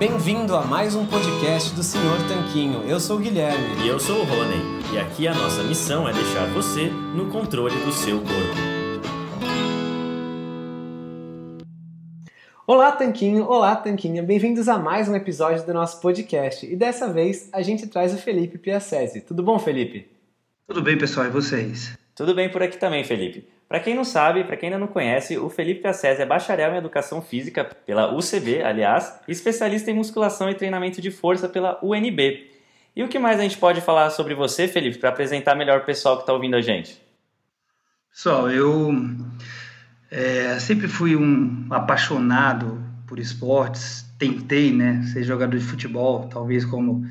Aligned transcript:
Bem-vindo 0.00 0.56
a 0.56 0.64
mais 0.64 0.94
um 0.94 1.06
podcast 1.06 1.74
do 1.74 1.82
Senhor 1.82 2.16
Tanquinho. 2.26 2.84
Eu 2.84 2.98
sou 2.98 3.18
o 3.18 3.20
Guilherme. 3.20 3.84
E 3.84 3.86
eu 3.86 4.00
sou 4.00 4.20
o 4.20 4.24
Rony. 4.24 4.94
E 4.94 4.98
aqui 4.98 5.28
a 5.28 5.34
nossa 5.34 5.62
missão 5.62 6.08
é 6.08 6.12
deixar 6.14 6.46
você 6.54 6.88
no 6.88 7.30
controle 7.30 7.76
do 7.84 7.92
seu 7.92 8.16
corpo. 8.16 8.32
Olá, 12.66 12.92
Tanquinho! 12.92 13.44
Olá, 13.44 13.76
Tanquinha! 13.76 14.22
Bem-vindos 14.22 14.70
a 14.70 14.78
mais 14.78 15.06
um 15.06 15.14
episódio 15.14 15.66
do 15.66 15.74
nosso 15.74 16.00
podcast. 16.00 16.64
E 16.64 16.74
dessa 16.74 17.12
vez 17.12 17.50
a 17.52 17.60
gente 17.60 17.86
traz 17.86 18.14
o 18.14 18.16
Felipe 18.16 18.56
Piacese. 18.56 19.20
Tudo 19.20 19.42
bom, 19.42 19.58
Felipe? 19.58 20.10
Tudo 20.66 20.80
bem, 20.80 20.96
pessoal, 20.96 21.26
e 21.26 21.30
vocês? 21.30 21.94
Tudo 22.14 22.34
bem 22.34 22.50
por 22.50 22.62
aqui 22.62 22.78
também, 22.78 23.04
Felipe. 23.04 23.46
Para 23.70 23.78
quem 23.78 23.94
não 23.94 24.02
sabe, 24.02 24.42
para 24.42 24.56
quem 24.56 24.66
ainda 24.66 24.80
não 24.80 24.88
conhece, 24.88 25.38
o 25.38 25.48
Felipe 25.48 25.82
Piacese 25.82 26.20
é 26.20 26.26
bacharel 26.26 26.74
em 26.74 26.78
Educação 26.78 27.22
Física 27.22 27.64
pela 27.64 28.12
UCB, 28.12 28.64
aliás, 28.64 29.20
e 29.28 29.30
especialista 29.30 29.92
em 29.92 29.94
musculação 29.94 30.50
e 30.50 30.56
treinamento 30.56 31.00
de 31.00 31.08
força 31.12 31.48
pela 31.48 31.78
UNB. 31.80 32.50
E 32.96 33.04
o 33.04 33.06
que 33.06 33.16
mais 33.16 33.38
a 33.38 33.44
gente 33.44 33.56
pode 33.58 33.80
falar 33.80 34.10
sobre 34.10 34.34
você, 34.34 34.66
Felipe, 34.66 34.98
para 34.98 35.10
apresentar 35.10 35.54
melhor 35.54 35.82
o 35.82 35.84
pessoal 35.84 36.16
que 36.16 36.24
está 36.24 36.32
ouvindo 36.32 36.56
a 36.56 36.60
gente? 36.60 37.00
Pessoal, 38.10 38.50
eu 38.50 38.92
é, 40.10 40.58
sempre 40.58 40.88
fui 40.88 41.14
um 41.14 41.68
apaixonado 41.70 42.84
por 43.06 43.20
esportes, 43.20 44.04
tentei 44.18 44.72
né, 44.72 45.00
ser 45.12 45.22
jogador 45.22 45.56
de 45.56 45.64
futebol, 45.64 46.28
talvez 46.28 46.64
como 46.64 47.06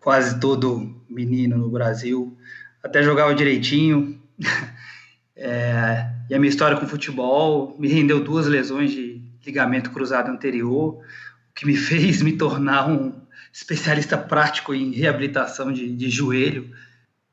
quase 0.00 0.40
todo 0.40 1.04
menino 1.06 1.58
no 1.58 1.68
Brasil, 1.68 2.34
até 2.82 3.02
jogava 3.02 3.34
direitinho. 3.34 4.18
É, 5.40 6.10
e 6.28 6.34
a 6.34 6.38
minha 6.38 6.50
história 6.50 6.76
com 6.76 6.86
futebol 6.86 7.76
me 7.78 7.86
rendeu 7.86 8.22
duas 8.22 8.46
lesões 8.46 8.90
de 8.90 9.22
ligamento 9.46 9.90
cruzado 9.90 10.30
anterior, 10.30 10.96
o 10.96 11.54
que 11.54 11.64
me 11.64 11.76
fez 11.78 12.20
me 12.20 12.32
tornar 12.32 12.88
um 12.88 13.12
especialista 13.52 14.18
prático 14.18 14.74
em 14.74 14.90
reabilitação 14.90 15.72
de, 15.72 15.94
de 15.94 16.10
joelho, 16.10 16.70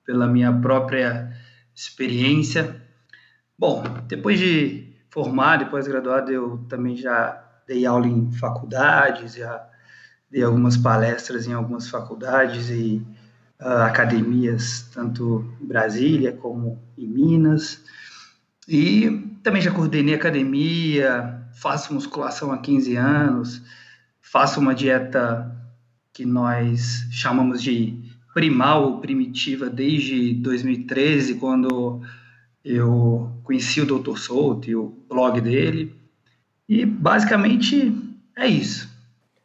pela 0.06 0.28
minha 0.28 0.54
própria 0.54 1.36
experiência. 1.74 2.80
Bom, 3.58 3.84
depois 4.08 4.40
de 4.40 4.94
formado 5.10 5.64
e 5.64 5.70
pós-graduado, 5.70 6.32
eu 6.32 6.60
também 6.70 6.96
já 6.96 7.44
dei 7.68 7.86
aula 7.86 8.08
em 8.08 8.32
faculdades, 8.34 9.34
já 9.34 9.68
dei 10.30 10.44
algumas 10.44 10.78
palestras 10.78 11.48
em 11.48 11.54
algumas 11.54 11.90
faculdades 11.90 12.70
e 12.70 13.06
academias, 13.60 14.90
tanto 14.94 15.46
em 15.62 15.66
Brasília 15.66 16.32
como 16.34 16.80
em 16.98 17.08
Minas. 17.08 17.84
E 18.68 19.38
também 19.44 19.62
já 19.62 19.72
coordenei 19.72 20.16
academia, 20.16 21.42
faço 21.54 21.94
musculação 21.94 22.52
há 22.52 22.58
15 22.58 22.96
anos, 22.96 23.62
faço 24.22 24.60
uma 24.60 24.74
dieta 24.74 25.52
que 26.12 26.26
nós 26.26 27.08
chamamos 27.12 27.62
de 27.62 27.98
primal 28.34 28.84
ou 28.84 29.00
primitiva 29.00 29.70
desde 29.70 30.34
2013, 30.34 31.36
quando 31.36 32.02
eu 32.64 33.32
conheci 33.44 33.80
o 33.82 33.86
Dr. 33.86 34.18
Souto 34.18 34.70
e 34.70 34.76
o 34.76 34.94
blog 35.08 35.40
dele. 35.40 35.96
E 36.68 36.86
basicamente 36.86 37.94
é 38.36 38.48
isso. 38.48 38.90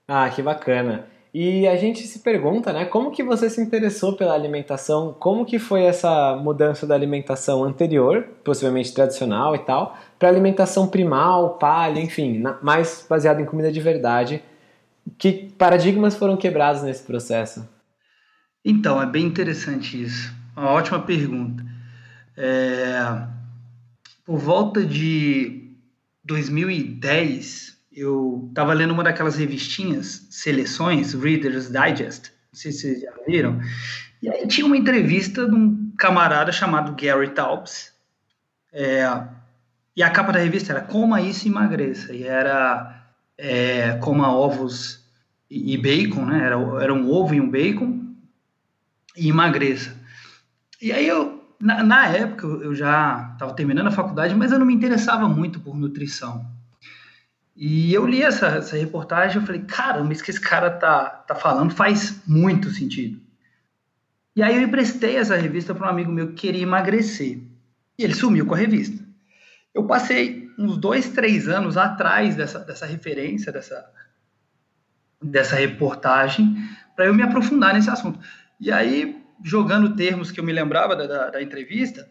Ah, 0.09 0.29
que 0.31 0.43
bacana. 0.43 1.07
E 1.33 1.67
a 1.69 1.77
gente 1.77 2.03
se 2.09 2.19
pergunta, 2.19 2.73
né, 2.73 2.85
como 2.85 3.13
que 3.13 3.23
você 3.23 3.49
se 3.49 3.61
interessou 3.61 4.17
pela 4.17 4.35
alimentação? 4.35 5.15
Como 5.19 5.47
que 5.47 5.61
foi 5.61 5.85
essa 5.85 6.35
mudança 6.37 6.87
da 6.87 6.95
alimentação 6.95 7.63
anterior, 7.63 8.25
possivelmente 8.43 8.93
tradicional 8.93 9.55
e 9.55 9.61
tal, 9.61 9.97
para 10.19 10.29
alimentação 10.29 10.89
primal, 10.89 11.57
palha, 11.57 12.01
enfim, 12.01 12.43
mais 12.61 13.07
baseada 13.09 13.41
em 13.41 13.47
comida 13.47 13.71
de 13.71 13.81
verdade? 13.81 14.43
Que 15.19 15.53
paradigmas 15.57 16.17
foram 16.17 16.37
quebrados 16.37 16.83
nesse 16.83 17.05
processo? 17.05 17.69
Então, 18.65 19.01
é 19.01 19.07
bem 19.07 19.25
interessante 19.25 20.03
isso. 20.03 20.35
Uma 20.57 20.71
ótima 20.71 20.99
pergunta. 21.01 21.65
É... 22.37 23.29
Por 24.25 24.39
volta 24.39 24.85
de 24.85 25.71
2010, 26.25 27.80
eu 28.01 28.47
estava 28.49 28.73
lendo 28.73 28.93
uma 28.93 29.05
daquelas 29.05 29.37
revistinhas, 29.37 30.27
seleções, 30.31 31.15
Reader's 31.15 31.71
Digest, 31.71 32.33
não 32.53 32.59
sei 32.59 32.73
se 32.73 32.81
vocês 32.81 33.01
já 33.03 33.13
viram, 33.27 33.61
e 34.23 34.29
aí 34.29 34.47
tinha 34.47 34.67
uma 34.67 34.77
entrevista 34.77 35.49
de 35.49 35.55
um 35.55 35.93
camarada 35.97 36.51
chamado 36.53 36.95
Gary 37.01 37.31
Taubes, 37.31 37.93
é, 38.73 39.05
e 39.97 40.03
a 40.03 40.11
capa 40.11 40.33
da 40.33 40.39
revista 40.39 40.73
era 40.73 40.81
Coma 40.81 41.21
Isso 41.21 41.47
e 41.47 41.51
Emagreça, 41.51 42.13
e 42.13 42.23
era 42.23 43.05
é, 43.37 43.93
Coma 43.99 44.33
Ovos 44.33 45.05
e, 45.51 45.75
e 45.75 45.77
Bacon, 45.77 46.25
né? 46.25 46.45
era, 46.45 46.57
era 46.83 46.95
um 46.95 47.11
ovo 47.11 47.35
e 47.35 47.41
um 47.41 47.51
bacon, 47.51 48.01
e 49.17 49.29
emagreça. 49.29 49.95
E 50.81 50.93
aí 50.93 51.07
eu, 51.07 51.45
na, 51.61 51.83
na 51.83 52.07
época, 52.07 52.47
eu 52.47 52.75
já 52.75 53.31
estava 53.35 53.53
terminando 53.53 53.89
a 53.89 53.93
faculdade, 53.93 54.35
mas 54.35 54.53
eu 54.53 54.59
não 54.59 54.67
me 54.67 54.75
interessava 54.75 55.29
muito 55.29 55.61
por 55.61 55.77
nutrição. 55.77 56.47
E 57.63 57.93
eu 57.93 58.07
li 58.07 58.23
essa, 58.23 58.47
essa 58.47 58.75
reportagem 58.75 59.43
e 59.43 59.45
falei, 59.45 59.61
caramba, 59.61 60.15
isso 60.15 60.25
que 60.25 60.31
esse 60.31 60.41
cara 60.41 60.71
tá, 60.71 61.11
tá 61.11 61.35
falando 61.35 61.75
faz 61.75 62.23
muito 62.27 62.71
sentido. 62.71 63.21
E 64.35 64.43
aí 64.43 64.57
eu 64.57 64.63
emprestei 64.63 65.19
essa 65.19 65.37
revista 65.37 65.75
para 65.75 65.87
um 65.87 65.91
amigo 65.91 66.11
meu 66.11 66.29
que 66.29 66.41
queria 66.41 66.63
emagrecer. 66.63 67.39
E 67.99 68.03
ele 68.03 68.15
sumiu 68.15 68.47
com 68.47 68.55
a 68.55 68.57
revista. 68.57 69.05
Eu 69.75 69.85
passei 69.85 70.49
uns 70.59 70.79
dois, 70.79 71.11
três 71.11 71.49
anos 71.49 71.77
atrás 71.77 72.35
dessa, 72.35 72.61
dessa 72.61 72.87
referência, 72.87 73.53
dessa, 73.53 73.85
dessa 75.23 75.57
reportagem, 75.57 76.57
para 76.97 77.05
eu 77.05 77.15
me 77.15 77.23
aprofundar 77.23 77.75
nesse 77.75 77.91
assunto. 77.91 78.19
E 78.59 78.73
aí, 78.73 79.23
jogando 79.45 79.95
termos 79.95 80.31
que 80.31 80.41
eu 80.41 80.45
me 80.45 80.53
lembrava 80.53 80.97
da, 80.97 81.07
da, 81.07 81.31
da 81.33 81.43
entrevista, 81.43 82.09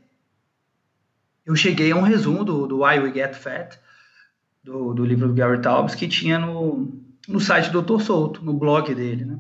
eu 1.44 1.56
cheguei 1.56 1.92
a 1.92 1.96
um 1.96 2.04
resumo 2.04 2.44
do, 2.44 2.68
do 2.68 2.84
Why 2.84 3.00
We 3.00 3.12
Get 3.12 3.34
Fat, 3.34 3.80
do, 4.64 4.94
do 4.94 5.06
livro 5.06 5.28
do 5.28 5.34
Gary 5.34 5.62
Taubes, 5.62 5.96
que 5.96 6.08
tinha 6.08 6.38
no, 6.38 6.92
no 7.28 7.40
site 7.40 7.70
do 7.70 7.82
Dr. 7.82 8.02
Souto, 8.02 8.44
no 8.44 8.54
blog 8.54 8.94
dele, 8.94 9.26
né? 9.26 9.40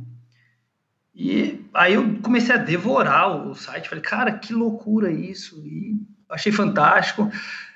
E 1.13 1.66
aí 1.74 1.95
eu 1.95 2.19
comecei 2.21 2.56
a 2.56 2.57
devorar 2.57 3.48
o, 3.48 3.54
site, 3.54 3.89
falei, 3.89 4.04
cara, 4.04 4.31
que 4.31 4.54
loucura 4.54 5.12
isso, 5.12 5.62
e 5.66 6.00
achei 6.30 6.51
fantástico. 6.51 7.30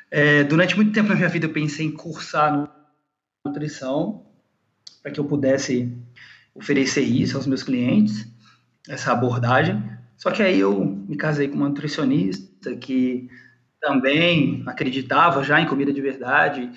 É, 0.10 0.44
durante 0.44 0.76
muito 0.76 0.94
tempo 0.94 1.10
na 1.10 1.16
minha 1.16 1.28
vida 1.28 1.48
eu 1.48 1.52
pensei 1.52 1.86
em 1.86 1.92
cursar 1.92 2.72
nutrição, 3.46 4.26
para 5.02 5.12
que 5.12 5.20
eu 5.20 5.26
pudesse 5.26 5.92
oferecer 6.56 7.02
isso 7.02 7.36
aos 7.36 7.46
meus 7.46 7.64
clientes, 7.64 8.26
essa 8.88 9.12
abordagem. 9.12 9.84
Só 10.16 10.32
que 10.32 10.42
aí 10.42 10.60
eu 10.60 10.86
me 10.86 11.18
casei 11.18 11.50
com 11.50 11.56
uma 11.56 11.68
nutricionista 11.68 12.76
que 12.78 13.30
também 13.82 14.64
acreditava 14.66 15.44
já 15.44 15.60
em 15.60 15.68
comida 15.68 15.92
de 15.92 16.00
verdade 16.00 16.72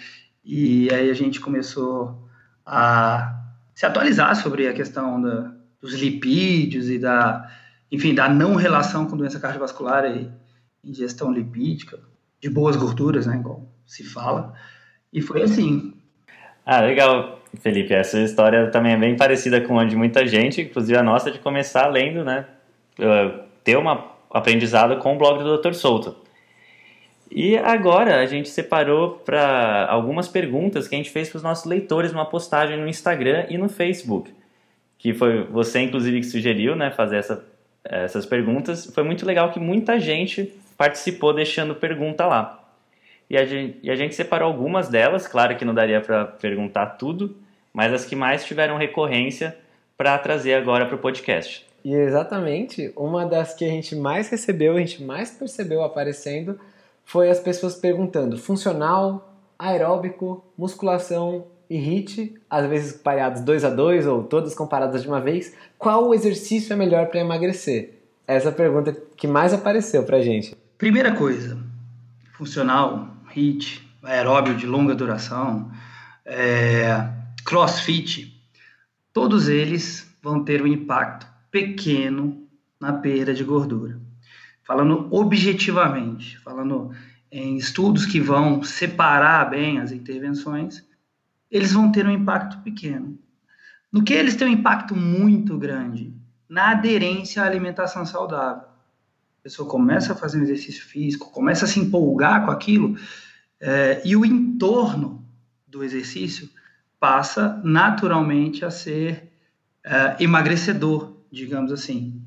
e 0.47 0.89
aí 0.95 1.11
a 1.11 1.15
gente 1.15 1.41
começou 1.41 2.25
a 2.65 3.43
se 3.75 3.85
atualizar 3.85 4.35
sobre 4.37 4.69
a 4.69 4.73
questão 4.73 5.21
da, 5.21 5.53
dos 5.81 5.95
lipídios 5.95 6.89
e 6.89 7.01
da, 7.01 7.51
enfim, 7.91 8.15
da 8.15 8.29
não 8.29 8.55
relação 8.55 9.07
com 9.07 9.17
doença 9.17 9.41
cardiovascular 9.41 10.05
e, 10.07 10.31
ingestão 10.85 11.33
lipídica, 11.33 11.99
de 12.41 12.49
boas 12.49 12.77
gorduras, 12.77 13.27
né, 13.27 13.37
igual 13.37 13.69
se 13.85 14.05
fala. 14.05 14.55
E 15.13 15.21
foi 15.21 15.43
assim. 15.43 15.95
Ah, 16.65 16.81
legal, 16.81 17.41
Felipe. 17.61 17.93
Essa 17.93 18.21
história 18.21 18.71
também 18.71 18.93
é 18.93 18.97
bem 18.97 19.17
parecida 19.17 19.61
com 19.61 19.79
a 19.79 19.85
de 19.85 19.97
muita 19.97 20.27
gente, 20.27 20.61
inclusive 20.61 20.97
a 20.97 21.03
nossa, 21.03 21.31
de 21.31 21.39
começar 21.41 21.87
lendo, 21.89 22.25
né? 22.25 22.47
Ter 23.65 23.77
um 23.77 23.89
aprendizado 24.31 24.99
com 24.99 25.15
o 25.15 25.19
blog 25.19 25.43
do 25.43 25.59
Dr. 25.59 25.73
Souto. 25.75 26.26
E 27.31 27.57
agora 27.57 28.21
a 28.21 28.27
gente 28.27 28.49
separou 28.49 29.21
para 29.25 29.87
algumas 29.89 30.29
perguntas 30.29 30.87
que 30.87 30.95
a 30.95 30.99
gente 30.99 31.11
fez 31.11 31.29
para 31.29 31.39
os 31.39 31.43
nossos 31.43 31.65
leitores 31.65 32.13
numa 32.13 32.27
postagem 32.27 32.79
no 32.79 32.89
Instagram 32.89 33.47
e 33.49 33.59
no 33.59 33.69
Facebook. 33.69 34.33
Que 34.99 35.13
foi 35.13 35.45
você, 35.45 35.81
inclusive, 35.81 36.21
que 36.21 36.27
sugeriu 36.27 36.77
né, 36.77 36.91
fazer 36.91 37.17
essa, 37.17 37.45
essas 37.85 38.25
perguntas. 38.25 38.87
Foi 38.87 39.03
muito 39.03 39.27
legal 39.27 39.51
que 39.51 39.61
muita 39.61 39.99
gente 39.99 40.53
participou 40.77 41.35
deixando 41.35 41.75
pergunta 41.75 42.27
lá. 42.27 42.63
E 43.29 43.37
a 43.37 43.45
gente, 43.45 43.79
e 43.83 43.91
a 43.91 43.97
gente 43.97 44.15
separou 44.15 44.47
algumas 44.47 44.89
delas, 44.89 45.27
claro 45.27 45.57
que 45.57 45.65
não 45.65 45.75
daria 45.75 46.01
para 46.01 46.25
perguntar 46.25 46.87
tudo, 46.87 47.37
mas 47.73 47.93
as 47.93 48.05
que 48.05 48.15
mais 48.15 48.45
tiveram 48.45 48.77
recorrência 48.77 49.57
para 49.97 50.17
trazer 50.19 50.55
agora 50.55 50.87
para 50.87 50.95
o 50.95 50.99
podcast. 50.99 51.67
E 51.85 51.95
exatamente, 51.95 52.93
uma 52.97 53.25
das 53.25 53.55
que 53.55 53.65
a 53.65 53.69
gente 53.69 53.97
mais 53.97 54.29
recebeu, 54.29 54.77
a 54.77 54.81
gente 54.81 55.03
mais 55.03 55.31
percebeu 55.31 55.83
aparecendo, 55.83 56.59
foi 57.07 57.31
as 57.31 57.39
pessoas 57.39 57.77
perguntando 57.77 58.37
funcional, 58.37 59.33
aeróbico, 59.57 60.45
musculação 60.59 61.47
e 61.71 61.79
HIIT, 61.79 62.35
às 62.51 62.67
vezes 62.67 62.93
pareados 62.95 63.41
dois 63.43 63.65
a 63.65 63.71
dois 63.71 64.09
ou 64.09 64.25
todas 64.25 64.57
comparadas 64.57 65.03
de 65.03 65.09
uma 65.09 65.21
vez, 65.21 65.57
qual 65.79 66.13
exercício 66.13 66.73
é 66.73 66.77
melhor 66.77 67.07
para 67.07 67.21
emagrecer? 67.21 68.03
Essa 68.27 68.49
é 68.49 68.51
a 68.51 68.55
pergunta 68.55 68.93
que 69.17 69.29
mais 69.29 69.55
apareceu 69.55 70.03
para 70.03 70.21
gente. 70.21 70.57
Primeira 70.77 71.15
coisa, 71.15 71.57
funcional, 72.37 73.09
HIIT, 73.33 73.89
aeróbio 74.03 74.57
de 74.57 74.67
longa 74.67 74.95
duração, 74.95 75.71
é, 76.25 77.09
crossfit, 77.45 78.37
todos 79.13 79.49
eles 79.49 80.13
vão 80.21 80.43
ter 80.43 80.61
um 80.61 80.67
impacto 80.67 81.25
pequeno 81.53 82.43
na 82.81 82.93
perda 82.95 83.33
de 83.33 83.45
gordura. 83.45 84.06
Falando 84.67 85.07
objetivamente, 85.11 86.39
falando 86.41 86.91
em 87.31 87.57
estudos 87.57 88.05
que 88.05 88.21
vão 88.21 88.63
separar 88.63 89.49
bem 89.49 89.79
as 89.79 89.93
intervenções, 89.93 90.85
eles 91.51 91.73
vão 91.73 91.93
ter 91.93 92.07
um 92.07 92.11
impacto 92.11 92.59
pequeno. 92.63 93.19
No 93.93 94.03
que 94.03 94.13
eles 94.13 94.35
têm 94.35 94.49
um 94.49 94.53
impacto 94.53 94.97
muito 94.97 95.57
grande? 95.57 96.13
Na 96.49 96.73
aderência 96.73 97.43
à 97.43 97.47
alimentação 97.47 98.05
saudável. 98.05 98.65
A 98.65 99.43
pessoa 99.43 99.69
começa 99.69 100.13
a 100.13 100.17
fazer 100.17 100.39
um 100.39 100.43
exercício 100.43 100.85
físico, 100.85 101.31
começa 101.31 101.65
a 101.65 101.69
se 101.69 101.79
empolgar 101.79 102.45
com 102.45 102.51
aquilo, 102.51 102.97
é, 103.61 104.03
e 104.05 104.17
o 104.17 104.25
entorno 104.25 105.25
do 105.67 105.85
exercício 105.85 106.51
passa 106.99 107.61
naturalmente 107.63 108.65
a 108.65 108.71
ser 108.71 109.33
é, 109.85 110.17
emagrecedor, 110.19 111.13
digamos 111.31 111.71
assim. 111.71 112.21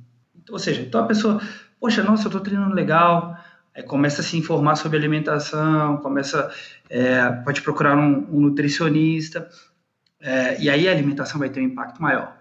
Ou 0.49 0.57
seja, 0.57 0.81
então 0.81 1.03
a 1.03 1.07
pessoa, 1.07 1.41
poxa, 1.79 2.03
nossa, 2.03 2.23
eu 2.23 2.29
estou 2.29 2.41
treinando 2.41 2.75
legal, 2.75 3.37
é, 3.73 3.81
começa 3.81 4.21
a 4.21 4.23
se 4.23 4.37
informar 4.37 4.75
sobre 4.75 4.97
alimentação, 4.97 5.97
começa, 5.97 6.51
é, 6.89 7.29
pode 7.29 7.61
procurar 7.61 7.97
um, 7.97 8.27
um 8.29 8.39
nutricionista, 8.41 9.49
é, 10.19 10.61
e 10.61 10.69
aí 10.69 10.87
a 10.87 10.91
alimentação 10.91 11.39
vai 11.39 11.49
ter 11.49 11.61
um 11.61 11.65
impacto 11.65 12.01
maior. 12.01 12.35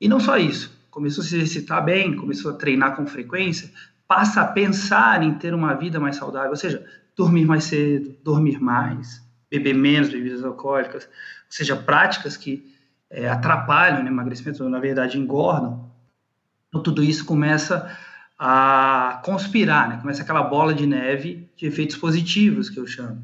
E 0.00 0.08
não 0.08 0.20
só 0.20 0.36
isso, 0.36 0.72
começou 0.90 1.22
a 1.22 1.26
se 1.26 1.36
exercitar 1.36 1.84
bem, 1.84 2.14
começou 2.14 2.52
a 2.52 2.54
treinar 2.54 2.94
com 2.94 3.06
frequência, 3.06 3.70
passa 4.06 4.42
a 4.42 4.46
pensar 4.46 5.22
em 5.22 5.34
ter 5.34 5.54
uma 5.54 5.74
vida 5.74 5.98
mais 5.98 6.16
saudável, 6.16 6.50
ou 6.50 6.56
seja, 6.56 6.84
dormir 7.16 7.46
mais 7.46 7.64
cedo, 7.64 8.14
dormir 8.22 8.60
mais, 8.60 9.22
beber 9.50 9.74
menos 9.74 10.08
bebidas 10.08 10.44
alcoólicas, 10.44 11.04
ou 11.04 11.10
seja, 11.48 11.74
práticas 11.74 12.36
que 12.36 12.72
é, 13.10 13.28
atrapalham 13.28 14.04
o 14.04 14.06
emagrecimento, 14.06 14.62
ou 14.62 14.70
na 14.70 14.78
verdade 14.78 15.18
engordam, 15.18 15.90
então 16.68 16.82
tudo 16.82 17.02
isso 17.02 17.24
começa 17.24 17.96
a 18.38 19.20
conspirar, 19.24 19.88
né? 19.88 19.98
começa 20.00 20.22
aquela 20.22 20.42
bola 20.42 20.74
de 20.74 20.86
neve 20.86 21.48
de 21.56 21.66
efeitos 21.66 21.96
positivos 21.96 22.68
que 22.68 22.78
eu 22.78 22.86
chamo. 22.86 23.22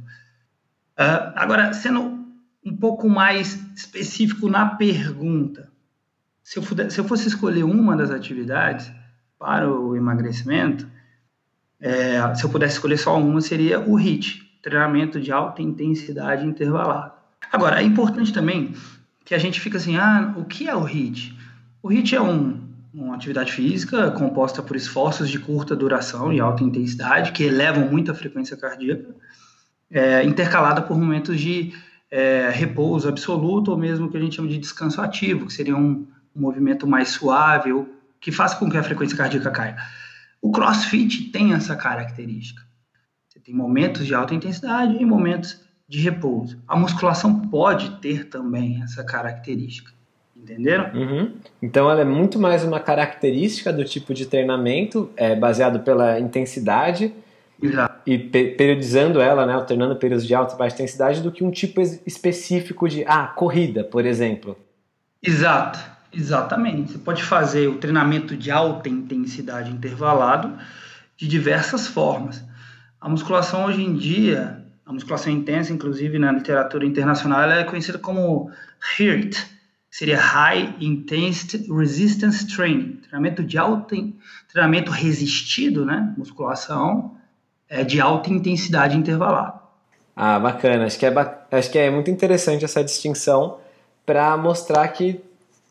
Uh, 0.98 1.32
agora, 1.34 1.72
sendo 1.72 2.20
um 2.64 2.76
pouco 2.76 3.08
mais 3.08 3.58
específico 3.74 4.48
na 4.48 4.66
pergunta, 4.66 5.70
se 6.42 6.58
eu, 6.58 6.90
se 6.90 7.00
eu 7.00 7.04
fosse 7.04 7.28
escolher 7.28 7.64
uma 7.64 7.96
das 7.96 8.10
atividades 8.10 8.90
para 9.38 9.70
o 9.70 9.96
emagrecimento, 9.96 10.86
é, 11.80 12.34
se 12.34 12.44
eu 12.44 12.50
pudesse 12.50 12.74
escolher 12.74 12.98
só 12.98 13.18
uma, 13.18 13.40
seria 13.40 13.80
o 13.80 13.98
HIIT, 13.98 14.58
treinamento 14.62 15.18
de 15.18 15.32
alta 15.32 15.62
intensidade 15.62 16.44
intervalada. 16.44 17.14
Agora, 17.50 17.80
é 17.80 17.84
importante 17.84 18.32
também 18.32 18.74
que 19.24 19.34
a 19.34 19.38
gente 19.38 19.60
fica 19.60 19.78
assim, 19.78 19.96
ah, 19.96 20.34
o 20.36 20.44
que 20.44 20.68
é 20.68 20.74
o 20.74 20.84
HIIT? 20.84 21.38
O 21.82 21.90
HIIT 21.90 22.16
é 22.16 22.20
um, 22.20 22.69
uma 22.92 23.14
atividade 23.14 23.52
física 23.52 24.10
composta 24.10 24.62
por 24.62 24.76
esforços 24.76 25.30
de 25.30 25.38
curta 25.38 25.76
duração 25.76 26.32
e 26.32 26.40
alta 26.40 26.64
intensidade, 26.64 27.32
que 27.32 27.44
elevam 27.44 27.88
muito 27.88 28.10
a 28.10 28.14
frequência 28.14 28.56
cardíaca, 28.56 29.14
é, 29.90 30.24
intercalada 30.24 30.82
por 30.82 30.98
momentos 30.98 31.40
de 31.40 31.72
é, 32.10 32.50
repouso 32.50 33.08
absoluto 33.08 33.70
ou 33.70 33.78
mesmo 33.78 34.06
o 34.06 34.10
que 34.10 34.16
a 34.16 34.20
gente 34.20 34.36
chama 34.36 34.48
de 34.48 34.58
descanso 34.58 35.00
ativo, 35.00 35.46
que 35.46 35.52
seria 35.52 35.76
um, 35.76 36.06
movimento 36.34 36.86
mais 36.86 37.08
suave, 37.08 37.70
que 38.20 38.30
faça 38.30 38.56
com 38.56 38.70
que 38.70 38.76
a 38.76 38.82
frequência 38.82 39.16
cardíaca 39.16 39.50
caia. 39.50 39.76
O 40.40 40.50
crossfit 40.50 41.30
tem 41.30 41.52
essa 41.52 41.76
característica. 41.76 42.62
Você 43.28 43.40
tem 43.40 43.54
momentos 43.54 44.06
de 44.06 44.14
alta 44.14 44.34
intensidade 44.34 44.94
e 44.94 45.04
momentos 45.04 45.60
de 45.88 46.00
repouso. 46.00 46.62
A 46.66 46.76
musculação 46.76 47.40
pode 47.48 47.90
ter 48.00 48.28
também 48.28 48.82
essa 48.82 49.04
característica. 49.04 49.92
Entenderam? 50.42 50.90
Uhum. 50.94 51.32
Então 51.60 51.90
ela 51.90 52.00
é 52.00 52.04
muito 52.04 52.38
mais 52.38 52.64
uma 52.64 52.80
característica 52.80 53.72
do 53.72 53.84
tipo 53.84 54.14
de 54.14 54.26
treinamento, 54.26 55.10
é, 55.16 55.36
baseado 55.36 55.80
pela 55.80 56.18
intensidade 56.18 57.12
Exato. 57.62 57.94
e 58.06 58.18
pe 58.18 58.48
periodizando 58.48 59.20
ela, 59.20 59.44
né, 59.44 59.52
alternando 59.52 59.96
períodos 59.96 60.26
de 60.26 60.34
alta 60.34 60.54
e 60.54 60.58
baixa 60.58 60.76
intensidade, 60.76 61.20
do 61.20 61.30
que 61.30 61.44
um 61.44 61.50
tipo 61.50 61.80
específico 61.80 62.88
de 62.88 63.04
ah, 63.06 63.26
corrida, 63.26 63.84
por 63.84 64.06
exemplo. 64.06 64.56
Exato. 65.22 65.78
Exatamente. 66.12 66.92
Você 66.92 66.98
pode 66.98 67.22
fazer 67.22 67.68
o 67.68 67.76
treinamento 67.76 68.36
de 68.36 68.50
alta 68.50 68.88
intensidade 68.88 69.70
intervalado 69.70 70.58
de 71.16 71.28
diversas 71.28 71.86
formas. 71.86 72.42
A 73.00 73.08
musculação 73.08 73.66
hoje 73.66 73.82
em 73.82 73.94
dia, 73.94 74.60
a 74.84 74.92
musculação 74.92 75.32
intensa, 75.32 75.72
inclusive 75.72 76.18
na 76.18 76.32
literatura 76.32 76.84
internacional, 76.84 77.42
ela 77.42 77.60
é 77.60 77.64
conhecida 77.64 77.98
como 77.98 78.50
HIRT, 78.98 79.38
seria 79.90 80.18
High 80.18 80.76
Intensity 80.80 81.66
Resistance 81.72 82.46
Training, 82.46 83.00
treinamento 83.02 83.42
de 83.42 83.58
alta, 83.58 83.96
treinamento 84.52 84.90
resistido, 84.90 85.84
né, 85.84 86.14
musculação, 86.16 87.16
é 87.68 87.84
de 87.84 88.00
alta 88.00 88.30
intensidade 88.30 88.96
intervalada. 88.96 89.60
Ah, 90.14 90.38
bacana. 90.38 90.86
Acho 90.86 90.98
que 90.98 91.06
é, 91.06 91.12
acho 91.52 91.70
que 91.70 91.78
é 91.78 91.90
muito 91.90 92.10
interessante 92.10 92.64
essa 92.64 92.84
distinção 92.84 93.58
para 94.04 94.36
mostrar 94.36 94.86
que 94.88 95.20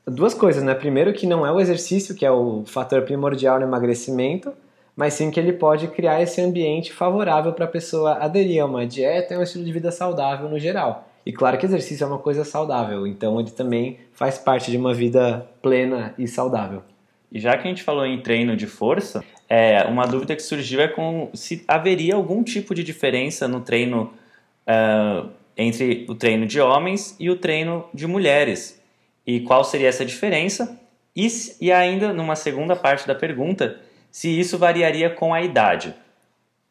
duas 0.06 0.34
coisas, 0.34 0.64
né? 0.64 0.74
Primeiro 0.74 1.14
que 1.14 1.28
não 1.28 1.46
é 1.46 1.52
o 1.52 1.60
exercício 1.60 2.16
que 2.16 2.26
é 2.26 2.32
o 2.32 2.64
fator 2.66 3.04
primordial 3.04 3.60
no 3.60 3.66
emagrecimento, 3.66 4.54
mas 4.96 5.14
sim 5.14 5.30
que 5.30 5.40
ele 5.40 5.54
pode 5.54 5.88
criar 5.90 6.22
esse 6.22 6.42
ambiente 6.42 6.92
favorável 6.92 7.54
para 7.54 7.66
a 7.66 7.68
pessoa 7.68 8.14
aderir 8.14 8.62
a 8.62 8.66
uma 8.66 8.88
dieta 8.88 9.34
e 9.34 9.38
um 9.38 9.44
estilo 9.44 9.64
de 9.64 9.72
vida 9.72 9.92
saudável 9.92 10.50
no 10.50 10.58
geral. 10.58 11.09
E 11.26 11.32
claro 11.32 11.58
que 11.58 11.66
exercício 11.66 12.04
é 12.04 12.08
uma 12.08 12.18
coisa 12.18 12.44
saudável, 12.44 13.06
então 13.06 13.40
ele 13.40 13.52
também 13.52 14.00
faz 14.14 14.38
parte 14.38 14.72
de 14.72 14.78
uma 14.78 14.94
vida 14.94 15.48
plena 15.62 16.14
e 16.18 16.28
saudável. 16.28 16.82
E 17.32 17.40
já 17.40 17.56
que 17.58 17.68
a 17.68 17.70
gente 17.70 17.84
falou 17.84 18.06
em 18.06 18.22
treino 18.22 18.56
de 18.56 18.66
força, 18.66 19.24
é, 19.48 19.84
uma 19.84 20.08
dúvida 20.08 20.36
que 20.36 20.42
surgiu 20.42 20.82
é 20.82 20.88
com 20.88 21.30
se 21.34 21.64
haveria 21.68 22.16
algum 22.16 22.44
tipo 22.44 22.74
de 22.74 22.84
diferença 22.84 23.48
no 23.48 23.62
treino 23.62 24.12
uh, 24.68 25.30
entre 25.56 26.06
o 26.10 26.16
treino 26.16 26.48
de 26.48 26.60
homens 26.60 27.16
e 27.20 27.30
o 27.30 27.36
treino 27.36 27.86
de 27.94 28.08
mulheres 28.08 28.80
e 29.30 29.42
qual 29.42 29.64
seria 29.64 29.90
essa 29.90 30.04
diferença, 30.04 30.80
e, 31.16 31.28
e 31.62 31.72
ainda 31.72 32.12
numa 32.12 32.36
segunda 32.36 32.76
parte 32.76 33.08
da 33.08 33.14
pergunta, 33.14 33.80
se 34.12 34.28
isso 34.40 34.58
variaria 34.58 35.08
com 35.08 35.36
a 35.36 35.42
idade. 35.44 35.94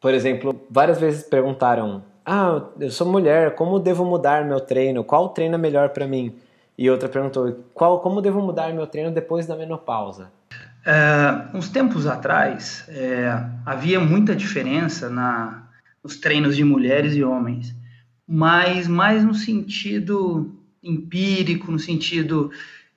Por 0.01 0.13
exemplo, 0.13 0.59
várias 0.69 0.99
vezes 0.99 1.23
perguntaram: 1.23 2.03
Ah, 2.31 2.63
eu 2.79 2.91
sou 2.91 3.07
mulher, 3.07 3.55
como 3.55 3.79
devo 3.79 4.05
mudar 4.05 4.45
meu 4.45 4.59
treino? 4.59 5.03
Qual 5.03 5.29
treino 5.29 5.55
é 5.55 5.57
melhor 5.57 5.89
para 5.89 6.05
mim? 6.05 6.35
E 6.77 6.87
outra 6.87 7.09
perguntou: 7.09 7.65
Qual, 7.73 8.01
como 8.01 8.21
devo 8.21 8.39
mudar 8.39 8.71
meu 8.71 8.85
treino 8.85 9.09
depois 9.09 9.47
da 9.47 9.55
menopausa? 9.55 10.31
É, 10.85 11.57
uns 11.57 11.69
tempos 11.69 12.05
atrás, 12.05 12.85
é, 12.87 13.31
havia 13.65 13.99
muita 13.99 14.35
diferença 14.35 15.09
na, 15.09 15.63
nos 16.03 16.17
treinos 16.17 16.55
de 16.55 16.63
mulheres 16.63 17.15
e 17.15 17.23
homens, 17.23 17.75
mas 18.27 18.87
mais 18.87 19.23
no 19.23 19.33
sentido 19.33 20.55
empírico, 20.83 21.71
no 21.71 21.79
sentido 21.79 22.51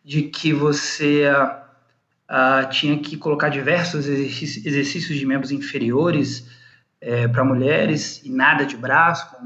de 0.05 0.25
que 0.25 0.53
você 0.53 1.25
uh, 1.33 2.69
tinha 2.69 2.99
que 2.99 3.17
colocar 3.17 3.49
diversos 3.49 4.07
exercícios 4.07 5.19
de 5.19 5.25
membros 5.25 5.51
inferiores 5.51 6.47
é, 7.03 7.27
para 7.27 7.45
mulheres 7.45 8.23
e 8.25 8.31
nada 8.31 8.65
de 8.65 8.77
braço, 8.77 9.37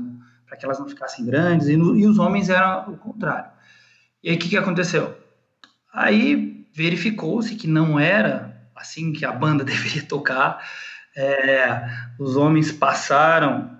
para 0.46 0.56
que 0.58 0.64
elas 0.64 0.78
não 0.78 0.86
ficassem 0.86 1.24
grandes, 1.24 1.68
e, 1.68 1.76
no, 1.76 1.96
e, 1.96 2.06
os 2.06 2.18
homens 2.18 2.50
eram 2.50 2.92
o 2.92 2.98
contrário. 2.98 3.50
E 4.22 4.28
aí 4.28 4.36
o 4.36 4.38
que, 4.38 4.50
que 4.50 4.56
aconteceu? 4.58 5.16
Aí 5.92 6.66
verificou-se 6.74 7.56
que 7.56 7.66
não 7.66 7.98
era 7.98 8.54
assim 8.76 9.10
que 9.10 9.24
a 9.24 9.32
banda 9.32 9.64
deveria 9.64 10.02
tocar. 10.02 10.62
É, 11.16 11.88
os 12.18 12.36
homens 12.36 12.70
passaram, 12.70 13.70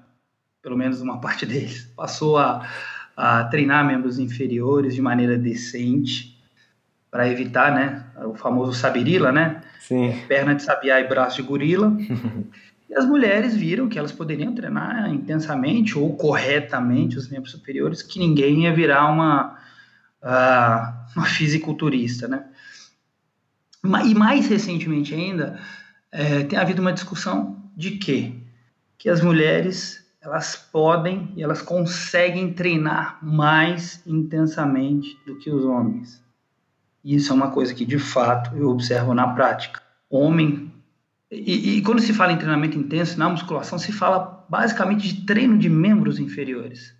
pelo 0.63 0.77
menos 0.77 1.03
uma 1.03 1.21
parte 1.21 1.45
deles, 1.45 1.85
passou 1.95 2.39
a, 2.39 2.67
a 3.15 3.45
treinar 3.45 3.85
membros 3.85 4.19
inferiores 4.19 4.95
de 4.95 5.03
maneira 5.03 5.37
decente 5.37 6.35
para 7.11 7.29
evitar, 7.29 7.75
né, 7.75 8.05
o 8.25 8.35
famoso 8.35 8.73
sabirila, 8.73 9.31
né? 9.31 9.63
Sim. 9.81 10.19
Perna 10.27 10.55
de 10.55 10.63
sabiá 10.63 11.01
e 11.01 11.09
braço 11.09 11.37
de 11.37 11.43
gorila. 11.43 11.97
e 12.89 12.95
as 12.95 13.05
mulheres 13.05 13.55
viram 13.55 13.89
que 13.89 13.99
elas 13.99 14.13
poderiam 14.13 14.55
treinar 14.55 15.13
intensamente 15.13 15.99
ou 15.99 16.17
corretamente 16.17 17.17
os 17.17 17.29
membros 17.29 17.53
superiores, 17.53 18.03
que 18.03 18.19
ninguém 18.19 18.63
ia 18.63 18.73
virar 18.73 19.11
uma, 19.11 19.59
uh, 20.23 21.17
uma 21.17 21.27
fisiculturista, 21.27 22.29
né? 22.29 22.45
E 24.05 24.15
mais 24.15 24.49
recentemente 24.49 25.15
ainda, 25.15 25.61
é, 26.11 26.45
tem 26.45 26.59
havido 26.59 26.81
uma 26.81 26.93
discussão 26.93 27.71
de 27.77 27.93
quê? 27.93 28.33
Que 28.99 29.09
as 29.09 29.21
mulheres 29.21 30.05
elas 30.21 30.57
podem 30.57 31.33
e 31.37 31.43
elas 31.43 31.63
conseguem 31.63 32.53
treinar 32.53 33.19
mais 33.23 34.03
intensamente 34.05 35.17
do 35.25 35.37
que 35.39 35.51
os 35.51 35.65
homens. 35.65 36.21
Isso 37.05 37.33
é 37.33 37.37
uma 37.37 37.53
coisa 37.53 37.73
que, 37.73 37.85
de 37.85 37.99
fato, 37.99 38.57
eu 38.57 38.69
observo 38.69 39.15
na 39.15 39.29
prática. 39.29 39.81
Homem. 40.11 40.66
E, 41.31 41.79
e, 41.79 41.83
quando 41.83 42.01
se 42.01 42.13
fala 42.13 42.33
em 42.33 42.37
treinamento 42.37 42.79
intenso, 42.79 43.19
na 43.19 43.29
musculação, 43.29 43.79
se 43.79 43.93
fala 43.93 44.47
basicamente 44.49 45.09
de 45.13 45.27
treino 45.27 45.59
de 45.59 45.69
membros 45.69 46.19
inferiores. 46.21 46.95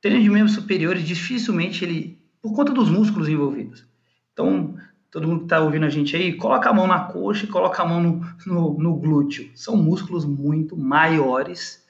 Treino 0.00 0.22
de 0.22 0.30
membros 0.30 0.54
superiores, 0.54 1.04
dificilmente 1.04 1.84
ele. 1.84 2.20
por 2.40 2.54
conta 2.54 2.72
dos 2.72 2.88
músculos 2.88 3.28
envolvidos. 3.28 3.84
Então, 4.32 4.76
todo 5.10 5.26
mundo 5.26 5.40
que 5.40 5.44
está 5.46 5.60
ouvindo 5.60 5.84
a 5.86 5.90
gente 5.90 6.14
aí, 6.16 6.34
coloca 6.34 6.70
a 6.70 6.72
mão 6.72 6.86
na 6.86 7.00
coxa 7.00 7.44
e 7.44 7.48
coloca 7.48 7.82
a 7.82 7.86
mão 7.86 8.00
no, 8.00 8.20
no, 8.46 8.78
no 8.78 8.96
glúteo. 8.96 9.50
São 9.54 9.76
músculos 9.76 10.24
muito 10.24 10.76
maiores 10.76 11.82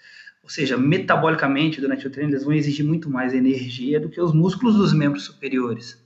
ou 0.43 0.51
seja, 0.51 0.77
metabolicamente, 0.77 1.81
durante 1.81 2.07
o 2.07 2.11
treino, 2.11 2.33
eles 2.33 2.45
vão 2.45 2.53
exigir 2.53 2.85
muito 2.85 3.09
mais 3.09 3.33
energia 3.33 4.01
do 4.01 4.09
que 4.09 4.21
os 4.21 4.35
músculos 4.35 4.77
dos 4.77 4.93
membros 4.93 5.25
superiores 5.25 6.03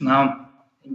na, 0.00 0.48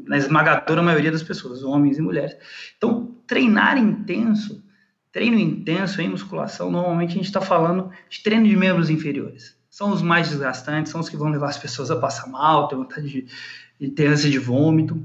na 0.06 0.18
esmagadora 0.18 0.82
maioria 0.82 1.12
das 1.12 1.22
pessoas, 1.22 1.64
homens 1.64 2.00
e 2.00 2.02
mulheres. 2.02 2.36
Então, 2.76 3.12
treinar 3.27 3.77
intenso, 3.77 4.63
treino 5.12 5.38
intenso 5.38 6.01
em 6.01 6.10
musculação, 6.10 6.72
normalmente 6.72 7.12
a 7.12 7.15
gente 7.15 7.25
está 7.25 7.42
falando 7.42 7.92
de 8.10 8.22
treino 8.22 8.48
de 8.48 8.56
membros 8.56 8.89
inferiores. 8.89 9.56
São 9.70 9.92
os 9.92 10.01
mais 10.01 10.30
desgastantes, 10.30 10.92
são 10.92 11.01
os 11.01 11.10
que 11.10 11.18
vão 11.18 11.30
levar 11.30 11.50
as 11.50 11.58
pessoas 11.58 11.89
a 11.89 11.96
passar 11.96 12.27
mal, 12.27 12.68
ter 12.68 12.75
vontade 12.75 13.10
de, 13.10 13.25
de 13.80 13.89
ter 13.89 14.08
ânsia 14.08 14.30
de 14.30 14.38
vômito. 14.38 15.03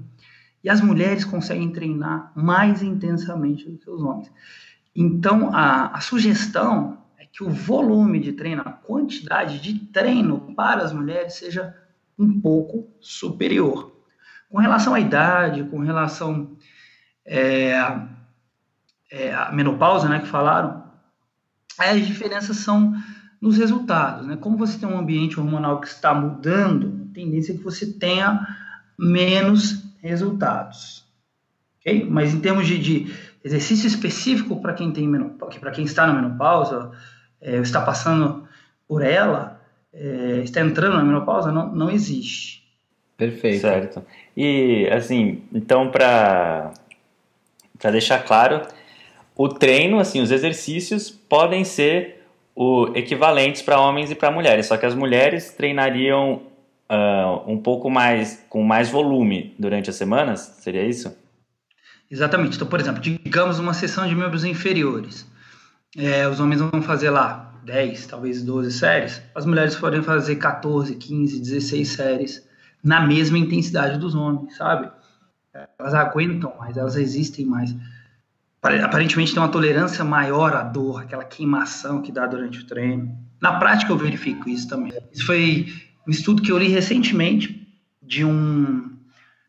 E 0.62 0.68
as 0.68 0.80
mulheres 0.80 1.25
conseguem 1.25 1.70
treinar 1.70 2.32
mais 2.34 2.82
intensamente 2.82 3.68
do 3.68 3.78
que 3.78 3.88
os 3.88 4.02
homens. 4.02 4.30
Então, 4.94 5.54
a, 5.54 5.96
a 5.96 6.00
sugestão 6.00 6.98
é 7.16 7.25
que 7.25 7.44
o 7.44 7.50
volume 7.50 8.18
de 8.18 8.32
treino, 8.32 8.62
a 8.62 8.72
quantidade 8.72 9.60
de 9.60 9.78
treino 9.87 10.52
para 10.54 10.82
as 10.82 10.92
mulheres 10.92 11.34
seja 11.34 11.75
um 12.18 12.40
pouco 12.40 12.90
superior. 13.00 13.96
Com 14.50 14.58
relação 14.58 14.94
à 14.94 15.00
idade, 15.00 15.64
com 15.64 15.78
relação 15.78 16.56
é, 17.28 17.73
é, 19.11 19.35
à 19.35 19.52
menopausa, 19.52 20.08
né, 20.08 20.20
que 20.20 20.26
falaram, 20.26 20.82
as 21.78 22.04
diferenças 22.06 22.56
são 22.56 22.94
nos 23.40 23.56
resultados. 23.58 24.26
Né? 24.26 24.37
Como 24.37 24.56
você 24.56 24.78
tem 24.78 24.88
um 24.88 24.99
ambiente 24.99 25.38
hormonal 25.38 25.80
que 25.80 25.87
está 25.87 26.12
mudando, 26.14 27.08
a 27.11 27.14
tendência 27.14 27.52
é 27.52 27.56
que 27.56 27.62
você 27.62 27.87
tenha 27.92 28.47
menos 28.99 29.85
resultados. 30.02 31.04
Okay? 31.80 32.04
Mas 32.08 32.35
em 32.35 32.40
termos 32.40 32.66
de, 32.66 32.78
de 32.78 33.14
exercício 33.44 33.87
específico 33.87 34.61
para 34.61 34.73
quem 34.73 34.90
tem 34.90 35.08
para 35.61 35.70
quem 35.70 35.85
está 35.85 36.06
na 36.06 36.14
menopausa, 36.14 36.90
é, 37.40 37.58
está 37.58 37.80
passando 37.82 38.49
por 38.88 39.02
ela, 39.02 39.61
é, 39.92 40.40
está 40.42 40.61
entrando 40.61 40.97
na 40.97 41.04
menopausa, 41.04 41.52
não, 41.52 41.73
não 41.75 41.90
existe. 41.90 42.66
Perfeito. 43.16 43.61
Certo. 43.61 44.04
E, 44.37 44.88
assim, 44.92 45.42
então, 45.52 45.90
para 45.90 46.73
deixar 47.90 48.25
claro, 48.25 48.62
o 49.37 49.49
treino, 49.49 50.00
assim, 50.00 50.20
os 50.20 50.30
exercícios 50.30 51.11
podem 51.11 51.64
ser 51.64 52.25
o, 52.54 52.88
equivalentes 52.94 53.62
para 53.62 53.80
homens 53.80 54.11
e 54.11 54.14
para 54.14 54.30
mulheres, 54.30 54.66
só 54.66 54.76
que 54.76 54.85
as 54.85 54.94
mulheres 54.94 55.52
treinariam 55.52 56.42
uh, 56.90 57.50
um 57.50 57.56
pouco 57.56 57.88
mais, 57.88 58.44
com 58.49 58.62
mais 58.62 58.88
volume 58.90 59.54
durante 59.58 59.90
as 59.90 59.97
semanas, 59.97 60.40
seria 60.61 60.85
isso? 60.85 61.16
Exatamente. 62.11 62.56
Então, 62.56 62.66
por 62.66 62.80
exemplo, 62.80 63.00
digamos 63.00 63.58
uma 63.58 63.75
sessão 63.75 64.08
de 64.08 64.14
membros 64.14 64.44
inferiores. 64.44 65.26
É, 65.97 66.26
os 66.26 66.40
homens 66.40 66.61
vão 66.61 66.82
fazer 66.82 67.11
lá 67.11 67.54
10, 67.64 68.06
talvez 68.06 68.42
12 68.42 68.73
séries, 68.73 69.23
as 69.35 69.44
mulheres 69.47 69.76
podem 69.76 70.02
fazer 70.02 70.37
14, 70.37 70.94
15, 70.94 71.40
16 71.40 71.88
séries 71.88 72.49
na 72.82 73.06
mesma 73.06 73.38
intensidade 73.38 73.99
dos 73.99 74.14
homens, 74.14 74.56
sabe? 74.56 74.90
Elas 75.78 75.94
aguentam 75.94 76.54
mais, 76.58 76.76
elas 76.76 76.94
resistem 76.94 77.46
mais. 77.46 77.74
Aparentemente 78.62 79.32
tem 79.32 79.42
uma 79.42 79.50
tolerância 79.50 80.04
maior 80.04 80.54
à 80.54 80.62
dor, 80.62 81.02
aquela 81.02 81.24
queimação 81.24 82.02
que 82.02 82.10
dá 82.10 82.26
durante 82.26 82.60
o 82.60 82.66
treino. 82.66 83.16
Na 83.40 83.58
prática 83.58 83.92
eu 83.92 83.96
verifico 83.96 84.48
isso 84.48 84.68
também. 84.68 84.92
Isso 85.12 85.24
foi 85.24 85.72
um 86.06 86.10
estudo 86.10 86.42
que 86.42 86.50
eu 86.50 86.58
li 86.58 86.68
recentemente 86.68 87.66
de 88.02 88.24
um. 88.24 88.90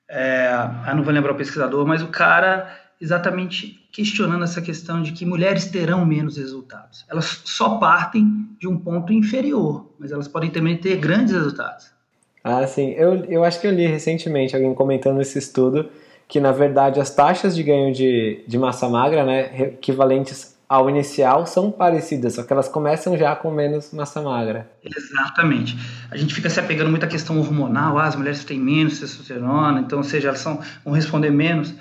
É, 0.07 0.51
eu 0.87 0.95
não 0.95 1.03
vou 1.03 1.13
lembrar 1.13 1.33
o 1.33 1.35
pesquisador, 1.35 1.85
mas 1.87 2.01
o 2.01 2.07
cara 2.07 2.75
exatamente 3.01 3.87
questionando 3.91 4.43
essa 4.43 4.61
questão 4.61 5.01
de 5.01 5.13
que 5.13 5.25
mulheres 5.25 5.65
terão 5.67 6.05
menos 6.05 6.37
resultados. 6.37 7.05
Elas 7.09 7.41
só 7.45 7.77
partem 7.77 8.49
de 8.59 8.67
um 8.67 8.77
ponto 8.77 9.13
inferior, 9.13 9.95
mas 9.97 10.11
elas 10.11 10.27
podem 10.27 10.51
também 10.51 10.77
ter 10.77 10.97
grandes 10.97 11.33
resultados. 11.33 11.91
Ah, 12.43 12.65
sim. 12.65 12.91
Eu, 12.91 13.25
eu 13.25 13.43
acho 13.43 13.59
que 13.59 13.67
eu 13.67 13.71
li 13.71 13.85
recentemente 13.85 14.55
alguém 14.55 14.73
comentando 14.73 15.21
esse 15.21 15.37
estudo 15.37 15.89
que, 16.27 16.39
na 16.39 16.51
verdade, 16.51 16.99
as 16.99 17.13
taxas 17.13 17.55
de 17.55 17.63
ganho 17.63 17.93
de, 17.93 18.43
de 18.47 18.57
massa 18.57 18.87
magra, 18.87 19.25
né, 19.25 19.63
equivalentes 19.63 20.55
ao 20.69 20.87
inicial, 20.87 21.47
são 21.47 21.71
parecidas, 21.71 22.35
só 22.35 22.43
que 22.43 22.53
elas 22.53 22.69
começam 22.69 23.17
já 23.17 23.35
com 23.35 23.49
menos 23.49 23.91
massa 23.91 24.21
magra. 24.21 24.69
Exatamente. 24.83 25.75
A 26.11 26.15
gente 26.15 26.35
fica 26.35 26.47
se 26.47 26.59
apegando 26.59 26.91
muito 26.91 27.03
à 27.03 27.07
questão 27.07 27.39
hormonal, 27.39 27.97
ah, 27.97 28.05
as 28.05 28.15
mulheres 28.15 28.45
têm 28.45 28.59
menos 28.59 28.99
testosterona, 28.99 29.79
então, 29.79 29.97
ou 29.97 30.03
seja, 30.03 30.27
elas 30.27 30.39
são, 30.39 30.59
vão 30.85 30.93
responder 30.93 31.31
menos 31.31 31.73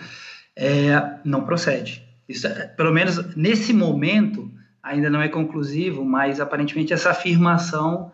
é, 0.56 1.18
não 1.22 1.44
procede. 1.44 2.02
Isso, 2.28 2.46
é, 2.46 2.66
pelo 2.66 2.92
menos 2.92 3.36
nesse 3.36 3.72
momento 3.72 4.50
ainda 4.82 5.08
não 5.08 5.20
é 5.20 5.28
conclusivo, 5.28 6.04
mas 6.04 6.40
aparentemente 6.40 6.92
essa 6.92 7.10
afirmação 7.10 8.10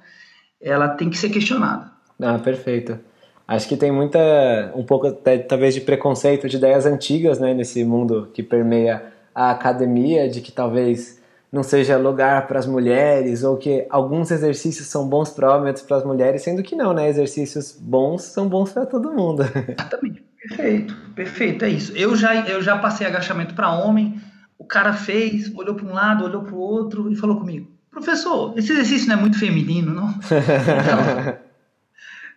ela 0.60 0.88
tem 0.88 1.08
que 1.08 1.16
ser 1.16 1.30
questionada. 1.30 1.93
Ah, 2.20 2.38
perfeito. 2.38 2.98
Acho 3.46 3.68
que 3.68 3.76
tem 3.76 3.92
muita, 3.92 4.72
um 4.74 4.84
pouco 4.84 5.12
talvez 5.46 5.74
de 5.74 5.80
preconceito 5.80 6.48
de 6.48 6.56
ideias 6.56 6.86
antigas, 6.86 7.38
né, 7.38 7.52
nesse 7.52 7.84
mundo 7.84 8.30
que 8.32 8.42
permeia 8.42 9.02
a 9.34 9.50
academia, 9.50 10.28
de 10.28 10.40
que 10.40 10.50
talvez 10.50 11.20
não 11.52 11.62
seja 11.62 11.96
lugar 11.96 12.46
para 12.48 12.58
as 12.58 12.66
mulheres 12.66 13.44
ou 13.44 13.56
que 13.56 13.86
alguns 13.90 14.30
exercícios 14.30 14.88
são 14.88 15.06
bons 15.06 15.30
para 15.30 15.54
homens, 15.54 15.82
para 15.82 15.98
as 15.98 16.04
mulheres, 16.04 16.42
sendo 16.42 16.62
que 16.62 16.74
não, 16.74 16.92
né? 16.92 17.08
Exercícios 17.08 17.76
bons 17.78 18.22
são 18.22 18.48
bons 18.48 18.72
para 18.72 18.86
todo 18.86 19.12
mundo. 19.12 19.42
Exatamente. 19.78 20.24
Perfeito, 20.48 20.96
perfeito, 21.14 21.64
é 21.64 21.70
isso. 21.70 21.92
Eu 21.96 22.14
já, 22.16 22.34
eu 22.46 22.60
já 22.60 22.76
passei 22.76 23.06
agachamento 23.06 23.54
para 23.54 23.70
homem, 23.70 24.20
o 24.58 24.64
cara 24.64 24.92
fez, 24.92 25.50
olhou 25.54 25.74
para 25.74 25.86
um 25.86 25.94
lado, 25.94 26.24
olhou 26.24 26.42
para 26.42 26.54
o 26.54 26.58
outro 26.58 27.10
e 27.10 27.16
falou 27.16 27.38
comigo: 27.38 27.68
professor, 27.90 28.52
esse 28.56 28.72
exercício 28.72 29.08
não 29.08 29.16
é 29.16 29.20
muito 29.20 29.38
feminino, 29.38 29.94
não? 29.94 30.08
Então, 30.20 31.43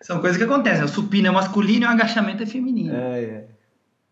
são 0.07 0.21
coisas 0.21 0.37
que 0.37 0.43
acontecem. 0.45 0.85
O 0.85 0.87
supino 0.87 1.27
é 1.27 1.31
masculino 1.31 1.83
e 1.83 1.85
o 1.85 1.89
agachamento 1.89 2.41
é 2.41 2.45
feminino. 2.45 2.95
É, 2.95 3.19
é. 3.23 3.43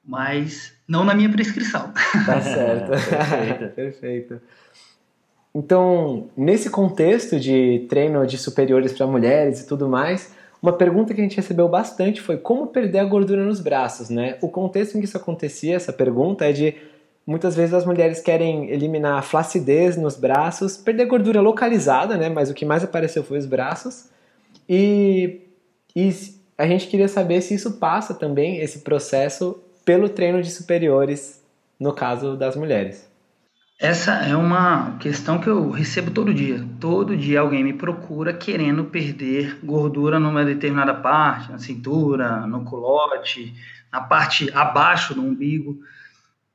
Mas 0.04 0.74
não 0.86 1.06
na 1.06 1.16
minha 1.16 1.30
prescrição. 1.30 1.94
Tá 2.26 2.42
certo. 2.44 2.90
perfeito. 2.90 3.72
perfeito. 3.74 4.42
Então, 5.56 6.28
nesse 6.36 6.70
contexto 6.70 7.40
de 7.40 7.86
treino 7.88 8.28
de 8.28 8.38
superiores 8.38 8.92
para 8.92 9.08
mulheres 9.08 9.62
e 9.62 9.68
tudo 9.68 9.88
mais, 9.88 10.36
uma 10.62 10.74
pergunta 10.74 11.14
que 11.14 11.22
a 11.22 11.24
gente 11.24 11.38
recebeu 11.38 11.70
bastante 11.70 12.22
foi 12.22 12.36
como 12.36 12.68
perder 12.68 13.00
a 13.00 13.06
gordura 13.06 13.46
nos 13.46 13.62
braços, 13.62 14.10
né? 14.10 14.38
O 14.42 14.50
contexto 14.50 14.98
em 14.98 15.00
que 15.00 15.06
isso 15.06 15.16
acontecia, 15.16 15.78
essa 15.78 15.94
pergunta, 15.94 16.44
é 16.44 16.52
de 16.52 16.76
muitas 17.26 17.56
vezes 17.56 17.74
as 17.74 17.86
mulheres 17.86 18.20
querem 18.20 18.70
eliminar 18.70 19.18
a 19.18 19.22
flacidez 19.22 19.96
nos 19.96 20.18
braços, 20.18 20.76
perder 20.76 21.06
gordura 21.06 21.40
localizada, 21.40 22.18
né? 22.18 22.28
Mas 22.28 22.50
o 22.50 22.54
que 22.54 22.66
mais 22.66 22.84
apareceu 22.84 23.24
foi 23.24 23.38
os 23.38 23.46
braços. 23.46 24.10
E, 24.68 25.45
e 25.96 26.10
a 26.58 26.68
gente 26.68 26.88
queria 26.88 27.08
saber 27.08 27.42
se 27.42 27.54
isso 27.54 27.80
passa 27.80 28.14
também, 28.14 28.60
esse 28.60 28.80
processo, 28.80 29.62
pelo 29.84 30.10
treino 30.10 30.42
de 30.42 30.52
superiores, 30.52 31.44
no 31.80 31.94
caso 31.94 32.36
das 32.36 32.56
mulheres. 32.56 33.10
Essa 33.80 34.14
é 34.26 34.36
uma 34.36 34.98
questão 35.00 35.40
que 35.40 35.48
eu 35.48 35.70
recebo 35.70 36.10
todo 36.10 36.34
dia. 36.34 36.66
Todo 36.80 37.16
dia 37.16 37.42
alguém 37.42 37.64
me 37.64 37.74
procura 37.74 38.34
querendo 38.34 38.86
perder 38.86 39.60
gordura 39.64 40.18
numa 40.18 40.46
determinada 40.46 40.94
parte, 40.94 41.52
na 41.52 41.60
cintura, 41.60 42.48
no 42.48 42.64
culote, 42.64 43.54
na 43.92 44.00
parte 44.00 44.50
abaixo 44.54 45.14
do 45.14 45.22
umbigo. 45.22 45.82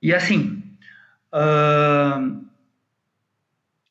E 0.01 0.15
assim, 0.15 0.63
uh, 1.35 2.43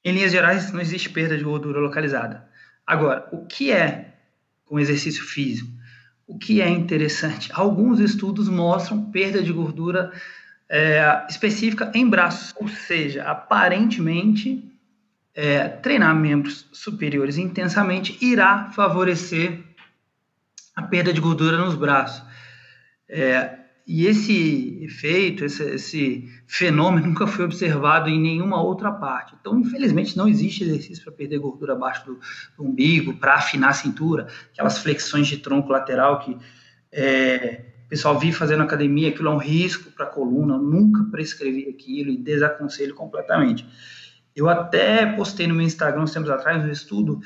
em 0.04 0.12
linhas 0.12 0.32
gerais, 0.32 0.72
não 0.72 0.82
existe 0.82 1.10
perda 1.10 1.38
de 1.38 1.44
gordura 1.44 1.80
localizada. 1.80 2.48
Agora, 2.86 3.30
o 3.32 3.46
que 3.46 3.72
é 3.72 4.16
com 4.70 4.80
exercício 4.80 5.24
físico? 5.24 5.70
O 6.28 6.38
que 6.38 6.62
é 6.62 6.70
interessante? 6.70 7.50
Alguns 7.52 8.00
estudos 8.00 8.48
mostram 8.48 9.10
perda 9.12 9.42
de 9.42 9.52
gordura 9.52 10.14
é, 10.70 11.26
específica 11.28 11.92
em 11.96 12.08
braços, 12.08 12.54
ou 12.56 12.68
seja, 12.68 13.24
aparentemente 13.24 14.64
é, 15.34 15.68
treinar 15.68 16.16
membros 16.16 16.68
superiores 16.72 17.38
intensamente 17.38 18.16
irá 18.24 18.72
favorecer 18.72 19.64
a 20.76 20.84
perda 20.84 21.12
de 21.12 21.20
gordura 21.20 21.58
nos 21.58 21.74
braços. 21.74 22.24
É, 23.10 23.59
e 23.92 24.06
esse 24.06 24.84
efeito, 24.84 25.44
esse, 25.44 25.64
esse, 25.64 26.30
fenômeno 26.46 27.08
nunca 27.08 27.26
foi 27.26 27.44
observado 27.44 28.08
em 28.08 28.22
nenhuma 28.22 28.62
outra 28.62 28.92
parte. 28.92 29.34
Então, 29.42 29.60
infelizmente, 29.60 30.16
não 30.16 30.28
existe 30.28 30.64
exercício 30.64 31.04
para 31.04 31.12
perder 31.12 31.40
gordura 31.40 31.74
abaixo 31.74 32.06
do, 32.06 32.20
do 32.56 32.70
umbigo, 32.70 33.16
para 33.16 33.34
afinar 33.34 33.70
a 33.70 33.74
cintura, 33.74 34.28
aquelas 34.54 34.78
flexões 34.78 35.26
de 35.26 35.38
tronco 35.38 35.72
lateral 35.72 36.20
que 36.20 36.38
é, 36.92 37.66
o 37.88 37.90
pessoal 37.90 38.20
vive 38.20 38.38
fazendo 38.38 38.62
academia, 38.62 39.10
aquilo 39.10 39.30
é 39.30 39.32
um 39.32 39.40
risco 39.40 39.90
para 39.90 40.06
a 40.06 40.10
coluna, 40.10 40.54
eu 40.54 40.62
nunca 40.62 41.06
prescrevi 41.06 41.68
aquilo 41.68 42.12
e 42.12 42.18
desaconselho 42.18 42.94
completamente. 42.94 43.66
Eu 44.36 44.48
até 44.48 45.04
postei 45.08 45.48
no 45.48 45.56
meu 45.56 45.66
Instagram 45.66 46.04
uns 46.04 46.14
tempos 46.14 46.30
atrás 46.30 46.64
um 46.64 46.70
estudo 46.70 47.22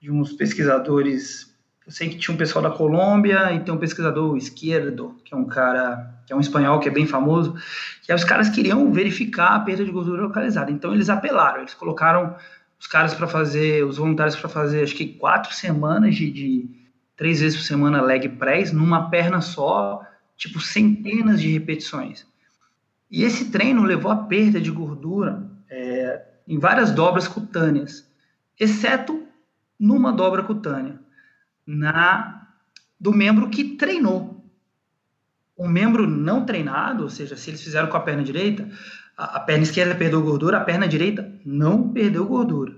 de 0.00 0.10
uns 0.10 0.32
pesquisadores 0.32 1.49
eu 1.90 1.92
sei 1.92 2.08
que 2.08 2.18
tinha 2.18 2.32
um 2.32 2.38
pessoal 2.38 2.62
da 2.62 2.70
Colômbia 2.70 3.52
e 3.52 3.58
tem 3.58 3.74
um 3.74 3.76
pesquisador 3.76 4.36
esquerdo, 4.36 5.20
que 5.24 5.34
é 5.34 5.36
um 5.36 5.44
cara, 5.44 6.22
que 6.24 6.32
é 6.32 6.36
um 6.36 6.40
espanhol 6.40 6.78
que 6.78 6.88
é 6.88 6.92
bem 6.92 7.04
famoso, 7.04 7.56
que 8.02 8.14
os 8.14 8.22
caras 8.22 8.48
queriam 8.48 8.92
verificar 8.92 9.56
a 9.56 9.58
perda 9.58 9.84
de 9.84 9.90
gordura 9.90 10.22
localizada. 10.22 10.70
Então 10.70 10.94
eles 10.94 11.10
apelaram, 11.10 11.58
eles 11.58 11.74
colocaram 11.74 12.36
os 12.78 12.86
caras 12.86 13.12
para 13.12 13.26
fazer, 13.26 13.84
os 13.84 13.96
voluntários 13.96 14.36
para 14.36 14.48
fazer, 14.48 14.84
acho 14.84 14.94
que 14.94 15.14
quatro 15.14 15.52
semanas 15.52 16.14
de, 16.14 16.30
de, 16.30 16.70
três 17.16 17.40
vezes 17.40 17.58
por 17.58 17.64
semana 17.64 18.00
leg 18.00 18.28
press 18.28 18.70
numa 18.70 19.10
perna 19.10 19.40
só, 19.40 20.00
tipo 20.36 20.60
centenas 20.60 21.40
de 21.40 21.50
repetições. 21.50 22.24
E 23.10 23.24
esse 23.24 23.50
treino 23.50 23.82
levou 23.82 24.12
a 24.12 24.16
perda 24.16 24.60
de 24.60 24.70
gordura 24.70 25.42
é, 25.68 26.22
em 26.46 26.56
várias 26.56 26.92
dobras 26.92 27.26
cutâneas, 27.26 28.08
exceto 28.60 29.24
numa 29.76 30.12
dobra 30.12 30.44
cutânea 30.44 31.00
na 31.66 32.48
do 32.98 33.12
membro 33.12 33.48
que 33.48 33.76
treinou. 33.76 34.44
O 35.56 35.68
membro 35.68 36.06
não 36.06 36.44
treinado, 36.44 37.04
ou 37.04 37.10
seja, 37.10 37.36
se 37.36 37.50
eles 37.50 37.62
fizeram 37.62 37.88
com 37.88 37.96
a 37.96 38.00
perna 38.00 38.22
direita, 38.22 38.68
a, 39.16 39.36
a 39.36 39.40
perna 39.40 39.62
esquerda 39.62 39.94
perdeu 39.94 40.22
gordura, 40.22 40.58
a 40.58 40.64
perna 40.64 40.88
direita 40.88 41.30
não 41.44 41.92
perdeu 41.92 42.26
gordura. 42.26 42.76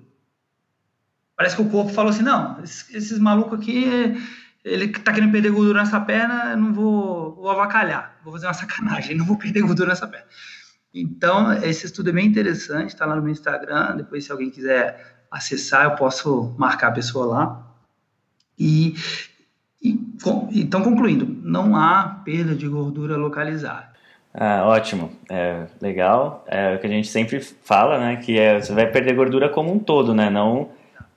Parece 1.37 1.57
que 1.57 1.63
o 1.63 1.71
corpo 1.71 1.93
falou 1.93 2.11
assim: 2.11 2.23
não, 2.23 2.61
esses, 2.63 2.95
esses 2.95 3.19
malucos 3.19 3.59
aqui, 3.59 3.85
ele 4.65 4.89
tá 4.89 5.13
querendo 5.13 5.33
perder 5.33 5.51
gordura 5.51 5.81
nessa 5.81 6.01
perna, 6.01 6.55
não 6.57 6.73
vou, 6.73 7.35
vou 7.35 7.51
avacalhar, 7.51 8.17
vou 8.23 8.33
fazer 8.33 8.47
uma 8.47 8.55
sacanagem, 8.55 9.17
não 9.17 9.25
vou 9.25 9.37
perder 9.39 9.63
gordura 9.63 9.91
nessa 9.91 10.07
perna. 10.07 10.27
Então, 10.95 11.53
esse 11.65 11.87
estudo 11.87 12.11
é 12.11 12.13
bem 12.13 12.27
interessante, 12.27 12.89
está 12.91 13.07
lá 13.07 13.17
no 13.17 13.23
meu 13.23 13.33
Instagram. 13.33 13.97
Depois, 13.97 14.25
se 14.25 14.33
alguém 14.33 14.51
quiser 14.51 15.25
acessar, 15.31 15.85
eu 15.85 15.95
posso 15.95 16.55
marcar 16.59 16.89
a 16.89 16.93
pessoa 16.93 17.27
lá. 17.27 17.72
E, 18.59 18.95
e 19.83 19.99
com, 20.23 20.49
então, 20.53 20.83
concluindo, 20.83 21.27
não 21.43 21.77
há 21.77 22.21
perda 22.25 22.55
de 22.55 22.69
gordura 22.69 23.17
localizada. 23.17 23.93
Ah, 24.35 24.65
ótimo, 24.67 25.11
é, 25.31 25.67
legal. 25.81 26.45
É 26.49 26.75
o 26.75 26.79
que 26.79 26.87
a 26.87 26.91
gente 26.91 27.09
sempre 27.09 27.41
fala, 27.41 27.99
né? 27.99 28.17
Que 28.17 28.39
é, 28.39 28.61
você 28.61 28.73
vai 28.73 28.87
perder 28.91 29.15
gordura 29.15 29.49
como 29.49 29.73
um 29.73 29.79
todo, 29.79 30.15
né? 30.15 30.31
Não 30.31 30.71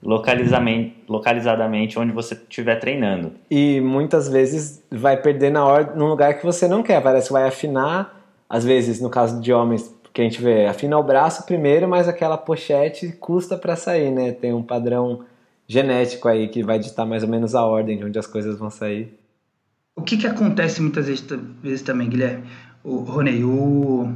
localizadamente, 0.05 1.03
localizadamente 1.09 1.97
onde 1.97 2.11
você 2.11 2.35
estiver 2.35 2.75
treinando. 2.75 3.31
E 3.49 3.81
muitas 3.81 4.29
vezes 4.29 4.83
vai 4.91 5.17
perder 5.17 5.49
na 5.49 5.65
hora 5.65 5.93
num 5.95 6.07
lugar 6.07 6.35
que 6.35 6.45
você 6.45 6.67
não 6.67 6.83
quer. 6.83 7.01
Parece 7.01 7.27
que 7.27 7.33
vai 7.33 7.47
afinar, 7.47 8.21
às 8.47 8.63
vezes, 8.63 9.01
no 9.01 9.09
caso 9.09 9.41
de 9.41 9.51
homens, 9.51 9.93
que 10.13 10.21
a 10.21 10.23
gente 10.23 10.41
vê, 10.41 10.67
afina 10.67 10.97
o 10.97 11.03
braço 11.03 11.45
primeiro, 11.45 11.89
mas 11.89 12.07
aquela 12.07 12.37
pochete 12.37 13.11
custa 13.19 13.57
para 13.57 13.75
sair, 13.75 14.11
né? 14.11 14.31
Tem 14.31 14.53
um 14.53 14.63
padrão 14.63 15.21
genético 15.67 16.27
aí 16.27 16.47
que 16.47 16.63
vai 16.63 16.79
ditar 16.79 17.05
mais 17.05 17.23
ou 17.23 17.29
menos 17.29 17.55
a 17.55 17.63
ordem 17.65 17.97
de 17.97 18.05
onde 18.05 18.19
as 18.19 18.27
coisas 18.27 18.57
vão 18.57 18.69
sair. 18.69 19.13
O 19.95 20.01
que, 20.01 20.17
que 20.17 20.27
acontece 20.27 20.81
muitas 20.81 21.07
vezes, 21.07 21.25
vezes 21.61 21.81
também, 21.81 22.09
Guilherme? 22.09 22.45
O 22.83 22.97
Ronei, 22.97 23.43
o, 23.43 24.11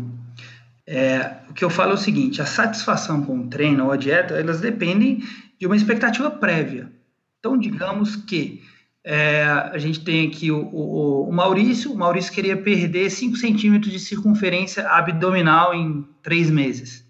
é, 0.85 1.37
o 1.49 1.53
que 1.53 1.63
eu 1.63 1.69
falo 1.69 1.91
é 1.91 1.95
o 1.95 1.97
seguinte: 1.97 2.41
a 2.41 2.45
satisfação 2.45 3.23
com 3.23 3.39
o 3.39 3.47
treino 3.47 3.85
ou 3.85 3.91
a 3.91 3.97
dieta, 3.97 4.35
elas 4.35 4.59
dependem 4.59 5.23
de 5.59 5.65
uma 5.65 5.75
expectativa 5.75 6.29
prévia. 6.29 6.91
Então, 7.39 7.57
digamos 7.57 8.15
que 8.15 8.61
é, 9.03 9.43
a 9.43 9.77
gente 9.77 10.03
tem 10.03 10.27
aqui 10.27 10.51
o, 10.51 10.59
o, 10.61 11.29
o, 11.29 11.31
Maurício. 11.31 11.91
O 11.91 11.97
Maurício 11.97 12.33
queria 12.33 12.57
perder 12.57 13.09
5 13.09 13.37
centímetros 13.37 13.91
de 13.91 13.99
circunferência 13.99 14.87
abdominal 14.87 15.73
em 15.73 16.05
3 16.21 16.49
meses. 16.49 17.07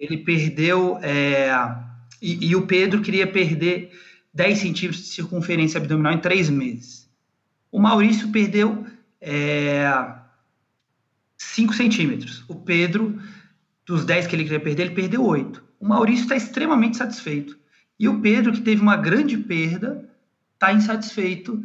Ele 0.00 0.16
perdeu 0.16 0.98
é, 1.02 1.52
e, 2.20 2.48
e, 2.48 2.56
o 2.56 2.66
Pedro 2.66 3.00
queria 3.00 3.26
perder 3.26 3.92
10 4.34 4.58
centímetros 4.58 5.04
de 5.04 5.10
circunferência 5.10 5.78
abdominal 5.78 6.12
em 6.12 6.18
três 6.18 6.50
meses. 6.50 7.08
O 7.70 7.78
Maurício 7.78 8.30
perdeu 8.30 8.86
é, 9.20 9.88
5 11.36 11.74
centímetros. 11.74 12.44
O 12.48 12.54
Pedro, 12.54 13.20
dos 13.86 14.04
10 14.04 14.26
que 14.26 14.34
ele 14.34 14.44
queria 14.44 14.60
perder, 14.60 14.86
ele 14.86 14.94
perdeu 14.94 15.24
8. 15.24 15.62
O 15.80 15.86
Maurício 15.86 16.24
está 16.24 16.36
extremamente 16.36 16.96
satisfeito. 16.96 17.56
E 17.98 18.08
o 18.08 18.20
Pedro, 18.20 18.52
que 18.52 18.60
teve 18.60 18.80
uma 18.80 18.96
grande 18.96 19.36
perda, 19.36 20.08
está 20.54 20.72
insatisfeito, 20.72 21.62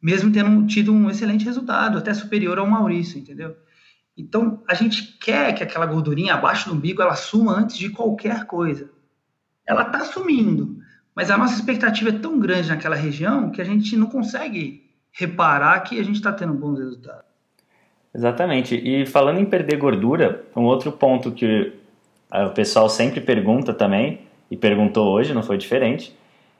mesmo 0.00 0.32
tendo 0.32 0.66
tido 0.66 0.92
um 0.92 1.10
excelente 1.10 1.44
resultado, 1.44 1.98
até 1.98 2.12
superior 2.14 2.58
ao 2.58 2.66
Maurício, 2.66 3.18
entendeu? 3.18 3.56
Então, 4.16 4.62
a 4.68 4.74
gente 4.74 5.18
quer 5.18 5.54
que 5.54 5.62
aquela 5.62 5.86
gordurinha 5.86 6.34
abaixo 6.34 6.68
do 6.68 6.74
umbigo 6.74 7.00
ela 7.00 7.14
suma 7.14 7.58
antes 7.58 7.76
de 7.76 7.88
qualquer 7.88 8.44
coisa 8.46 8.90
ela 9.66 9.82
está 9.82 10.00
sumindo. 10.00 10.76
Mas 11.14 11.30
a 11.30 11.36
nossa 11.36 11.54
expectativa 11.54 12.10
é 12.10 12.18
tão 12.18 12.38
grande 12.38 12.68
naquela 12.68 12.96
região 12.96 13.50
que 13.50 13.60
a 13.60 13.64
gente 13.64 13.96
não 13.96 14.06
consegue 14.06 14.90
reparar 15.12 15.80
que 15.80 15.98
a 16.00 16.02
gente 16.02 16.16
está 16.16 16.32
tendo 16.32 16.54
bons 16.54 16.78
resultados. 16.78 17.24
Exatamente. 18.14 18.74
E 18.76 19.06
falando 19.06 19.40
em 19.40 19.44
perder 19.44 19.76
gordura, 19.76 20.44
um 20.56 20.62
outro 20.62 20.92
ponto 20.92 21.32
que 21.32 21.72
o 22.32 22.50
pessoal 22.50 22.88
sempre 22.88 23.20
pergunta 23.20 23.74
também, 23.74 24.20
e 24.50 24.56
perguntou 24.56 25.10
hoje, 25.10 25.32
não 25.32 25.42
foi 25.42 25.56
diferente, 25.56 26.14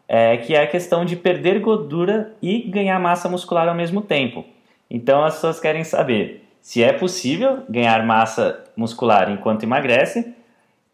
é 0.09 0.37
que 0.39 0.55
é 0.55 0.63
a 0.63 0.67
questão 0.67 1.05
de 1.05 1.17
perder 1.17 1.61
gordura 1.61 2.35
e 2.41 2.61
ganhar 2.63 2.99
massa 2.99 3.29
muscular 3.29 3.69
ao 3.69 3.75
mesmo 3.75 4.01
tempo. 4.01 4.45
Então 4.91 5.25
as 5.25 5.35
pessoas 5.35 5.61
querem 5.61 5.85
saber 5.85 6.45
se 6.61 6.83
é 6.83 6.93
possível 6.93 7.63
ganhar 7.69 8.05
massa 8.05 8.65
muscular 8.77 9.31
enquanto 9.31 9.65
emagrece 9.65 10.35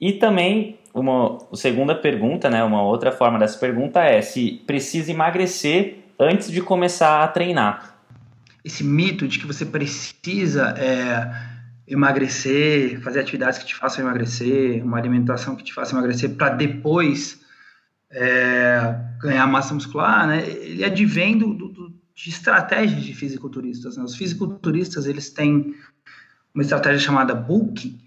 e 0.00 0.12
também 0.12 0.77
uma 0.94 1.38
segunda 1.54 1.94
pergunta, 1.94 2.48
né, 2.50 2.62
uma 2.64 2.82
outra 2.82 3.12
forma 3.12 3.38
dessa 3.38 3.58
pergunta 3.58 4.00
é 4.00 4.20
se 4.22 4.62
precisa 4.66 5.10
emagrecer 5.10 5.98
antes 6.18 6.50
de 6.50 6.60
começar 6.60 7.22
a 7.22 7.28
treinar. 7.28 7.96
Esse 8.64 8.82
mito 8.82 9.26
de 9.28 9.38
que 9.38 9.46
você 9.46 9.64
precisa 9.64 10.74
é, 10.76 11.30
emagrecer, 11.86 13.00
fazer 13.00 13.20
atividades 13.20 13.58
que 13.58 13.66
te 13.66 13.74
façam 13.74 14.04
emagrecer, 14.04 14.84
uma 14.84 14.98
alimentação 14.98 15.54
que 15.54 15.64
te 15.64 15.72
faça 15.72 15.94
emagrecer 15.94 16.30
para 16.34 16.50
depois 16.50 17.40
é, 18.10 18.94
ganhar 19.20 19.46
massa 19.46 19.74
muscular, 19.74 20.26
né, 20.26 20.46
ele 20.48 20.84
advém 20.84 21.38
do, 21.38 21.54
do, 21.54 21.94
de 22.14 22.30
estratégias 22.30 23.02
de 23.02 23.14
fisiculturistas. 23.14 23.96
Né? 23.96 24.02
Os 24.02 24.16
fisiculturistas 24.16 25.06
eles 25.06 25.30
têm 25.30 25.74
uma 26.52 26.62
estratégia 26.62 26.98
chamada 26.98 27.34
bulking, 27.34 28.00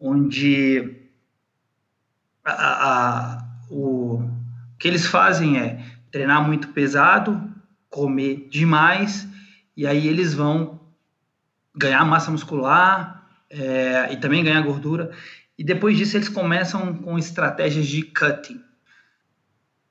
onde 0.00 0.99
a, 2.50 3.36
a, 3.36 3.44
o 3.70 4.28
que 4.78 4.88
eles 4.88 5.06
fazem 5.06 5.58
é 5.58 5.84
treinar 6.10 6.46
muito 6.46 6.68
pesado, 6.68 7.40
comer 7.88 8.48
demais, 8.50 9.28
e 9.76 9.86
aí 9.86 10.06
eles 10.06 10.34
vão 10.34 10.80
ganhar 11.74 12.04
massa 12.04 12.30
muscular 12.30 13.26
é, 13.48 14.12
e 14.12 14.16
também 14.16 14.44
ganhar 14.44 14.60
gordura. 14.62 15.10
E 15.58 15.64
depois 15.64 15.96
disso 15.96 16.16
eles 16.16 16.28
começam 16.28 16.94
com 16.94 17.18
estratégias 17.18 17.86
de 17.86 18.02
cutting. 18.02 18.60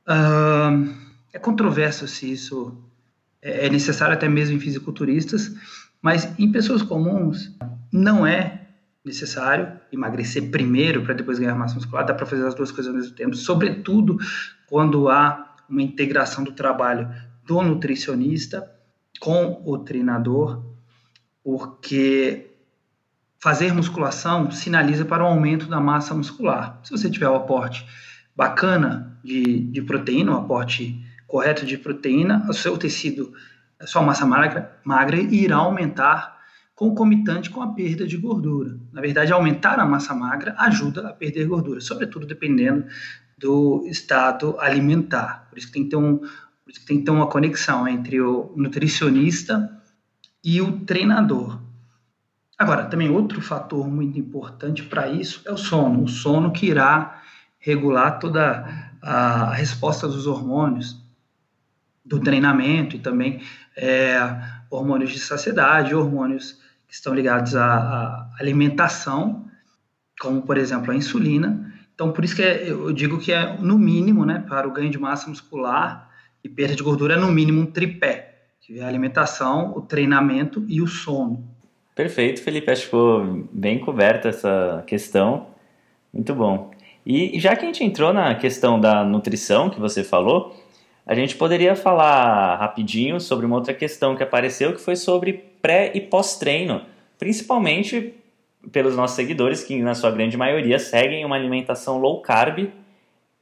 Uh, 0.08 0.92
é 1.32 1.38
controverso 1.38 2.08
se 2.08 2.32
isso 2.32 2.84
é, 3.42 3.68
é 3.68 3.70
necessário 3.70 4.14
até 4.14 4.28
mesmo 4.28 4.56
em 4.56 4.60
fisiculturistas, 4.60 5.52
mas 6.02 6.28
em 6.40 6.52
pessoas 6.52 6.82
comuns 6.82 7.56
não 7.92 8.26
é 8.26 8.59
necessário, 9.10 9.80
emagrecer 9.92 10.50
primeiro 10.50 11.04
para 11.04 11.14
depois 11.14 11.40
ganhar 11.40 11.56
massa 11.56 11.76
muscular, 11.76 12.06
dá 12.06 12.14
para 12.14 12.26
fazer 12.26 12.46
as 12.46 12.56
duas 12.56 12.72
coisas 12.72 12.94
ao 12.94 12.98
mesmo 12.98 13.16
tempo, 13.16 13.36
sobretudo 13.36 14.18
quando 14.68 15.10
há 15.10 15.56
uma 15.68 15.82
integração 15.82 16.44
do 16.44 16.52
trabalho 16.52 17.10
do 17.46 17.62
nutricionista 17.62 18.72
com 19.20 19.62
o 19.66 19.78
treinador, 19.80 20.64
porque 21.44 22.52
fazer 23.40 23.74
musculação 23.74 24.52
sinaliza 24.52 25.04
para 25.04 25.24
o 25.24 25.28
aumento 25.28 25.68
da 25.68 25.80
massa 25.80 26.14
muscular. 26.14 26.80
Se 26.84 26.92
você 26.92 27.10
tiver 27.10 27.28
o 27.28 27.34
um 27.34 27.36
aporte 27.36 27.86
bacana 28.36 29.18
de, 29.24 29.62
de 29.72 29.82
proteína, 29.82 30.34
um 30.34 30.38
aporte 30.38 31.04
correto 31.28 31.66
de 31.66 31.78
proteína, 31.78 32.46
o 32.48 32.54
seu 32.54 32.78
tecido, 32.78 33.34
a 33.80 33.88
sua 33.88 34.02
massa 34.02 34.26
magra, 34.26 34.78
magra 34.84 35.18
irá 35.18 35.58
aumentar 35.58 36.39
concomitante 36.80 37.50
com 37.50 37.62
a 37.62 37.74
perda 37.74 38.08
de 38.08 38.16
gordura. 38.16 38.80
Na 38.94 39.02
verdade, 39.02 39.34
aumentar 39.34 39.78
a 39.78 39.86
massa 39.86 40.16
magra 40.16 40.56
ajuda 40.58 41.10
a 41.10 41.12
perder 41.12 41.46
gordura, 41.46 41.82
sobretudo 41.82 42.26
dependendo 42.26 42.86
do 43.38 43.86
estado 43.86 44.56
alimentar. 44.58 45.46
Por 45.50 45.58
isso 45.58 45.70
tem 45.74 45.84
que 45.84 45.90
ter, 45.90 45.98
um, 45.98 46.20
por 46.20 46.70
isso 46.70 46.80
que 46.80 46.86
tem 46.86 47.00
que 47.00 47.04
ter 47.04 47.12
uma 47.12 47.28
conexão 47.28 47.86
entre 47.86 48.22
o 48.22 48.54
nutricionista 48.56 49.70
e 50.42 50.62
o 50.62 50.80
treinador. 50.86 51.60
Agora, 52.58 52.86
também 52.86 53.10
outro 53.10 53.42
fator 53.42 53.86
muito 53.86 54.18
importante 54.18 54.82
para 54.84 55.10
isso 55.10 55.42
é 55.46 55.52
o 55.52 55.58
sono. 55.58 56.06
O 56.06 56.08
sono 56.08 56.50
que 56.50 56.68
irá 56.68 57.22
regular 57.60 58.20
toda 58.20 58.94
a 59.02 59.52
resposta 59.54 60.08
dos 60.08 60.26
hormônios 60.26 60.96
do 62.06 62.22
treinamento 62.22 62.96
e 62.96 63.00
também 63.00 63.42
é, 63.76 64.18
hormônios 64.70 65.12
de 65.12 65.20
saciedade, 65.20 65.94
hormônios 65.94 66.69
que 66.90 66.96
estão 66.96 67.14
ligados 67.14 67.56
à, 67.56 67.66
à 67.66 68.30
alimentação, 68.40 69.46
como 70.20 70.42
por 70.42 70.58
exemplo 70.58 70.92
a 70.92 70.96
insulina. 70.96 71.72
Então, 71.94 72.12
por 72.12 72.26
isso 72.26 72.36
que 72.36 72.42
é, 72.42 72.70
eu 72.70 72.92
digo 72.92 73.20
que 73.20 73.32
é 73.32 73.58
no 73.58 73.78
mínimo, 73.78 74.26
né, 74.26 74.44
para 74.50 74.68
o 74.68 74.72
ganho 74.72 74.90
de 74.90 74.98
massa 74.98 75.30
muscular 75.30 76.10
e 76.44 76.50
perda 76.50 76.76
de 76.76 76.82
gordura, 76.82 77.14
é 77.14 77.18
no 77.18 77.32
mínimo 77.32 77.62
um 77.62 77.66
tripé, 77.68 78.48
que 78.60 78.80
é 78.80 78.84
a 78.84 78.88
alimentação, 78.88 79.74
o 79.76 79.82
treinamento 79.82 80.66
e 80.68 80.82
o 80.82 80.88
sono. 80.88 81.48
Perfeito, 81.94 82.42
Felipe. 82.42 82.72
Acho 82.72 82.82
que 82.82 82.88
ficou 82.88 83.48
bem 83.52 83.80
coberta 83.80 84.30
essa 84.30 84.84
questão. 84.88 85.48
Muito 86.14 86.34
bom. 86.34 86.72
E 87.06 87.40
já 87.40 87.56
que 87.56 87.64
a 87.64 87.66
gente 87.66 87.84
entrou 87.84 88.14
na 88.14 88.34
questão 88.36 88.80
da 88.80 89.04
nutrição 89.04 89.70
que 89.70 89.80
você 89.80 90.04
falou, 90.04 90.56
a 91.10 91.16
gente 91.16 91.36
poderia 91.36 91.76
falar 91.76 92.58
rapidinho 92.58 93.20
sobre 93.20 93.44
uma 93.44 93.56
outra 93.56 93.74
questão 93.74 94.16
que 94.16 94.22
apareceu, 94.22 94.74
que 94.74 94.80
foi 94.80 94.96
sobre 94.96 95.34
pré 95.60 95.90
e 95.96 96.00
pós-treino, 96.00 96.84
principalmente 97.18 98.14
pelos 98.72 98.96
nossos 98.96 99.16
seguidores, 99.16 99.64
que 99.64 99.82
na 99.82 99.96
sua 99.96 100.12
grande 100.12 100.38
maioria 100.38 100.78
seguem 100.78 101.26
uma 101.26 101.36
alimentação 101.36 101.98
low 101.98 102.22
carb 102.22 102.70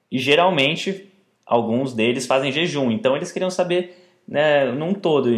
e 0.10 0.18
geralmente 0.18 1.12
alguns 1.46 1.94
deles 1.94 2.26
fazem 2.26 2.54
jejum. 2.54 2.90
Então 2.90 3.18
eles 3.18 3.34
queriam 3.34 3.50
saber, 3.50 3.98
né, 4.26 4.72
num 4.72 4.94
todo, 4.94 5.30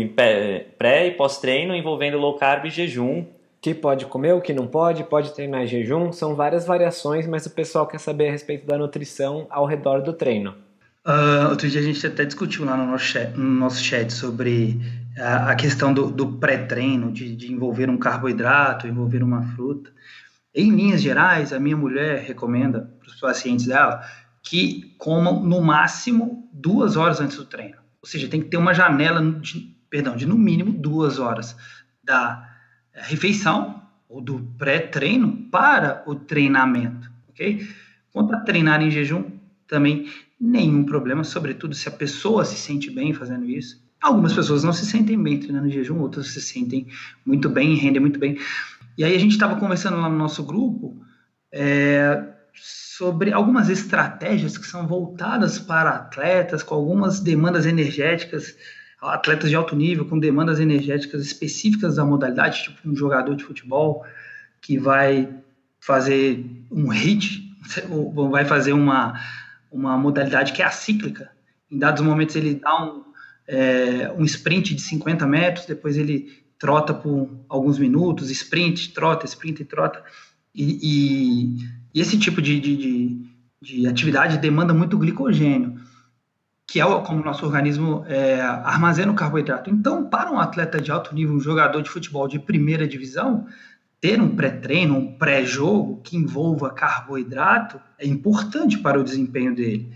pré 0.77 1.07
e 1.07 1.11
pós-treino 1.13 1.75
envolvendo 1.75 2.19
low 2.19 2.35
carb 2.35 2.65
e 2.65 2.69
jejum, 2.69 3.25
que 3.59 3.73
pode 3.73 4.05
comer, 4.05 4.35
o 4.35 4.41
que 4.41 4.53
não 4.53 4.67
pode, 4.67 5.03
pode 5.03 5.33
treinar 5.33 5.63
em 5.63 5.67
jejum, 5.67 6.11
são 6.11 6.35
várias 6.35 6.63
variações, 6.63 7.25
mas 7.25 7.47
o 7.47 7.55
pessoal 7.55 7.87
quer 7.87 7.99
saber 7.99 8.27
a 8.27 8.31
respeito 8.31 8.67
da 8.67 8.77
nutrição 8.77 9.47
ao 9.49 9.65
redor 9.65 10.03
do 10.03 10.13
treino. 10.13 10.68
Uh, 11.05 11.49
outro 11.49 11.69
dia 11.69 11.79
a 11.79 11.83
gente 11.83 12.05
até 12.05 12.25
discutiu 12.25 12.65
lá 12.65 12.75
no 12.75 12.85
nosso 12.85 13.05
chat, 13.05 13.35
no 13.35 13.43
nosso 13.43 13.81
chat 13.81 14.11
sobre 14.11 14.79
a, 15.17 15.51
a 15.51 15.55
questão 15.55 15.93
do, 15.93 16.11
do 16.11 16.33
pré-treino, 16.33 17.11
de, 17.11 17.35
de, 17.35 17.51
envolver 17.51 17.89
um 17.89 17.97
carboidrato, 17.97 18.87
envolver 18.87 19.23
uma 19.23 19.41
fruta. 19.55 19.91
Em 20.53 20.69
linhas 20.75 21.01
gerais, 21.01 21.53
a 21.53 21.59
minha 21.59 21.77
mulher 21.77 22.23
recomenda 22.23 22.91
para 22.99 23.07
os 23.07 23.19
pacientes 23.19 23.67
dela 23.67 24.01
que 24.43 24.93
comam 24.97 25.41
no 25.41 25.61
máximo 25.61 26.49
duas 26.51 26.97
horas 26.97 27.21
antes 27.21 27.37
do 27.37 27.45
treino. 27.45 27.77
Ou 28.01 28.07
seja, 28.07 28.27
tem 28.27 28.41
que 28.41 28.49
ter 28.49 28.57
uma 28.57 28.73
janela, 28.73 29.21
de, 29.39 29.75
perdão, 29.89 30.15
de 30.15 30.25
no 30.25 30.37
mínimo 30.37 30.71
duas 30.71 31.19
horas 31.19 31.55
da 32.03 32.49
refeição 32.93 33.81
ou 34.07 34.21
do 34.21 34.39
pré-treino 34.57 35.47
para 35.51 36.03
o 36.07 36.15
treinamento, 36.15 37.11
ok? 37.29 37.67
Quanto 38.11 38.33
a 38.33 38.39
treinar 38.39 38.81
em 38.81 38.89
jejum, 38.89 39.25
também 39.67 40.09
nenhum 40.39 40.85
problema, 40.85 41.23
sobretudo 41.23 41.75
se 41.75 41.89
a 41.89 41.91
pessoa 41.91 42.45
se 42.45 42.55
sente 42.55 42.89
bem 42.89 43.13
fazendo 43.13 43.45
isso. 43.45 43.83
Algumas 44.01 44.33
pessoas 44.33 44.63
não 44.63 44.71
se 44.71 44.85
sentem 44.85 45.21
bem 45.21 45.39
treinando 45.39 45.69
jejum, 45.69 45.99
outras 45.99 46.27
se 46.27 46.41
sentem 46.41 46.87
muito 47.25 47.49
bem 47.49 47.75
rendem 47.75 47.99
muito 47.99 48.19
bem. 48.19 48.37
E 48.97 49.03
aí 49.03 49.15
a 49.15 49.19
gente 49.19 49.31
estava 49.31 49.59
conversando 49.59 49.97
lá 49.97 50.09
no 50.09 50.17
nosso 50.17 50.43
grupo 50.43 51.01
é, 51.51 52.23
sobre 52.53 53.33
algumas 53.33 53.69
estratégias 53.69 54.57
que 54.57 54.65
são 54.65 54.87
voltadas 54.87 55.59
para 55.59 55.91
atletas 55.91 56.63
com 56.63 56.75
algumas 56.75 57.19
demandas 57.19 57.65
energéticas, 57.65 58.55
atletas 59.01 59.49
de 59.49 59.55
alto 59.55 59.75
nível 59.75 60.05
com 60.05 60.17
demandas 60.17 60.59
energéticas 60.59 61.21
específicas 61.21 61.95
da 61.95 62.05
modalidade, 62.05 62.63
tipo 62.63 62.89
um 62.89 62.95
jogador 62.95 63.35
de 63.35 63.43
futebol 63.43 64.05
que 64.61 64.77
vai 64.77 65.29
fazer 65.79 66.45
um 66.71 66.87
hit, 66.89 67.55
ou 67.89 68.29
vai 68.29 68.45
fazer 68.45 68.73
uma 68.73 69.13
uma 69.71 69.97
modalidade 69.97 70.53
que 70.53 70.61
é 70.61 70.65
acíclica. 70.65 71.31
Em 71.71 71.77
dados 71.77 72.01
momentos 72.01 72.35
ele 72.35 72.55
dá 72.55 72.83
um, 72.83 73.03
é, 73.47 74.11
um 74.17 74.23
sprint 74.25 74.73
de 74.75 74.81
50 74.81 75.25
metros, 75.27 75.65
depois 75.65 75.97
ele 75.97 76.43
trota 76.57 76.93
por 76.93 77.29
alguns 77.47 77.79
minutos, 77.79 78.29
sprint, 78.29 78.93
trota, 78.93 79.25
sprint 79.25 79.61
e 79.61 79.65
trota. 79.65 80.03
E, 80.53 80.79
e, 80.81 81.57
e 81.93 82.01
esse 82.01 82.19
tipo 82.19 82.41
de, 82.41 82.59
de, 82.59 82.75
de, 82.75 83.25
de, 83.61 83.87
atividade 83.87 84.37
demanda 84.37 84.73
muito 84.73 84.97
glicogênio, 84.97 85.79
que 86.67 86.81
é 86.81 86.83
como 87.01 87.21
o 87.21 87.25
nosso 87.25 87.45
organismo 87.45 88.03
é, 88.07 88.41
armazena 88.41 89.11
o 89.11 89.15
carboidrato. 89.15 89.69
Então, 89.69 90.09
para 90.09 90.31
um 90.31 90.39
atleta 90.39 90.81
de 90.81 90.91
alto 90.91 91.15
nível, 91.15 91.35
um 91.35 91.39
jogador 91.39 91.81
de 91.81 91.89
futebol 91.89 92.27
de 92.27 92.37
primeira 92.37 92.87
divisão, 92.87 93.47
ter 94.01 94.21
um 94.21 94.35
pré-treino, 94.35 94.97
um 94.97 95.17
pré-jogo 95.17 96.01
que 96.01 96.15
envolva 96.15 96.69
carboidrato 96.69 97.79
é 97.97 98.07
importante 98.07 98.77
para 98.77 98.99
o 98.99 99.03
desempenho 99.03 99.53
dele. 99.53 99.91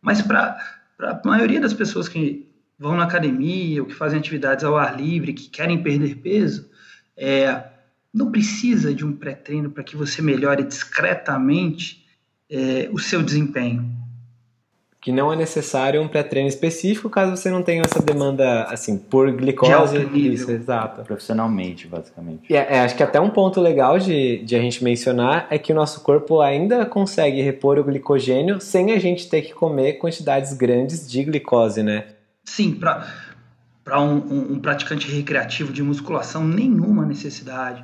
Mas 0.00 0.20
para 0.20 0.58
a 0.98 1.20
maioria 1.24 1.60
das 1.60 1.72
pessoas 1.72 2.08
que 2.08 2.48
vão 2.78 2.96
na 2.96 3.04
academia 3.04 3.82
ou 3.82 3.88
que 3.88 3.94
fazem 3.94 4.18
atividades 4.18 4.64
ao 4.64 4.76
ar 4.76 4.98
livre, 4.98 5.32
que 5.32 5.48
querem 5.48 5.82
perder 5.82 6.16
peso, 6.16 6.68
é, 7.16 7.64
não 8.12 8.30
precisa 8.30 8.94
de 8.94 9.04
um 9.04 9.12
pré-treino 9.12 9.70
para 9.70 9.84
que 9.84 9.96
você 9.96 10.20
melhore 10.20 10.62
discretamente 10.62 12.06
é, 12.50 12.88
o 12.92 12.98
seu 12.98 13.22
desempenho 13.22 13.99
que 15.00 15.10
não 15.10 15.32
é 15.32 15.36
necessário 15.36 16.02
um 16.02 16.06
pré-treino 16.06 16.48
específico 16.48 17.08
caso 17.08 17.34
você 17.34 17.50
não 17.50 17.62
tenha 17.62 17.82
essa 17.82 18.02
demanda 18.02 18.64
assim 18.64 18.98
por 18.98 19.32
glicose 19.32 19.96
isso, 20.12 20.50
exato. 20.50 21.02
Profissionalmente 21.02 21.86
basicamente. 21.86 22.42
E 22.50 22.54
é, 22.54 22.76
é, 22.76 22.80
acho 22.80 22.94
que 22.94 23.02
até 23.02 23.18
um 23.18 23.30
ponto 23.30 23.60
legal 23.60 23.98
de, 23.98 24.38
de 24.44 24.54
a 24.54 24.60
gente 24.60 24.84
mencionar 24.84 25.46
é 25.48 25.58
que 25.58 25.72
o 25.72 25.74
nosso 25.74 26.02
corpo 26.02 26.42
ainda 26.42 26.84
consegue 26.84 27.40
repor 27.40 27.78
o 27.78 27.84
glicogênio 27.84 28.60
sem 28.60 28.92
a 28.92 28.98
gente 28.98 29.28
ter 29.30 29.40
que 29.40 29.54
comer 29.54 29.94
quantidades 29.94 30.52
grandes 30.52 31.10
de 31.10 31.24
glicose 31.24 31.82
né? 31.82 32.04
Sim 32.44 32.74
para 32.74 33.30
para 33.82 33.98
um, 34.00 34.18
um, 34.18 34.52
um 34.52 34.60
praticante 34.60 35.10
recreativo 35.10 35.72
de 35.72 35.82
musculação 35.82 36.46
nenhuma 36.46 37.06
necessidade. 37.06 37.82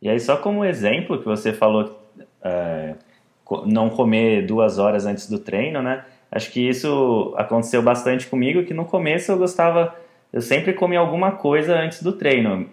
E 0.00 0.08
aí 0.08 0.18
só 0.18 0.38
como 0.38 0.64
exemplo 0.64 1.18
que 1.18 1.26
você 1.26 1.52
falou 1.52 2.10
é 2.42 2.94
não 3.66 3.88
comer 3.88 4.46
duas 4.46 4.78
horas 4.78 5.06
antes 5.06 5.28
do 5.28 5.38
treino, 5.38 5.82
né? 5.82 6.04
Acho 6.30 6.50
que 6.50 6.68
isso 6.68 7.34
aconteceu 7.36 7.82
bastante 7.82 8.26
comigo, 8.26 8.64
que 8.64 8.74
no 8.74 8.84
começo 8.84 9.30
eu 9.30 9.38
gostava, 9.38 9.94
eu 10.32 10.40
sempre 10.40 10.72
comia 10.72 10.98
alguma 10.98 11.32
coisa 11.32 11.78
antes 11.78 12.02
do 12.02 12.12
treino, 12.12 12.68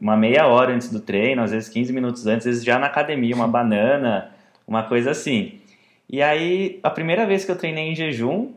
uma 0.00 0.16
meia 0.16 0.46
hora 0.46 0.72
antes 0.72 0.90
do 0.90 1.00
treino, 1.00 1.42
às 1.42 1.50
vezes 1.50 1.68
15 1.68 1.92
minutos 1.92 2.26
antes, 2.26 2.46
às 2.46 2.52
vezes 2.52 2.64
já 2.64 2.78
na 2.78 2.86
academia, 2.86 3.34
uma 3.34 3.48
banana, 3.48 4.30
uma 4.66 4.82
coisa 4.84 5.10
assim. 5.10 5.60
E 6.08 6.22
aí, 6.22 6.78
a 6.82 6.90
primeira 6.90 7.26
vez 7.26 7.44
que 7.44 7.50
eu 7.50 7.56
treinei 7.56 7.88
em 7.90 7.94
jejum, 7.94 8.52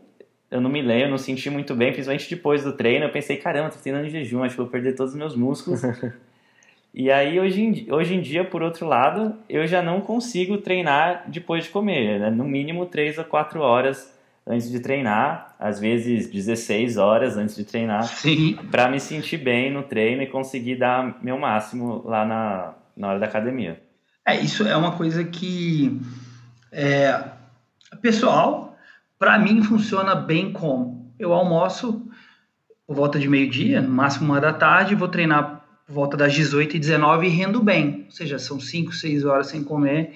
eu 0.52 0.62
não 0.62 0.70
me 0.70 0.82
lembro, 0.82 1.12
não 1.12 1.18
senti 1.18 1.50
muito 1.50 1.76
bem, 1.76 1.92
principalmente 1.92 2.30
depois 2.30 2.64
do 2.64 2.74
treino, 2.74 3.06
eu 3.06 3.12
pensei, 3.12 3.38
caramba, 3.38 3.70
tô 3.70 3.80
treinando 3.80 4.08
em 4.08 4.10
jejum, 4.10 4.44
acho 4.44 4.56
que 4.56 4.62
vou 4.62 4.70
perder 4.70 4.94
todos 4.94 5.14
os 5.14 5.18
meus 5.18 5.36
músculos. 5.36 5.82
E 6.98 7.12
aí, 7.12 7.38
hoje 7.38 7.62
em, 7.62 7.92
hoje 7.92 8.16
em 8.16 8.22
dia, 8.22 8.46
por 8.46 8.64
outro 8.64 8.88
lado, 8.88 9.36
eu 9.50 9.68
já 9.68 9.84
não 9.84 10.00
consigo 10.00 10.58
treinar 10.60 11.26
depois 11.28 11.66
de 11.66 11.70
comer. 11.70 12.22
Né? 12.22 12.30
No 12.30 12.46
mínimo 12.46 12.86
3 12.86 13.20
a 13.20 13.24
4 13.26 13.60
horas 13.60 14.18
antes 14.48 14.72
de 14.72 14.80
treinar, 14.80 15.54
às 15.60 15.78
vezes 15.78 16.32
16 16.32 16.96
horas 16.96 17.36
antes 17.36 17.54
de 17.54 17.66
treinar, 17.66 18.10
para 18.72 18.88
me 18.88 19.02
sentir 19.02 19.36
bem 19.36 19.70
no 19.70 19.84
treino 19.84 20.22
e 20.22 20.28
conseguir 20.28 20.78
dar 20.78 21.22
meu 21.22 21.38
máximo 21.38 22.02
lá 22.06 22.24
na, 22.24 22.74
na 22.96 23.10
hora 23.10 23.20
da 23.20 23.26
academia. 23.26 23.82
É, 24.26 24.40
isso 24.40 24.66
é 24.66 24.78
uma 24.78 24.94
coisa 24.94 25.22
que 25.26 26.00
é, 26.72 27.26
pessoal, 28.02 28.78
para 29.20 29.38
mim 29.38 29.62
funciona 29.64 30.16
bem 30.16 30.54
como 30.54 31.14
eu 31.20 31.34
almoço 31.34 32.10
por 32.88 32.96
volta 32.96 33.20
de 33.20 33.28
meio-dia, 33.28 33.82
no 33.82 33.90
máximo 33.90 34.32
uma 34.32 34.40
da 34.40 34.54
tarde, 34.54 34.96
vou 34.96 35.10
treinar 35.10 35.65
por 35.86 35.94
volta 35.94 36.18
das 36.18 36.34
18 36.34 36.76
e 36.76 36.80
19 36.80 37.28
e 37.28 37.30
rendo 37.30 37.62
bem. 37.62 38.04
Ou 38.06 38.12
seja, 38.12 38.40
são 38.40 38.60
5, 38.60 38.94
6 38.94 39.24
horas 39.26 39.48
sem 39.48 39.64
comer 39.64 40.16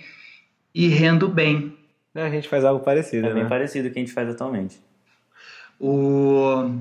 e 0.73 0.87
rendo 0.87 1.27
bem. 1.27 1.77
É, 2.15 2.23
a 2.23 2.29
gente 2.29 2.49
faz 2.49 2.65
algo 2.65 2.83
parecido, 2.83 3.27
É 3.27 3.33
né? 3.33 3.41
bem 3.41 3.49
parecido 3.49 3.85
com 3.85 3.91
o 3.91 3.93
que 3.93 3.99
a 3.99 4.01
gente 4.01 4.13
faz 4.13 4.29
atualmente. 4.29 4.79
O... 5.79 6.71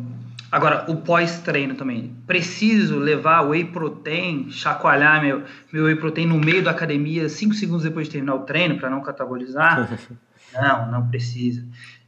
Agora, 0.50 0.90
o 0.90 0.96
pós-treino 0.96 1.74
também. 1.74 2.16
Preciso 2.26 2.98
levar 2.98 3.42
whey 3.42 3.66
protein, 3.66 4.50
chacoalhar 4.50 5.20
meu, 5.22 5.42
meu 5.70 5.84
whey 5.84 5.94
protein 5.94 6.26
no 6.26 6.38
meio 6.38 6.64
da 6.64 6.70
academia, 6.70 7.28
5 7.28 7.52
segundos 7.54 7.84
depois 7.84 8.06
de 8.06 8.14
terminar 8.14 8.34
o 8.34 8.40
treino, 8.40 8.78
para 8.78 8.88
não 8.88 9.02
catabolizar? 9.02 9.98
não, 10.54 10.90
não 10.90 11.08
precisa. 11.08 11.64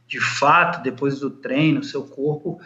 De 0.07 0.19
fato, 0.19 0.81
depois 0.81 1.19
do 1.19 1.29
treino, 1.29 1.83
seu 1.83 2.03
corpo 2.03 2.59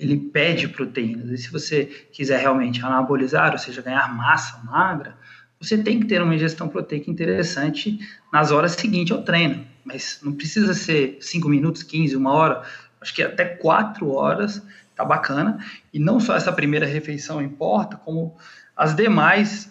ele 0.00 0.16
pede 0.16 0.66
proteínas. 0.66 1.30
E 1.30 1.36
se 1.36 1.52
você 1.52 1.84
quiser 1.84 2.40
realmente 2.40 2.84
anabolizar, 2.84 3.52
ou 3.52 3.58
seja, 3.58 3.82
ganhar 3.82 4.12
massa 4.14 4.58
magra, 4.64 5.14
você 5.60 5.76
tem 5.76 6.00
que 6.00 6.06
ter 6.06 6.22
uma 6.22 6.34
ingestão 6.34 6.68
proteica 6.68 7.10
interessante 7.10 7.98
nas 8.32 8.50
horas 8.50 8.72
seguintes 8.72 9.14
ao 9.14 9.22
treino. 9.22 9.66
Mas 9.84 10.18
não 10.22 10.32
precisa 10.32 10.72
ser 10.72 11.18
5 11.20 11.48
minutos, 11.48 11.82
15, 11.82 12.16
uma 12.16 12.32
hora. 12.32 12.62
Acho 12.98 13.14
que 13.14 13.22
até 13.22 13.44
4 13.44 14.10
horas 14.10 14.62
tá 14.96 15.04
bacana. 15.04 15.58
E 15.92 15.98
não 15.98 16.18
só 16.18 16.34
essa 16.34 16.50
primeira 16.50 16.86
refeição 16.86 17.42
importa, 17.42 17.96
como 17.96 18.34
as 18.74 18.94
demais, 18.96 19.70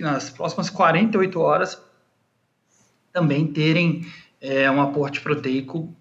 nas 0.00 0.30
próximas 0.30 0.68
48 0.68 1.38
horas, 1.38 1.80
também 3.12 3.46
terem 3.46 4.04
é, 4.40 4.68
um 4.68 4.82
aporte 4.82 5.20
proteico 5.20 5.94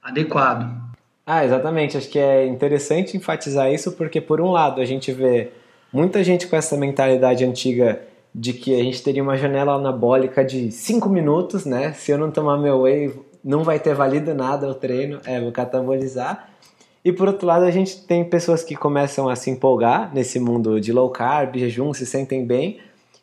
adequado. 0.00 0.81
Ah, 1.26 1.44
exatamente. 1.44 1.96
Acho 1.96 2.08
que 2.08 2.18
é 2.18 2.46
interessante 2.46 3.16
enfatizar 3.16 3.72
isso 3.72 3.92
porque, 3.92 4.20
por 4.20 4.40
um 4.40 4.50
lado, 4.50 4.80
a 4.80 4.84
gente 4.84 5.12
vê 5.12 5.50
muita 5.92 6.22
gente 6.24 6.46
com 6.46 6.56
essa 6.56 6.76
mentalidade 6.76 7.44
antiga 7.44 8.02
de 8.34 8.52
que 8.52 8.74
a 8.78 8.82
gente 8.82 9.02
teria 9.02 9.22
uma 9.22 9.36
janela 9.36 9.74
anabólica 9.74 10.44
de 10.44 10.70
5 10.70 11.08
minutos, 11.08 11.64
né? 11.64 11.92
Se 11.92 12.10
eu 12.10 12.18
não 12.18 12.30
tomar 12.30 12.56
meu 12.56 12.82
whey, 12.82 13.12
não 13.44 13.62
vai 13.62 13.78
ter 13.78 13.94
valido 13.94 14.34
nada 14.34 14.68
o 14.68 14.74
treino, 14.74 15.20
é, 15.26 15.40
vou 15.40 15.52
catabolizar. 15.52 16.48
E 17.04 17.12
por 17.12 17.28
outro 17.28 17.46
lado, 17.46 17.64
a 17.64 17.70
gente 17.70 18.06
tem 18.06 18.24
pessoas 18.24 18.62
que 18.62 18.76
começam 18.76 19.28
a 19.28 19.36
se 19.36 19.50
empolgar 19.50 20.12
nesse 20.14 20.38
mundo 20.38 20.80
de 20.80 20.92
low 20.92 21.10
carb, 21.10 21.56
jejum, 21.56 21.92
se 21.92 22.06
sentem 22.06 22.46
bem, 22.46 22.78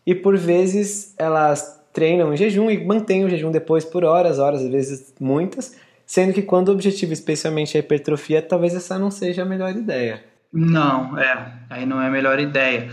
e 0.06 0.14
por 0.14 0.38
vezes 0.38 1.14
elas 1.18 1.80
treinam 1.94 2.34
em 2.34 2.38
jejum 2.38 2.70
e 2.70 2.86
mantêm 2.86 3.24
o 3.26 3.30
jejum 3.30 3.52
depois 3.52 3.86
por 3.86 4.04
horas, 4.04 4.38
horas, 4.38 4.62
às 4.62 4.70
vezes 4.70 5.14
muitas, 5.20 5.76
sendo 6.10 6.34
que 6.34 6.42
quando 6.42 6.70
o 6.70 6.72
objetivo, 6.72 7.14
especialmente 7.14 7.78
a 7.78 7.82
hipertrofia, 7.82 8.42
talvez 8.42 8.74
essa 8.74 8.98
não 8.98 9.12
seja 9.12 9.44
a 9.44 9.46
melhor 9.46 9.76
ideia. 9.76 10.26
Não, 10.52 11.16
é, 11.16 11.54
aí 11.70 11.86
não 11.86 12.02
é 12.02 12.08
a 12.08 12.10
melhor 12.10 12.40
ideia. 12.40 12.90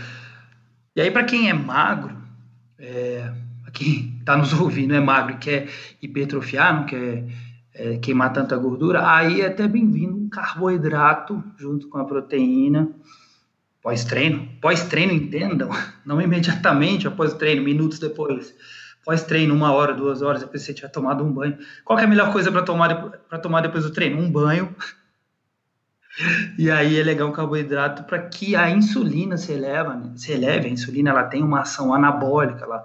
E 0.95 1.01
aí, 1.01 1.09
para 1.09 1.23
quem 1.23 1.49
é 1.49 1.53
magro, 1.53 2.15
é, 2.77 3.33
quem 3.73 4.17
está 4.19 4.37
nos 4.37 4.53
ouvindo 4.53 4.93
é 4.93 4.99
magro 4.99 5.33
e 5.33 5.37
quer 5.39 5.67
hipertrofiar, 5.99 6.75
não 6.75 6.85
quer 6.85 7.23
é, 7.73 7.97
queimar 7.97 8.31
tanta 8.31 8.55
gordura, 8.55 9.11
aí 9.11 9.41
é 9.41 9.47
até 9.47 9.67
bem-vindo 9.67 10.15
um 10.15 10.29
carboidrato 10.29 11.43
junto 11.57 11.89
com 11.89 11.97
a 11.97 12.05
proteína 12.05 12.87
pós-treino. 13.81 14.47
Pós-treino, 14.61 15.13
entendam, 15.13 15.71
não 16.05 16.21
imediatamente 16.21 17.07
após 17.07 17.33
o 17.33 17.37
treino, 17.39 17.63
minutos 17.63 17.97
depois. 17.97 18.53
Pós-treino, 19.07 19.55
uma 19.55 19.71
hora, 19.71 19.93
duas 19.93 20.21
horas, 20.21 20.41
depois 20.41 20.63
você 20.63 20.73
tiver 20.73 20.89
tomado 20.89 21.23
um 21.23 21.31
banho. 21.31 21.57
Qual 21.85 21.97
é 21.97 22.03
a 22.03 22.07
melhor 22.07 22.29
coisa 22.29 22.51
para 22.51 22.61
tomar, 22.61 22.93
tomar 23.41 23.61
depois 23.61 23.85
do 23.85 23.93
treino? 23.93 24.19
Um 24.19 24.29
banho. 24.29 24.75
E 26.57 26.71
aí 26.71 26.99
é 26.99 27.03
legal 27.03 27.29
um 27.29 27.31
carboidrato 27.31 28.03
para 28.05 28.17
que 28.17 28.55
a 28.55 28.71
insulina 28.71 29.37
se 29.37 29.51
eleva, 29.51 29.93
né? 29.93 30.13
se 30.15 30.31
eleve. 30.31 30.67
A 30.67 30.71
insulina 30.71 31.11
ela 31.11 31.23
tem 31.25 31.43
uma 31.43 31.61
ação 31.61 31.93
anabólica, 31.93 32.63
ela, 32.63 32.83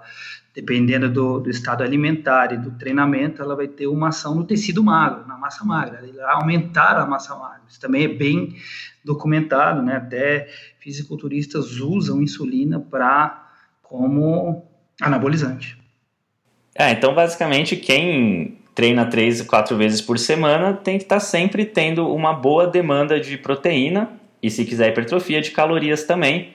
dependendo 0.53 1.09
do, 1.09 1.39
do, 1.39 1.49
estado 1.49 1.81
alimentar 1.81 2.53
e 2.53 2.57
do 2.57 2.69
treinamento, 2.69 3.41
ela 3.41 3.55
vai 3.55 3.67
ter 3.67 3.87
uma 3.87 4.09
ação 4.09 4.35
no 4.35 4.43
tecido 4.43 4.83
magro, 4.83 5.27
na 5.27 5.35
massa 5.35 5.65
magra, 5.65 6.07
ela 6.07 6.33
aumentar 6.33 6.95
a 6.95 7.07
massa 7.07 7.35
magra. 7.35 7.63
Isso 7.67 7.81
também 7.81 8.03
é 8.03 8.07
bem 8.07 8.55
documentado, 9.03 9.81
né? 9.81 9.95
Até 9.95 10.47
fisiculturistas 10.77 11.79
usam 11.79 12.21
insulina 12.21 12.79
para 12.79 13.51
como 13.81 14.69
anabolizante. 15.01 15.82
É, 16.75 16.91
então 16.91 17.13
basicamente 17.13 17.75
quem 17.75 18.57
treina 18.73 19.05
três, 19.05 19.41
quatro 19.41 19.77
vezes 19.77 20.01
por 20.01 20.17
semana, 20.17 20.73
tem 20.73 20.97
que 20.97 21.03
estar 21.03 21.17
tá 21.17 21.19
sempre 21.19 21.65
tendo 21.65 22.11
uma 22.13 22.33
boa 22.33 22.67
demanda 22.67 23.19
de 23.19 23.37
proteína 23.37 24.09
e, 24.41 24.49
se 24.49 24.65
quiser, 24.65 24.89
hipertrofia 24.89 25.41
de 25.41 25.51
calorias 25.51 26.03
também. 26.03 26.53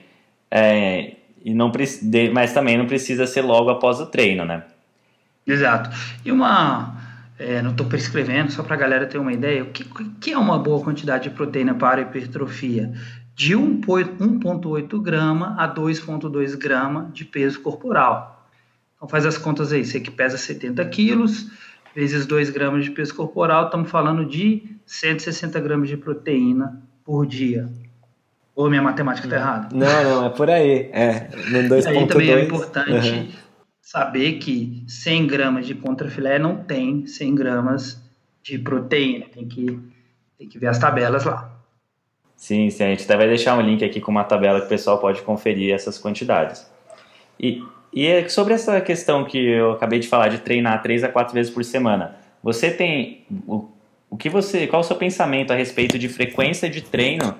É, 0.50 1.12
e 1.44 1.54
não, 1.54 1.72
mas 2.32 2.52
também 2.52 2.76
não 2.76 2.86
precisa 2.86 3.26
ser 3.26 3.42
logo 3.42 3.70
após 3.70 4.00
o 4.00 4.06
treino, 4.06 4.44
né? 4.44 4.64
Exato. 5.46 5.90
E 6.24 6.30
uma. 6.30 6.96
É, 7.38 7.62
não 7.62 7.70
estou 7.70 7.86
prescrevendo, 7.86 8.50
só 8.50 8.64
para 8.64 8.74
a 8.74 8.78
galera 8.78 9.06
ter 9.06 9.16
uma 9.16 9.32
ideia, 9.32 9.62
o 9.62 9.66
que, 9.66 9.84
que, 10.20 10.32
é 10.32 10.38
uma 10.38 10.58
boa 10.58 10.82
quantidade 10.82 11.28
de 11.28 11.30
proteína 11.30 11.72
para 11.72 12.00
hipertrofia? 12.00 12.92
De 13.36 13.54
1,8 13.54 15.00
grama 15.00 15.54
a 15.56 15.72
2,2 15.72 16.56
grama 16.56 17.08
de 17.14 17.24
peso 17.24 17.60
corporal. 17.60 18.37
Então 18.98 19.08
faz 19.08 19.24
as 19.24 19.38
contas 19.38 19.72
aí, 19.72 19.84
você 19.84 20.00
que 20.00 20.10
pesa 20.10 20.36
70 20.36 20.84
quilos, 20.86 21.46
vezes 21.94 22.26
2 22.26 22.50
gramas 22.50 22.84
de 22.84 22.90
peso 22.90 23.14
corporal, 23.14 23.66
estamos 23.66 23.88
falando 23.88 24.24
de 24.26 24.76
160 24.84 25.58
gramas 25.60 25.88
de 25.88 25.96
proteína 25.96 26.82
por 27.04 27.24
dia. 27.24 27.68
Ou 28.56 28.68
minha 28.68 28.82
matemática 28.82 29.28
está 29.28 29.36
errada? 29.36 29.68
Não, 29.72 30.04
não, 30.04 30.26
é 30.26 30.30
por 30.30 30.50
aí. 30.50 30.90
É, 30.92 31.28
no 31.48 31.68
2.2. 31.68 31.86
Aí 31.86 32.06
também 32.08 32.30
é 32.30 32.44
importante 32.44 33.10
uhum. 33.10 33.28
saber 33.80 34.32
que 34.38 34.82
100 34.88 35.26
gramas 35.28 35.64
de 35.64 35.76
contrafilé 35.76 36.40
não 36.40 36.56
tem 36.56 37.06
100 37.06 37.34
gramas 37.36 38.02
de 38.42 38.58
proteína. 38.58 39.26
Tem 39.32 39.46
que, 39.46 39.78
tem 40.36 40.48
que 40.48 40.58
ver 40.58 40.66
as 40.66 40.78
tabelas 40.78 41.24
lá. 41.24 41.52
Sim, 42.34 42.68
sim, 42.70 42.82
a 42.82 42.86
gente 42.88 43.04
até 43.04 43.16
vai 43.16 43.28
deixar 43.28 43.56
um 43.56 43.60
link 43.60 43.84
aqui 43.84 44.00
com 44.00 44.10
uma 44.10 44.24
tabela 44.24 44.60
que 44.60 44.66
o 44.66 44.68
pessoal 44.68 44.98
pode 44.98 45.22
conferir 45.22 45.72
essas 45.72 45.96
quantidades. 45.96 46.68
E 47.38 47.62
e 47.98 48.06
é 48.06 48.28
sobre 48.28 48.54
essa 48.54 48.80
questão 48.80 49.24
que 49.24 49.36
eu 49.36 49.72
acabei 49.72 49.98
de 49.98 50.06
falar 50.06 50.28
de 50.28 50.38
treinar 50.38 50.80
três 50.80 51.02
a 51.02 51.08
quatro 51.08 51.34
vezes 51.34 51.52
por 51.52 51.64
semana, 51.64 52.14
você 52.40 52.70
tem 52.70 53.24
o, 53.44 53.64
o 54.08 54.16
que 54.16 54.30
você, 54.30 54.68
qual 54.68 54.82
é 54.82 54.84
o 54.84 54.86
seu 54.86 54.94
pensamento 54.94 55.52
a 55.52 55.56
respeito 55.56 55.98
de 55.98 56.08
frequência 56.08 56.70
de 56.70 56.80
treino 56.80 57.34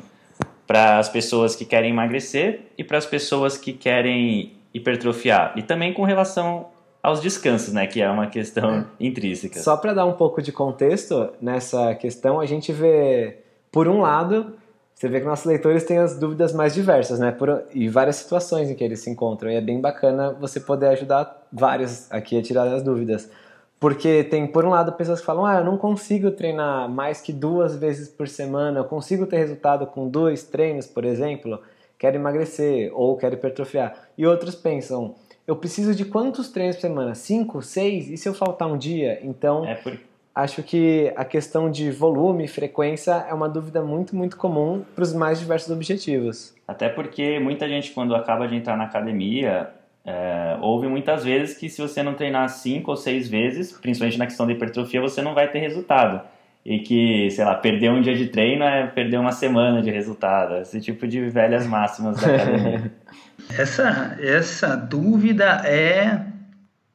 para 0.67 0.99
as 0.99 1.09
pessoas 1.09 1.55
que 1.55 1.65
querem 1.65 1.91
emagrecer 1.91 2.63
e 2.77 2.83
para 2.83 2.99
as 2.99 3.07
pessoas 3.07 3.57
que 3.57 3.73
querem 3.73 4.55
hipertrofiar? 4.75 5.53
E 5.55 5.63
também 5.63 5.93
com 5.93 6.03
relação 6.03 6.67
aos 7.01 7.21
descansos, 7.21 7.73
né, 7.73 7.87
que 7.87 8.03
é 8.03 8.11
uma 8.11 8.27
questão 8.27 8.85
intrínseca. 8.99 9.61
Só 9.61 9.77
para 9.77 9.95
dar 9.95 10.07
um 10.07 10.15
pouco 10.15 10.43
de 10.43 10.51
contexto 10.51 11.31
nessa 11.41 11.95
questão, 11.95 12.41
a 12.41 12.47
gente 12.47 12.73
vê 12.73 13.37
por 13.71 13.87
um 13.87 14.01
lado 14.01 14.58
você 14.99 15.09
vê 15.09 15.21
que 15.21 15.27
nossos 15.27 15.47
leitores 15.47 15.85
têm 15.85 15.99
as 15.99 16.19
dúvidas 16.19 16.53
mais 16.53 16.75
diversas, 16.75 17.21
né? 17.21 17.31
Por, 17.31 17.63
e 17.73 17.89
várias 17.89 18.17
situações 18.17 18.69
em 18.69 18.75
que 18.75 18.83
eles 18.83 18.99
se 18.99 19.09
encontram. 19.09 19.49
E 19.49 19.55
é 19.55 19.61
bem 19.61 19.81
bacana 19.81 20.33
você 20.33 20.59
poder 20.59 20.89
ajudar 20.89 21.47
vários 21.53 22.11
aqui 22.11 22.37
a 22.37 22.43
tirar 22.43 22.67
as 22.67 22.83
dúvidas. 22.83 23.31
Porque 23.79 24.25
tem, 24.25 24.45
por 24.45 24.65
um 24.65 24.71
lado, 24.71 24.91
pessoas 24.95 25.21
que 25.21 25.27
falam: 25.27 25.47
ah, 25.47 25.59
eu 25.59 25.65
não 25.65 25.79
consigo 25.79 26.33
treinar 26.33 26.89
mais 26.89 27.21
que 27.21 27.33
duas 27.33 27.77
vezes 27.77 28.09
por 28.09 28.27
semana, 28.27 28.81
eu 28.81 28.85
consigo 28.87 29.25
ter 29.25 29.37
resultado 29.37 29.87
com 29.87 30.09
dois 30.09 30.43
treinos, 30.43 30.89
por 30.89 31.05
exemplo, 31.05 31.63
quero 31.97 32.17
emagrecer 32.17 32.91
ou 32.93 33.17
quero 33.17 33.37
hipertrofiar. 33.37 34.09
E 34.19 34.27
outros 34.27 34.57
pensam: 34.57 35.15
eu 35.47 35.55
preciso 35.55 35.95
de 35.95 36.07
quantos 36.07 36.49
treinos 36.49 36.75
por 36.75 36.83
semana? 36.83 37.15
Cinco, 37.15 37.63
seis? 37.63 38.11
E 38.11 38.17
se 38.17 38.29
eu 38.29 38.35
faltar 38.35 38.67
um 38.67 38.77
dia? 38.77 39.21
Então. 39.23 39.65
É 39.65 39.77
por 39.77 39.97
acho 40.39 40.63
que 40.63 41.13
a 41.17 41.25
questão 41.25 41.69
de 41.69 41.91
volume 41.91 42.45
e 42.45 42.49
frequência 42.49 43.27
é 43.29 43.35
uma 43.35 43.49
dúvida 43.49 43.83
muito, 43.83 44.15
muito 44.15 44.37
comum 44.37 44.85
para 44.95 45.03
os 45.03 45.13
mais 45.13 45.41
diversos 45.41 45.69
objetivos. 45.69 46.55
Até 46.67 46.89
porque 46.89 47.41
muita 47.41 47.69
gente, 47.69 47.91
quando 47.91 48.15
acaba 48.15 48.47
de 48.47 48.55
entrar 48.55 48.77
na 48.77 48.85
academia, 48.85 49.69
é, 50.05 50.57
ouve 50.61 50.87
muitas 50.87 51.25
vezes 51.25 51.59
que 51.59 51.69
se 51.69 51.83
você 51.83 52.05
não 52.05 52.15
treinar 52.15 52.49
cinco 52.51 52.93
ou 52.93 52.97
seis 52.97 53.29
vezes, 53.29 53.73
principalmente 53.73 54.17
na 54.17 54.27
questão 54.27 54.47
da 54.47 54.53
hipertrofia, 54.53 55.01
você 55.01 55.21
não 55.21 55.35
vai 55.35 55.49
ter 55.51 55.59
resultado. 55.59 56.21
E 56.65 56.79
que, 56.79 57.31
sei 57.33 57.45
lá, 57.45 57.57
perder 57.57 57.91
um 57.91 58.01
dia 58.01 58.15
de 58.15 58.29
treino 58.29 58.63
é 58.63 58.87
perder 58.87 59.19
uma 59.19 59.33
semana 59.33 59.83
de 59.83 59.91
resultado. 59.91 60.59
Esse 60.59 60.81
tipo 60.81 61.09
de 61.09 61.29
velhas 61.29 61.67
máximas 61.67 62.21
da 62.21 62.33
academia. 62.33 62.93
essa, 63.59 64.17
essa 64.21 64.77
dúvida 64.77 65.63
é 65.65 66.21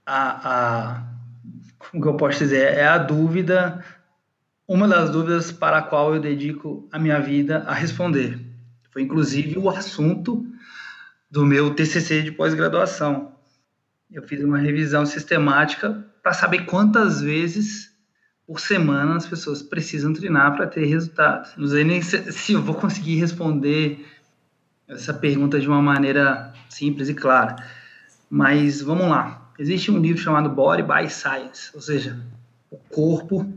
a, 0.05 0.99
a 0.99 1.12
o 1.91 2.01
que 2.01 2.07
eu 2.07 2.15
posso 2.15 2.39
dizer 2.39 2.77
é 2.77 2.85
a 2.85 2.97
dúvida, 2.97 3.83
uma 4.67 4.87
das 4.87 5.09
dúvidas 5.09 5.51
para 5.51 5.79
a 5.79 5.81
qual 5.81 6.13
eu 6.13 6.21
dedico 6.21 6.87
a 6.91 6.99
minha 6.99 7.19
vida 7.19 7.63
a 7.67 7.73
responder. 7.73 8.39
Foi 8.91 9.01
inclusive 9.01 9.57
o 9.57 9.69
assunto 9.69 10.45
do 11.29 11.45
meu 11.45 11.73
TCC 11.73 12.21
de 12.21 12.31
pós-graduação. 12.31 13.33
Eu 14.11 14.21
fiz 14.21 14.43
uma 14.43 14.59
revisão 14.59 15.05
sistemática 15.05 16.05
para 16.21 16.33
saber 16.33 16.65
quantas 16.65 17.21
vezes 17.21 17.91
por 18.45 18.59
semana 18.59 19.15
as 19.15 19.25
pessoas 19.25 19.61
precisam 19.61 20.13
treinar 20.13 20.55
para 20.55 20.67
ter 20.67 20.85
resultados. 20.85 21.51
Não 21.57 21.67
sei 21.67 21.83
nem 21.83 22.01
se, 22.01 22.31
se 22.31 22.53
eu 22.53 22.61
vou 22.61 22.75
conseguir 22.75 23.15
responder 23.15 24.05
essa 24.87 25.13
pergunta 25.13 25.59
de 25.59 25.67
uma 25.67 25.81
maneira 25.81 26.53
simples 26.69 27.09
e 27.09 27.13
clara. 27.13 27.55
Mas 28.29 28.81
vamos 28.81 29.09
lá. 29.09 29.42
Existe 29.57 29.91
um 29.91 29.99
livro 29.99 30.21
chamado 30.21 30.49
Body 30.49 30.83
by 30.83 31.09
Science, 31.09 31.69
ou 31.73 31.81
seja, 31.81 32.19
o 32.71 32.77
corpo 32.77 33.47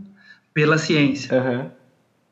pela 0.52 0.78
ciência. 0.78 1.40
Uhum. 1.40 1.70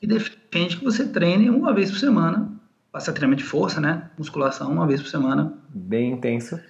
Que 0.01 0.07
defende 0.07 0.77
que 0.77 0.85
você 0.85 1.07
treine 1.07 1.49
uma 1.49 1.73
vez 1.73 1.91
por 1.91 1.99
semana, 1.99 2.51
faça 2.93 3.13
treinamento 3.13 3.43
de 3.43 3.49
força, 3.49 3.81
né? 3.81 4.11
Musculação 4.19 4.71
uma 4.71 4.87
vez 4.87 5.01
por 5.01 5.09
semana. 5.09 5.53
Bem 5.69 6.13
intenso. 6.13 6.61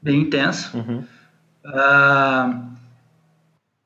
Bem 0.00 0.22
intenso. 0.22 0.76
Uhum. 0.76 1.04
Uh, 1.64 2.74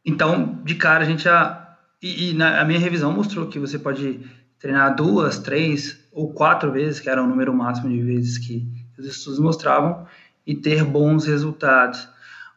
então, 0.05 0.59
de 0.65 0.75
cara, 0.75 1.05
a 1.05 1.07
gente 1.07 1.25
já. 1.25 1.77
E, 2.03 2.31
e 2.31 2.35
na, 2.35 2.61
a 2.61 2.65
minha 2.65 2.79
revisão 2.79 3.13
mostrou 3.13 3.47
que 3.47 3.59
você 3.59 3.79
pode 3.79 4.21
treinar 4.59 4.95
duas, 4.95 5.39
três 5.39 6.01
ou 6.13 6.33
quatro 6.33 6.73
vezes, 6.73 7.01
que 7.01 7.09
era 7.09 7.23
o 7.23 7.27
número 7.27 7.55
máximo 7.55 7.89
de 7.89 8.01
vezes 8.03 8.39
que 8.39 8.67
os 8.99 9.07
estudos 9.07 9.39
mostravam, 9.39 10.07
e 10.47 10.55
ter 10.55 10.85
bons 10.85 11.27
resultados. 11.27 12.09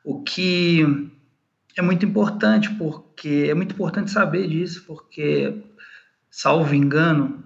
O 0.03 0.23
que 0.23 1.11
é 1.77 1.81
muito 1.81 2.05
importante, 2.05 2.69
porque 2.71 3.47
é 3.49 3.53
muito 3.53 3.73
importante 3.73 4.11
saber 4.11 4.47
disso, 4.47 4.83
porque, 4.85 5.63
salvo 6.29 6.73
engano, 6.73 7.43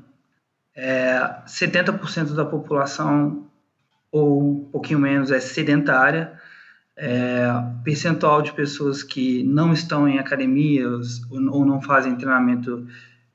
é, 0.75 1.19
70% 1.45 2.33
da 2.33 2.45
população, 2.45 3.49
ou 4.11 4.41
um 4.41 4.69
pouquinho 4.71 4.99
menos, 4.99 5.31
é 5.31 5.39
sedentária, 5.39 6.39
é, 6.97 7.47
percentual 7.83 8.41
de 8.41 8.53
pessoas 8.53 9.03
que 9.03 9.43
não 9.43 9.73
estão 9.73 10.07
em 10.07 10.17
academias 10.17 11.21
ou 11.29 11.65
não 11.65 11.81
fazem 11.81 12.15
treinamento 12.15 12.87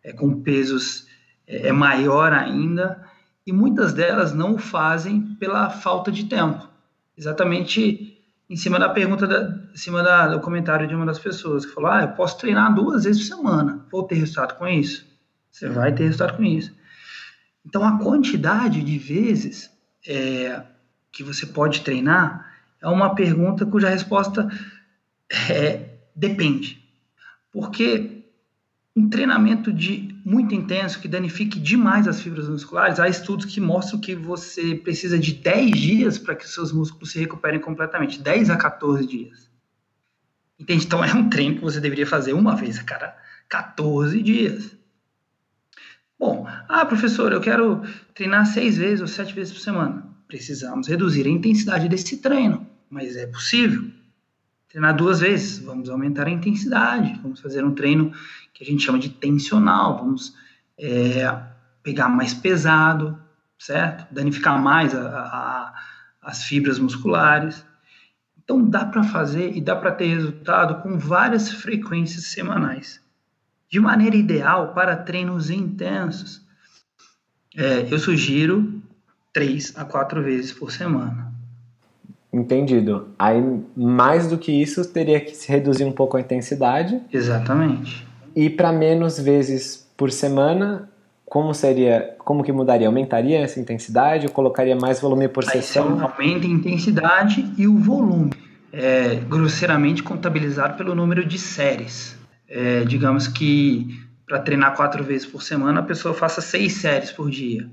é, 0.03 0.13
com 0.13 0.41
pesos 0.43 1.07
é, 1.47 1.69
é 1.69 1.73
maior 1.73 2.33
ainda, 2.33 3.05
e 3.47 3.53
muitas 3.53 3.93
delas 3.93 4.33
não 4.33 4.55
o 4.55 4.59
fazem 4.59 5.35
pela 5.39 5.69
falta 5.71 6.11
de 6.11 6.25
tempo. 6.25 6.69
Exatamente 7.17 8.10
em 8.51 8.57
cima 8.57 8.81
da 8.81 8.89
pergunta, 8.89 9.29
da, 9.29 9.57
em 9.73 9.77
cima 9.77 10.03
da, 10.03 10.27
do 10.27 10.41
comentário 10.41 10.89
de 10.89 10.95
uma 10.95 11.07
das 11.07 11.21
pessoas, 11.21 11.65
que 11.65 11.73
falou: 11.73 11.89
Ah, 11.89 12.03
eu 12.03 12.09
posso 12.09 12.37
treinar 12.37 12.75
duas 12.75 13.05
vezes 13.05 13.29
por 13.29 13.37
semana, 13.37 13.87
vou 13.91 14.03
ter 14.03 14.17
resultado 14.17 14.59
com 14.59 14.67
isso? 14.67 15.07
Você 15.49 15.69
vai 15.69 15.95
ter 15.95 16.05
resultado 16.05 16.37
com 16.37 16.43
isso. 16.43 16.75
Então, 17.65 17.85
a 17.85 17.99
quantidade 17.99 18.83
de 18.83 18.99
vezes 18.99 19.71
é, 20.07 20.63
que 21.13 21.23
você 21.23 21.47
pode 21.47 21.83
treinar 21.83 22.51
é 22.83 22.89
uma 22.89 23.15
pergunta 23.15 23.65
cuja 23.65 23.89
resposta 23.89 24.49
é, 25.49 25.99
depende. 26.15 26.83
Porque 27.53 28.25
um 28.97 29.09
treinamento 29.09 29.73
de 29.73 30.10
muito 30.25 30.55
intenso 30.55 31.01
que 31.01 31.09
danifique 31.09 31.59
demais 31.59 32.07
as 32.07 32.21
fibras 32.21 32.49
musculares, 32.49 33.01
há 33.01 33.09
estudos 33.09 33.47
que 33.47 33.61
mostram 33.61 34.01
que 34.01 34.15
você 34.15 34.75
precisa 34.75 35.19
de 35.19 35.35
10 35.35 35.71
dias 35.71 36.19
para 36.19 36.35
que 36.35 36.49
seus 36.49 36.73
músculos 36.73 37.13
se 37.13 37.19
recuperem 37.19 37.61
completamente, 37.61 38.21
10 38.21 38.51
a 38.51 38.57
14 38.57 39.07
dias. 39.07 39.51
Entende? 40.59 40.85
Então 40.85 41.03
é 41.05 41.13
um 41.15 41.29
treino 41.29 41.57
que 41.57 41.63
você 41.63 41.81
deveria 41.81 42.07
fazer 42.07 42.33
uma 42.33 42.55
vez 42.55 42.79
a 42.79 42.85
cada 42.85 43.17
14 43.49 44.23
dias. 44.23 44.77
Bom, 46.19 46.47
ah, 46.69 46.85
professor, 46.85 47.33
eu 47.33 47.41
quero 47.41 47.83
treinar 48.15 48.45
seis 48.47 48.77
vezes 48.77 49.01
ou 49.01 49.09
sete 49.09 49.35
vezes 49.35 49.53
por 49.53 49.61
semana. 49.61 50.07
Precisamos 50.29 50.87
reduzir 50.87 51.27
a 51.27 51.31
intensidade 51.31 51.89
desse 51.89 52.19
treino 52.19 52.71
mas 52.91 53.17
é 53.17 53.27
possível. 53.29 53.89
Treinar 54.71 54.95
duas 54.95 55.19
vezes, 55.19 55.59
vamos 55.59 55.91
aumentar 55.91 56.29
a 56.29 56.31
intensidade, 56.31 57.19
vamos 57.21 57.41
fazer 57.41 57.65
um 57.65 57.75
treino 57.75 58.13
que 58.55 58.63
a 58.63 58.67
gente 58.67 58.85
chama 58.85 59.01
de 59.01 59.09
tensional, 59.09 59.99
vamos 59.99 60.33
é, 60.79 61.37
pegar 61.83 62.09
mais 62.09 62.33
pesado, 62.33 63.21
certo? 63.59 64.07
Danificar 64.15 64.63
mais 64.63 64.95
a, 64.95 65.09
a, 65.09 65.75
as 66.23 66.45
fibras 66.45 66.79
musculares. 66.79 67.65
Então 68.39 68.63
dá 68.65 68.85
para 68.85 69.03
fazer 69.03 69.57
e 69.57 69.61
dá 69.61 69.75
para 69.75 69.91
ter 69.91 70.07
resultado 70.07 70.81
com 70.83 70.97
várias 70.97 71.51
frequências 71.51 72.27
semanais. 72.27 73.03
De 73.69 73.81
maneira 73.81 74.15
ideal 74.15 74.73
para 74.73 74.97
treinos 74.97 75.51
intensos, 75.51 76.47
é, 77.57 77.93
eu 77.93 77.99
sugiro 77.99 78.81
três 79.33 79.77
a 79.77 79.85
quatro 79.85 80.23
vezes 80.23 80.53
por 80.53 80.71
semana. 80.71 81.30
Entendido. 82.33 83.09
Aí, 83.19 83.43
mais 83.77 84.29
do 84.29 84.39
que 84.39 84.53
isso, 84.53 84.85
teria 84.93 85.21
que 85.21 85.35
se 85.35 85.51
reduzir 85.51 85.85
um 85.85 85.93
pouco 85.93 86.17
a 86.17 86.21
intensidade. 86.21 87.01
Exatamente. 87.13 88.07
E 88.37 88.49
para 88.49 88.73
menos 88.73 89.19
vezes 89.19 89.89
por 89.97 90.13
semana, 90.13 90.89
como 91.25 91.53
seria, 91.53 92.15
como 92.19 92.43
que 92.43 92.53
mudaria? 92.53 92.87
Aumentaria 92.87 93.41
essa 93.41 93.61
intensidade 93.61 94.27
ou 94.27 94.33
colocaria 94.33 94.77
mais 94.77 95.01
volume 95.01 95.29
por 95.29 95.45
Aí 95.45 95.51
sessão? 95.51 96.01
Aumenta 96.01 96.47
a 96.47 96.51
intensidade 96.51 97.53
e 97.59 97.67
o 97.67 97.79
volume, 97.79 98.33
é, 98.73 99.17
grosseiramente 99.29 100.03
contabilizado 100.03 100.77
pelo 100.77 100.95
número 100.95 101.27
de 101.27 101.39
séries. 101.39 102.17
É, 102.49 102.85
digamos 102.85 103.29
que 103.29 104.01
para 104.31 104.39
treinar 104.39 104.77
quatro 104.77 105.03
vezes 105.03 105.27
por 105.27 105.43
semana, 105.43 105.81
a 105.81 105.83
pessoa 105.83 106.15
faça 106.15 106.41
seis 106.41 106.75
séries 106.75 107.11
por 107.11 107.29
dia. 107.29 107.69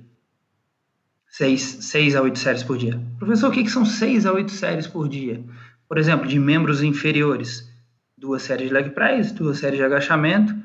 6, 1.38 1.62
6 1.82 2.15
a 2.15 2.21
8 2.23 2.39
séries 2.39 2.63
por 2.63 2.80
dia. 2.80 3.00
Professor, 3.19 3.50
o 3.50 3.52
que, 3.52 3.63
que 3.63 3.69
são 3.69 3.86
6 3.86 4.26
a 4.26 4.34
8 4.34 4.52
séries 4.52 4.88
por 4.88 5.08
dia? 5.08 5.43
Por 5.88 6.00
exemplo, 6.00 6.28
de 6.28 6.39
membros 6.39 6.82
inferiores, 6.82 7.71
duas 8.17 8.41
séries 8.41 8.69
de 8.69 8.73
leg 8.73 8.89
press, 8.89 9.32
duas 9.32 9.60
séries 9.60 9.78
de 9.78 9.86
agachamento, 9.86 10.56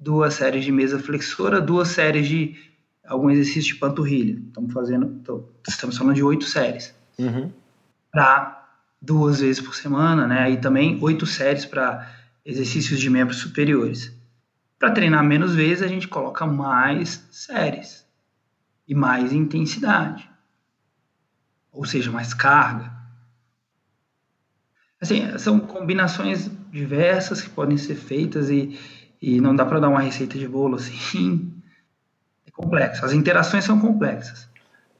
duas 0.00 0.34
séries 0.34 0.64
de 0.64 0.72
mesa 0.72 0.98
flexora, 0.98 1.60
duas 1.60 1.86
séries 1.88 2.26
de 2.26 2.56
algum 3.06 3.30
exercício 3.30 3.74
de 3.74 3.78
panturrilha. 3.78 4.42
Estamos 4.48 4.72
fazendo, 4.72 5.48
estamos 5.68 5.96
falando 5.96 6.16
de 6.16 6.24
oito 6.24 6.44
séries. 6.44 6.92
Uhum. 7.16 7.52
Para 8.10 8.68
duas 9.00 9.38
vezes 9.38 9.60
por 9.62 9.76
semana, 9.76 10.26
né? 10.26 10.50
E 10.50 10.56
também 10.56 10.98
oito 11.02 11.24
séries 11.24 11.64
para 11.64 12.04
exercícios 12.44 12.98
de 12.98 13.08
membros 13.08 13.38
superiores. 13.38 14.12
Para 14.76 14.90
treinar 14.90 15.22
menos 15.22 15.54
vezes, 15.54 15.84
a 15.84 15.88
gente 15.88 16.08
coloca 16.08 16.44
mais 16.44 17.24
séries 17.30 18.05
e 18.86 18.94
mais 18.94 19.32
intensidade, 19.32 20.28
ou 21.72 21.84
seja, 21.84 22.10
mais 22.10 22.32
carga. 22.32 22.92
Assim, 25.00 25.36
são 25.38 25.60
combinações 25.60 26.50
diversas 26.70 27.42
que 27.42 27.50
podem 27.50 27.76
ser 27.76 27.96
feitas 27.96 28.48
e, 28.48 28.78
e 29.20 29.40
não 29.40 29.54
dá 29.54 29.64
para 29.64 29.80
dar 29.80 29.88
uma 29.88 30.00
receita 30.00 30.38
de 30.38 30.48
bolo 30.48 30.76
assim. 30.76 31.52
É 32.46 32.50
complexo. 32.50 33.04
As 33.04 33.12
interações 33.12 33.64
são 33.64 33.78
complexas. 33.78 34.48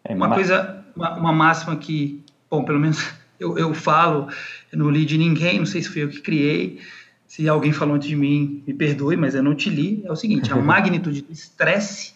É, 0.05 0.15
uma 0.15 0.35
coisa, 0.35 0.85
uma, 0.95 1.17
uma, 1.17 1.33
máxima 1.33 1.77
que, 1.77 2.23
bom, 2.51 2.65
pelo 2.65 2.79
menos 2.79 3.13
eu, 3.41 3.57
eu 3.57 3.73
falo, 3.73 4.29
eu 4.71 4.79
não 4.79 4.91
li 4.91 5.05
de 5.05 5.17
ninguém, 5.17 5.59
não 5.59 5.67
sei 5.67 5.83
se 5.83 5.89
fui 5.89 6.03
eu 6.03 6.09
que 6.09 6.21
criei. 6.21 6.81
Se 7.27 7.49
alguém 7.49 7.73
falou 7.73 7.97
antes 7.97 8.09
de 8.09 8.17
mim, 8.17 8.63
me 8.67 8.75
perdoe, 8.75 9.17
mas 9.17 9.35
eu 9.35 9.43
não 9.43 9.55
te 9.55 9.71
li. 9.71 10.03
É 10.05 10.13
o 10.13 10.17
seguinte: 10.17 10.53
a 10.53 10.57
magnitude 10.61 11.23
do 11.23 11.33
estresse 11.33 12.16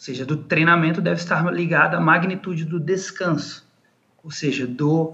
ou 0.00 0.04
seja, 0.04 0.24
do 0.24 0.38
treinamento 0.38 0.98
deve 0.98 1.20
estar 1.20 1.44
ligada 1.52 1.98
à 1.98 2.00
magnitude 2.00 2.64
do 2.64 2.80
descanso, 2.80 3.68
ou 4.24 4.30
seja, 4.30 4.66
do, 4.66 5.12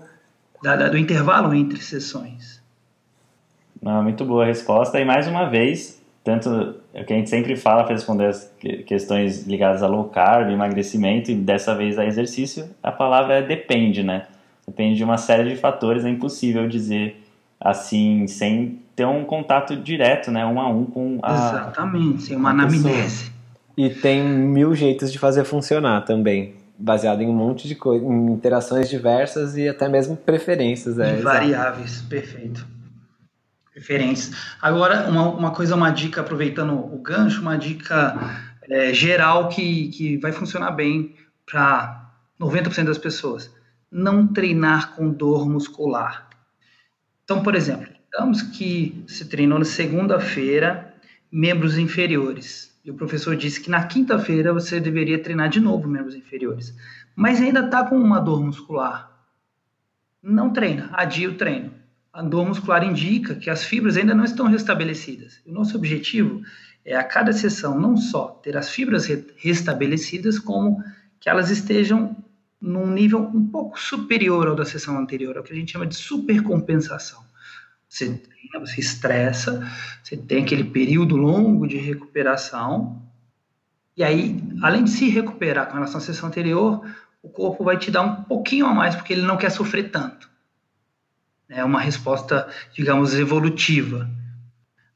da, 0.62 0.88
do 0.88 0.96
intervalo 0.96 1.52
entre 1.52 1.80
sessões. 1.80 2.62
Não, 3.82 4.00
muito 4.00 4.24
boa 4.24 4.44
a 4.44 4.46
resposta. 4.46 5.00
E 5.00 5.04
mais 5.04 5.26
uma 5.26 5.46
vez, 5.46 6.00
tanto 6.22 6.76
é 6.94 7.02
o 7.02 7.04
que 7.04 7.12
a 7.12 7.16
gente 7.16 7.28
sempre 7.28 7.56
fala 7.56 7.82
para 7.82 7.94
responder 7.94 8.26
as 8.26 8.48
questões 8.86 9.44
ligadas 9.44 9.82
a 9.82 9.88
low 9.88 10.04
carb, 10.04 10.50
emagrecimento 10.50 11.32
e 11.32 11.34
dessa 11.34 11.74
vez 11.74 11.98
a 11.98 12.06
exercício, 12.06 12.70
a 12.80 12.92
palavra 12.92 13.38
é 13.38 13.42
depende, 13.42 14.04
né? 14.04 14.28
Depende 14.64 14.98
de 14.98 15.02
uma 15.02 15.18
série 15.18 15.48
de 15.48 15.56
fatores, 15.56 16.04
é 16.04 16.08
impossível 16.08 16.68
dizer 16.68 17.26
assim 17.58 18.28
sem 18.28 18.80
ter 18.94 19.04
um 19.04 19.24
contato 19.24 19.74
direto, 19.74 20.30
né, 20.30 20.46
um 20.46 20.60
a 20.60 20.68
um 20.68 20.84
com 20.84 21.18
a 21.24 21.34
Exatamente, 21.34 22.22
sem 22.22 22.36
uma 22.36 22.50
anamnese. 22.50 23.34
E 23.76 23.90
tem 23.90 24.22
mil 24.22 24.74
jeitos 24.74 25.12
de 25.12 25.18
fazer 25.18 25.44
funcionar 25.44 26.02
também, 26.02 26.54
baseado 26.78 27.20
em 27.20 27.28
um 27.28 27.34
monte 27.34 27.68
de 27.68 27.74
coisas, 27.74 28.08
em 28.08 28.32
interações 28.32 28.88
diversas 28.88 29.56
e 29.56 29.68
até 29.68 29.88
mesmo 29.88 30.16
preferências. 30.16 30.98
É, 30.98 31.16
variáveis, 31.16 32.00
perfeito. 32.02 32.66
Preferências. 33.72 34.34
Agora, 34.62 35.08
uma, 35.10 35.28
uma 35.28 35.50
coisa, 35.50 35.74
uma 35.74 35.90
dica, 35.90 36.22
aproveitando 36.22 36.72
o 36.72 36.98
gancho, 36.98 37.42
uma 37.42 37.58
dica 37.58 38.42
é, 38.70 38.94
geral 38.94 39.48
que, 39.50 39.88
que 39.88 40.16
vai 40.16 40.32
funcionar 40.32 40.70
bem 40.70 41.14
para 41.44 42.10
90% 42.40 42.84
das 42.84 42.98
pessoas. 42.98 43.50
Não 43.90 44.26
treinar 44.26 44.94
com 44.94 45.10
dor 45.10 45.46
muscular. 45.48 46.28
Então, 47.24 47.42
por 47.42 47.54
exemplo, 47.54 47.86
digamos 48.10 48.40
que 48.40 49.04
se 49.06 49.26
treinou 49.26 49.58
na 49.58 49.64
segunda-feira, 49.64 50.94
membros 51.36 51.76
inferiores 51.76 52.74
e 52.82 52.90
o 52.90 52.94
professor 52.94 53.36
disse 53.36 53.60
que 53.60 53.68
na 53.68 53.84
quinta-feira 53.84 54.54
você 54.54 54.80
deveria 54.80 55.22
treinar 55.22 55.50
de 55.50 55.60
novo 55.60 55.86
membros 55.86 56.14
inferiores. 56.14 56.74
Mas 57.14 57.42
ainda 57.42 57.60
está 57.60 57.84
com 57.84 57.98
uma 57.98 58.18
dor 58.18 58.42
muscular. 58.42 59.14
Não 60.22 60.50
treina, 60.50 60.88
adia 60.94 61.28
o 61.28 61.34
treino. 61.34 61.74
A 62.10 62.22
dor 62.22 62.46
muscular 62.46 62.82
indica 62.82 63.34
que 63.34 63.50
as 63.50 63.64
fibras 63.64 63.98
ainda 63.98 64.14
não 64.14 64.24
estão 64.24 64.46
restabelecidas. 64.46 65.42
O 65.44 65.52
nosso 65.52 65.76
objetivo 65.76 66.40
é 66.82 66.96
a 66.96 67.04
cada 67.04 67.34
sessão 67.34 67.78
não 67.78 67.98
só 67.98 68.28
ter 68.42 68.56
as 68.56 68.70
fibras 68.70 69.06
restabelecidas, 69.36 70.38
como 70.38 70.82
que 71.20 71.28
elas 71.28 71.50
estejam 71.50 72.16
num 72.58 72.90
nível 72.90 73.20
um 73.20 73.46
pouco 73.46 73.78
superior 73.78 74.48
ao 74.48 74.56
da 74.56 74.64
sessão 74.64 74.98
anterior, 74.98 75.36
é 75.36 75.40
o 75.40 75.42
que 75.42 75.52
a 75.52 75.56
gente 75.56 75.72
chama 75.72 75.86
de 75.86 75.96
supercompensação. 75.96 77.25
Você, 77.96 78.20
você 78.60 78.80
estressa, 78.80 79.66
você 80.02 80.18
tem 80.18 80.42
aquele 80.42 80.64
período 80.64 81.16
longo 81.16 81.66
de 81.66 81.78
recuperação, 81.78 83.02
e 83.96 84.04
aí, 84.04 84.38
além 84.62 84.84
de 84.84 84.90
se 84.90 85.08
recuperar 85.08 85.66
com 85.66 85.74
relação 85.74 85.96
à 85.96 86.00
sessão 86.02 86.28
anterior, 86.28 86.86
o 87.22 87.30
corpo 87.30 87.64
vai 87.64 87.78
te 87.78 87.90
dar 87.90 88.02
um 88.02 88.22
pouquinho 88.24 88.66
a 88.66 88.74
mais, 88.74 88.94
porque 88.94 89.14
ele 89.14 89.22
não 89.22 89.38
quer 89.38 89.50
sofrer 89.50 89.90
tanto. 89.90 90.28
É 91.48 91.64
uma 91.64 91.80
resposta, 91.80 92.46
digamos, 92.74 93.14
evolutiva. 93.14 94.06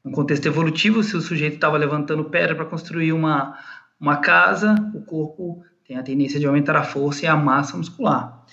No 0.03 0.11
contexto 0.11 0.45
evolutivo, 0.45 1.01
se 1.01 1.17
o 1.17 1.21
sujeito 1.21 1.55
estava 1.55 1.77
levantando 1.77 2.25
pedra 2.25 2.55
para 2.55 2.65
construir 2.65 3.13
uma, 3.13 3.57
uma 3.99 4.17
casa, 4.17 4.75
o 4.93 5.01
corpo 5.01 5.63
tem 5.87 5.97
a 5.97 6.03
tendência 6.03 6.39
de 6.39 6.45
aumentar 6.45 6.75
a 6.75 6.83
força 6.83 7.25
e 7.25 7.27
a 7.27 7.35
massa 7.35 7.75
muscular. 7.75 8.45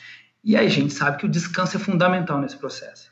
E 0.42 0.56
aí 0.56 0.66
a 0.66 0.70
gente 0.70 0.94
sabe 0.94 1.18
que 1.18 1.26
o 1.26 1.28
descanso 1.28 1.76
é 1.76 1.80
fundamental 1.80 2.40
nesse 2.40 2.56
processo. 2.56 3.07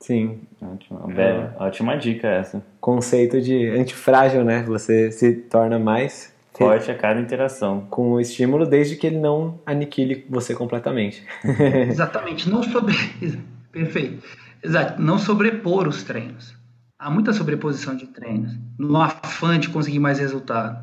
Sim. 0.00 0.40
Ótima, 0.60 1.22
é. 1.22 1.50
ótima 1.58 1.96
dica 1.96 2.26
essa. 2.26 2.62
Conceito 2.80 3.40
de 3.40 3.68
antifrágil, 3.68 4.44
né? 4.44 4.62
Você 4.62 5.12
se 5.12 5.32
torna 5.34 5.78
mais 5.78 6.34
forte 6.52 6.90
a 6.90 6.94
cada 6.94 7.20
interação. 7.20 7.86
Com 7.90 8.12
o 8.12 8.20
estímulo, 8.20 8.66
desde 8.66 8.96
que 8.96 9.06
ele 9.06 9.18
não 9.18 9.58
aniquile 9.64 10.26
você 10.28 10.54
completamente. 10.54 11.24
Exatamente. 11.88 12.48
Não 12.48 12.62
sobre. 12.62 12.94
Perfeito. 13.70 14.22
Exato. 14.62 15.00
Não 15.00 15.18
sobrepor 15.18 15.86
os 15.86 16.02
treinos. 16.02 16.54
Há 16.98 17.10
muita 17.10 17.32
sobreposição 17.32 17.96
de 17.96 18.06
treinos. 18.06 18.52
No 18.78 19.00
afã 19.00 19.58
de 19.58 19.68
conseguir 19.68 19.98
mais 19.98 20.18
resultado. 20.18 20.78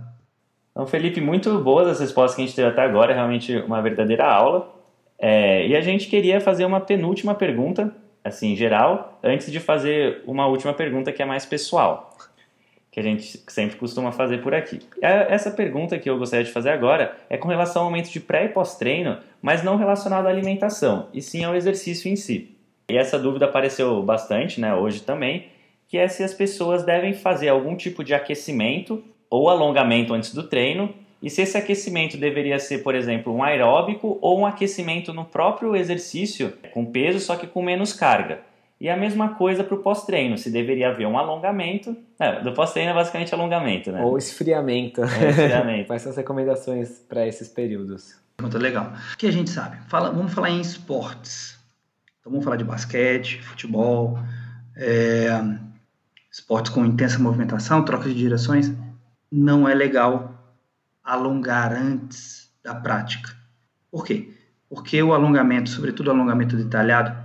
Então, 0.72 0.86
Felipe, 0.88 1.22
muito 1.22 1.60
boas 1.60 1.88
as 1.88 2.00
respostas 2.00 2.36
que 2.36 2.42
a 2.42 2.46
gente 2.46 2.56
teve 2.56 2.68
até 2.68 2.82
agora. 2.82 3.12
É 3.12 3.16
realmente 3.16 3.56
uma 3.58 3.82
verdadeira 3.82 4.26
aula. 4.26 4.74
É, 5.20 5.68
e 5.68 5.76
a 5.76 5.82
gente 5.82 6.08
queria 6.08 6.40
fazer 6.40 6.66
uma 6.66 6.80
penúltima 6.80 7.34
pergunta, 7.34 7.92
assim, 8.28 8.56
geral, 8.56 9.20
antes 9.24 9.52
de 9.52 9.60
fazer 9.60 10.22
uma 10.26 10.48
última 10.48 10.74
pergunta 10.74 11.12
que 11.12 11.22
é 11.22 11.26
mais 11.26 11.46
pessoal 11.46 12.08
que 12.98 13.02
a 13.02 13.04
gente 13.04 13.44
sempre 13.48 13.78
costuma 13.78 14.12
fazer 14.12 14.42
por 14.42 14.56
aqui. 14.56 14.80
Essa 15.00 15.52
pergunta 15.52 16.00
que 16.00 16.10
eu 16.10 16.18
gostaria 16.18 16.44
de 16.44 16.52
fazer 16.52 16.72
agora 16.72 17.16
é 17.30 17.38
com 17.38 17.48
relação 17.48 17.84
ao 17.84 17.92
momento 17.92 18.10
de 18.10 18.20
pré 18.20 18.46
e 18.46 18.50
pós-treino, 18.50 19.20
mas 19.40 19.62
não 19.64 19.78
relacionado 19.78 20.26
à 20.26 20.30
alimentação, 20.30 21.08
e 21.14 21.22
sim 21.22 21.44
ao 21.44 21.56
exercício 21.56 22.12
em 22.12 22.16
si. 22.16 22.58
E 22.90 22.98
essa 22.98 23.20
dúvida 23.20 23.46
apareceu 23.46 24.02
bastante, 24.02 24.60
né, 24.60 24.74
hoje 24.74 25.02
também, 25.02 25.46
que 25.88 25.96
é 25.96 26.08
se 26.08 26.24
as 26.24 26.34
pessoas 26.34 26.84
devem 26.84 27.14
fazer 27.14 27.50
algum 27.50 27.76
tipo 27.76 28.04
de 28.04 28.16
aquecimento 28.16 29.04
ou 29.30 29.48
alongamento 29.48 30.16
antes 30.16 30.34
do 30.34 30.42
treino, 30.42 30.92
e 31.22 31.30
se 31.30 31.42
esse 31.42 31.58
aquecimento 31.58 32.18
deveria 32.18 32.60
ser, 32.60 32.80
por 32.80 32.94
exemplo, 32.94 33.34
um 33.34 33.44
aeróbico 33.44 34.20
ou 34.22 34.40
um 34.40 34.46
aquecimento 34.46 35.14
no 35.14 35.26
próprio 35.26 35.76
exercício, 35.76 36.54
com 36.74 36.86
peso, 36.86 37.20
só 37.20 37.36
que 37.36 37.48
com 37.48 37.62
menos 37.62 37.92
carga. 37.92 38.42
E 38.80 38.88
a 38.88 38.96
mesma 38.96 39.30
coisa 39.30 39.64
para 39.64 39.74
o 39.74 39.80
pós-treino, 39.80 40.38
se 40.38 40.52
deveria 40.52 40.90
haver 40.90 41.08
um 41.08 41.18
alongamento. 41.18 41.98
É, 42.20 42.42
do 42.42 42.54
pós-treino 42.54 42.92
é 42.92 42.94
basicamente 42.94 43.34
alongamento, 43.34 43.92
né? 43.92 44.04
Ou 44.04 44.20
esfriamento. 44.20 45.04
É, 45.04 45.30
esfriamento. 45.30 45.88
Quais 45.90 46.02
são 46.04 46.12
as 46.12 46.18
recomendações 46.18 47.00
para 47.10 47.26
esses 47.26 47.48
períodos? 47.48 48.16
Muito 48.40 48.60
legal. 48.60 48.94
O 49.14 49.18
que 49.18 49.26
a 49.26 49.32
gente 49.32 49.50
sabe? 49.50 49.78
Fala, 49.88 50.12
vamos 50.12 50.32
falar 50.32 50.52
em 50.52 50.62
esportes. 50.62 51.58
Então 52.20 52.32
vamos 52.32 52.44
falar 52.44 52.58
de 52.58 52.64
basquete, 52.64 53.42
futebol, 53.42 54.20
é, 54.76 55.30
esportes 56.32 56.72
com 56.72 56.86
intensa 56.86 57.18
movimentação, 57.18 57.84
troca 57.84 58.08
de 58.08 58.14
direções. 58.14 58.72
Não 59.32 59.68
é 59.68 59.74
legal 59.74 60.27
alongar 61.08 61.72
antes 61.72 62.52
da 62.62 62.76
prática. 62.76 63.34
Por 63.90 64.06
quê? 64.06 64.34
Porque 64.70 65.02
o 65.02 65.14
alongamento, 65.14 65.70
sobretudo 65.70 66.08
o 66.08 66.12
alongamento 66.12 66.58
detalhado, 66.58 67.16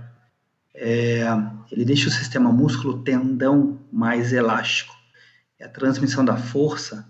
é, 0.73 1.25
ele 1.69 1.83
deixa 1.83 2.07
o 2.07 2.11
sistema 2.11 2.51
músculo-tendão 2.51 3.81
mais 3.91 4.31
elástico. 4.31 4.95
E 5.59 5.63
a 5.63 5.69
transmissão 5.69 6.23
da 6.23 6.37
força 6.37 7.05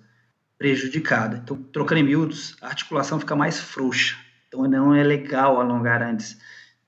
prejudicada. 0.58 1.40
Então, 1.44 1.56
trocando 1.72 2.02
em 2.02 2.04
miúdos, 2.04 2.58
a 2.60 2.68
articulação 2.68 3.20
fica 3.20 3.36
mais 3.36 3.60
frouxa. 3.60 4.18
Então, 4.48 4.68
não 4.68 4.96
é 4.96 5.04
legal 5.04 5.62
alongar 5.62 6.02
antes 6.02 6.40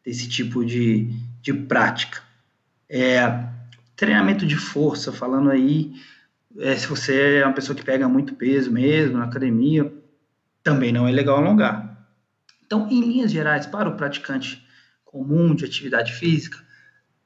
desse 0.04 0.28
tipo 0.28 0.66
de, 0.66 1.14
de 1.42 1.54
prática. 1.54 2.24
É, 2.90 3.48
treinamento 3.96 4.48
de 4.48 4.56
força, 4.56 5.12
falando 5.12 5.52
aí, 5.52 5.94
é, 6.60 6.76
se 6.76 6.88
você 6.88 7.38
é 7.38 7.46
uma 7.46 7.54
pessoa 7.54 7.76
que 7.76 7.84
pega 7.84 8.08
muito 8.08 8.36
peso 8.36 8.72
mesmo 8.72 9.18
na 9.18 9.26
academia, 9.26 9.92
também 10.64 10.92
não 10.92 11.08
é 11.08 11.12
legal 11.12 11.38
alongar. 11.38 12.08
Então, 12.66 12.88
em 12.90 13.02
linhas 13.02 13.32
gerais, 13.32 13.66
para 13.66 13.90
o 13.90 13.96
praticante 13.96 14.66
comum 15.04 15.54
de 15.54 15.66
atividade 15.66 16.14
física, 16.14 16.58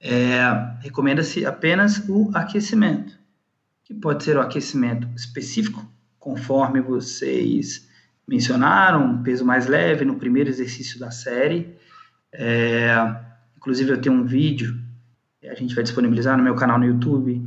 é, 0.01 0.39
recomenda-se 0.81 1.45
apenas 1.45 2.03
o 2.07 2.31
aquecimento, 2.33 3.17
que 3.83 3.93
pode 3.93 4.23
ser 4.23 4.37
o 4.37 4.41
aquecimento 4.41 5.07
específico, 5.15 5.85
conforme 6.17 6.81
vocês 6.81 7.87
mencionaram, 8.27 9.05
um 9.05 9.23
peso 9.23 9.43
mais 9.43 9.65
leve 9.65 10.05
no 10.05 10.15
primeiro 10.15 10.49
exercício 10.49 10.99
da 10.99 11.09
série. 11.09 11.75
É, 12.31 12.93
inclusive, 13.57 13.91
eu 13.91 14.01
tenho 14.01 14.15
um 14.15 14.25
vídeo, 14.25 14.79
a 15.43 15.55
gente 15.55 15.73
vai 15.73 15.83
disponibilizar 15.83 16.37
no 16.37 16.43
meu 16.43 16.55
canal 16.55 16.77
no 16.77 16.85
YouTube, 16.85 17.41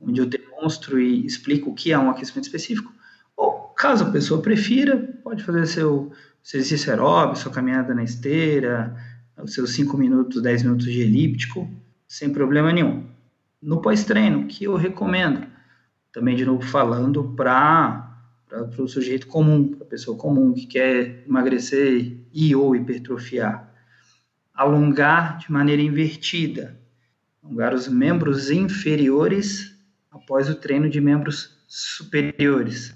onde 0.00 0.20
eu 0.20 0.30
demonstro 0.68 1.00
e 1.00 1.24
explico 1.24 1.70
o 1.70 1.74
que 1.74 1.92
é 1.92 1.98
um 1.98 2.10
aquecimento 2.10 2.44
específico. 2.44 2.92
Ou, 3.36 3.72
caso 3.76 4.04
a 4.04 4.10
pessoa 4.10 4.42
prefira, 4.42 4.96
pode 5.22 5.42
fazer 5.42 5.66
seu, 5.66 6.12
seu 6.42 6.60
exercício 6.60 6.90
aeróbico, 6.90 7.38
sua 7.38 7.52
caminhada 7.52 7.94
na 7.94 8.04
esteira, 8.04 8.94
os 9.42 9.54
seus 9.54 9.72
5 9.72 9.96
minutos, 9.96 10.42
10 10.42 10.64
minutos 10.64 10.86
de 10.86 11.00
elíptico, 11.00 11.68
sem 12.06 12.30
problema 12.30 12.72
nenhum. 12.72 13.06
No 13.62 13.80
pós-treino, 13.80 14.46
que 14.46 14.64
eu 14.64 14.76
recomendo, 14.76 15.46
também 16.12 16.36
de 16.36 16.44
novo 16.44 16.62
falando 16.62 17.24
para 17.36 18.14
o 18.78 18.86
sujeito 18.86 19.26
comum, 19.26 19.68
para 19.68 19.86
a 19.86 19.90
pessoa 19.90 20.16
comum 20.16 20.52
que 20.52 20.66
quer 20.66 21.24
emagrecer 21.26 22.18
e 22.32 22.54
ou 22.54 22.76
hipertrofiar, 22.76 23.72
alongar 24.54 25.38
de 25.38 25.50
maneira 25.50 25.82
invertida, 25.82 26.78
alongar 27.42 27.72
os 27.72 27.88
membros 27.88 28.50
inferiores 28.50 29.77
após 30.22 30.48
o 30.48 30.54
treino 30.54 30.88
de 30.88 31.00
membros 31.00 31.56
superiores, 31.66 32.94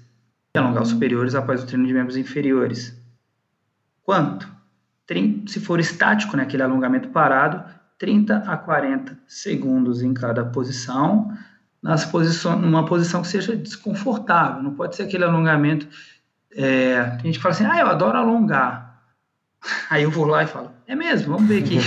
e 0.55 0.59
alongar 0.59 0.83
os 0.83 0.89
superiores 0.89 1.35
após 1.35 1.63
o 1.63 1.65
treino 1.65 1.87
de 1.87 1.93
membros 1.93 2.17
inferiores. 2.17 2.95
Quanto? 4.03 4.51
Se 5.47 5.59
for 5.59 5.79
estático, 5.79 6.35
né, 6.35 6.43
aquele 6.43 6.63
alongamento 6.63 7.09
parado, 7.09 7.63
30 7.99 8.37
a 8.37 8.57
40 8.57 9.17
segundos 9.27 10.01
em 10.01 10.13
cada 10.13 10.43
posição, 10.45 11.31
nas 11.81 12.05
posições, 12.05 12.59
numa 12.59 12.85
posição 12.85 13.21
que 13.21 13.27
seja 13.27 13.55
desconfortável. 13.55 14.63
Não 14.63 14.73
pode 14.73 14.95
ser 14.95 15.03
aquele 15.03 15.23
alongamento. 15.23 15.87
É, 16.55 16.97
a 16.99 17.17
gente 17.17 17.37
fala 17.39 17.53
assim, 17.53 17.65
ah, 17.65 17.79
eu 17.79 17.87
adoro 17.87 18.17
alongar. 18.17 19.03
Aí 19.89 20.03
eu 20.03 20.09
vou 20.09 20.25
lá 20.25 20.43
e 20.43 20.47
falo, 20.47 20.71
é 20.87 20.95
mesmo, 20.95 21.33
vamos 21.33 21.47
ver 21.47 21.63
aqui. 21.63 21.77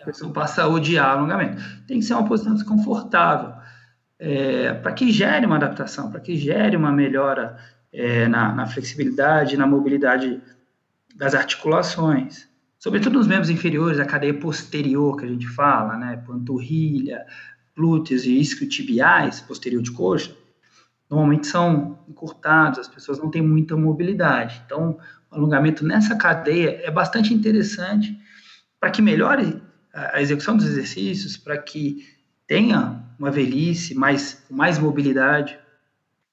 a 0.00 0.04
pessoa 0.04 0.32
passa 0.32 0.62
a 0.62 0.68
odiar 0.68 1.10
alongamento. 1.10 1.62
Tem 1.88 1.98
que 1.98 2.04
ser 2.04 2.14
uma 2.14 2.28
posição 2.28 2.54
desconfortável. 2.54 3.55
É, 4.18 4.72
para 4.74 4.92
que 4.92 5.12
gere 5.12 5.44
uma 5.44 5.56
adaptação, 5.56 6.10
para 6.10 6.20
que 6.20 6.36
gere 6.36 6.76
uma 6.76 6.90
melhora 6.90 7.58
é, 7.92 8.26
na, 8.28 8.54
na 8.54 8.66
flexibilidade, 8.66 9.56
na 9.56 9.66
mobilidade 9.66 10.40
das 11.14 11.34
articulações 11.34 12.48
sobretudo 12.86 13.18
nos 13.18 13.26
membros 13.26 13.50
inferiores, 13.50 13.98
a 13.98 14.04
cadeia 14.04 14.34
posterior 14.34 15.16
que 15.16 15.24
a 15.24 15.28
gente 15.28 15.48
fala, 15.48 15.96
né, 15.96 16.22
panturrilha, 16.26 17.26
glúteos 17.76 18.24
e 18.24 18.38
isquiotibiais, 18.38 19.40
posterior 19.40 19.82
de 19.82 19.90
coxa, 19.90 20.30
normalmente 21.10 21.46
são 21.48 21.98
encurtados, 22.08 22.78
as 22.78 22.88
pessoas 22.88 23.18
não 23.18 23.28
têm 23.28 23.42
muita 23.42 23.76
mobilidade. 23.76 24.62
Então, 24.64 24.98
o 25.30 25.34
alongamento 25.34 25.84
nessa 25.84 26.16
cadeia 26.16 26.80
é 26.82 26.90
bastante 26.90 27.34
interessante 27.34 28.16
para 28.78 28.90
que 28.90 29.02
melhore 29.02 29.60
a 29.92 30.20
execução 30.20 30.56
dos 30.56 30.66
exercícios, 30.66 31.36
para 31.36 31.58
que 31.58 32.04
tenha 32.46 33.02
uma 33.18 33.30
velhice 33.30 33.94
mais 33.94 34.44
mais 34.50 34.78
mobilidade. 34.78 35.58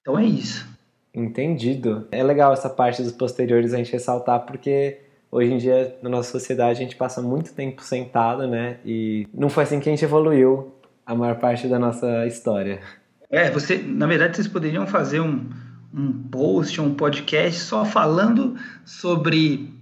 Então 0.01 0.17
é 0.17 0.25
isso. 0.25 0.67
Entendido. 1.13 2.07
É 2.11 2.23
legal 2.23 2.53
essa 2.53 2.69
parte 2.69 3.01
dos 3.01 3.11
posteriores 3.11 3.73
a 3.73 3.77
gente 3.77 3.91
ressaltar 3.91 4.45
porque 4.45 4.99
hoje 5.31 5.51
em 5.51 5.57
dia 5.57 5.97
na 6.01 6.09
nossa 6.09 6.31
sociedade 6.31 6.79
a 6.79 6.83
gente 6.83 6.95
passa 6.95 7.21
muito 7.21 7.53
tempo 7.53 7.81
sentado, 7.83 8.47
né? 8.47 8.77
E 8.85 9.27
não 9.33 9.49
foi 9.49 9.63
assim 9.63 9.79
que 9.79 9.89
a 9.89 9.91
gente 9.91 10.05
evoluiu 10.05 10.73
a 11.05 11.15
maior 11.15 11.35
parte 11.35 11.67
da 11.67 11.77
nossa 11.77 12.25
história. 12.25 12.81
É, 13.29 13.49
você, 13.49 13.77
na 13.77 14.05
verdade, 14.05 14.35
vocês 14.35 14.47
poderiam 14.47 14.85
fazer 14.85 15.19
um, 15.19 15.49
um 15.93 16.13
post, 16.29 16.79
um 16.79 16.93
podcast 16.93 17.59
só 17.61 17.83
falando 17.83 18.55
sobre 18.85 19.73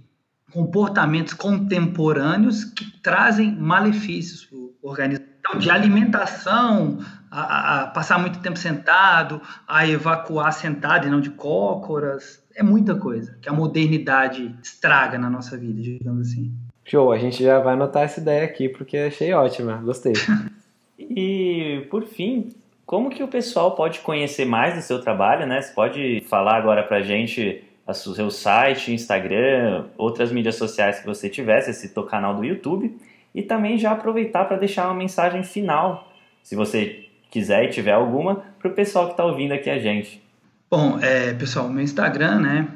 comportamentos 0.50 1.34
contemporâneos 1.34 2.64
que 2.64 2.84
trazem 3.02 3.54
malefícios 3.54 4.44
para 4.44 4.58
o 4.58 4.74
organismo. 4.82 5.31
De 5.58 5.70
alimentação, 5.70 6.98
a, 7.30 7.82
a, 7.82 7.86
passar 7.88 8.18
muito 8.18 8.40
tempo 8.40 8.58
sentado, 8.58 9.40
a 9.66 9.86
evacuar 9.86 10.52
sentado 10.52 11.06
e 11.06 11.10
não 11.10 11.20
de 11.20 11.30
cócoras, 11.30 12.42
é 12.54 12.62
muita 12.62 12.94
coisa 12.94 13.36
que 13.40 13.48
a 13.48 13.52
modernidade 13.52 14.54
estraga 14.62 15.18
na 15.18 15.30
nossa 15.30 15.56
vida, 15.56 15.80
digamos 15.80 16.28
assim. 16.28 16.52
Show, 16.84 17.12
a 17.12 17.18
gente 17.18 17.42
já 17.42 17.58
vai 17.58 17.74
anotar 17.74 18.02
essa 18.02 18.20
ideia 18.20 18.44
aqui 18.44 18.68
porque 18.68 18.96
achei 18.98 19.32
ótima, 19.32 19.76
gostei. 19.76 20.12
e 20.98 21.86
por 21.90 22.04
fim, 22.04 22.50
como 22.84 23.08
que 23.08 23.22
o 23.22 23.28
pessoal 23.28 23.74
pode 23.74 24.00
conhecer 24.00 24.44
mais 24.44 24.74
do 24.74 24.82
seu 24.82 25.00
trabalho, 25.00 25.46
né? 25.46 25.62
Você 25.62 25.72
pode 25.72 26.24
falar 26.28 26.56
agora 26.56 26.82
pra 26.82 27.00
gente 27.00 27.64
o 27.86 27.94
seu 27.94 28.30
site, 28.30 28.92
Instagram, 28.92 29.86
outras 29.96 30.32
mídias 30.32 30.56
sociais 30.56 31.00
que 31.00 31.06
você 31.06 31.28
tivesse, 31.28 31.70
esse 31.70 31.88
citou 31.88 32.04
canal 32.04 32.34
do 32.34 32.44
YouTube, 32.44 32.96
e 33.34 33.42
também 33.42 33.78
já 33.78 33.92
aproveitar 33.92 34.44
para 34.44 34.56
deixar 34.56 34.86
uma 34.86 34.94
mensagem 34.94 35.42
final, 35.42 36.12
se 36.42 36.54
você 36.54 37.06
quiser 37.30 37.64
e 37.64 37.68
tiver 37.68 37.92
alguma, 37.92 38.44
para 38.58 38.70
o 38.70 38.74
pessoal 38.74 39.06
que 39.06 39.12
está 39.12 39.24
ouvindo 39.24 39.52
aqui 39.52 39.70
a 39.70 39.78
gente. 39.78 40.22
Bom, 40.70 40.98
é, 41.00 41.32
pessoal, 41.32 41.68
meu 41.68 41.82
Instagram, 41.82 42.40
né? 42.40 42.68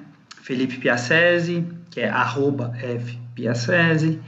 Felipe 0.43 0.77
Piacese, 0.77 1.67
que 1.91 2.01
é 2.01 2.09
arroba 2.09 2.73
fpiacese. 3.35 4.21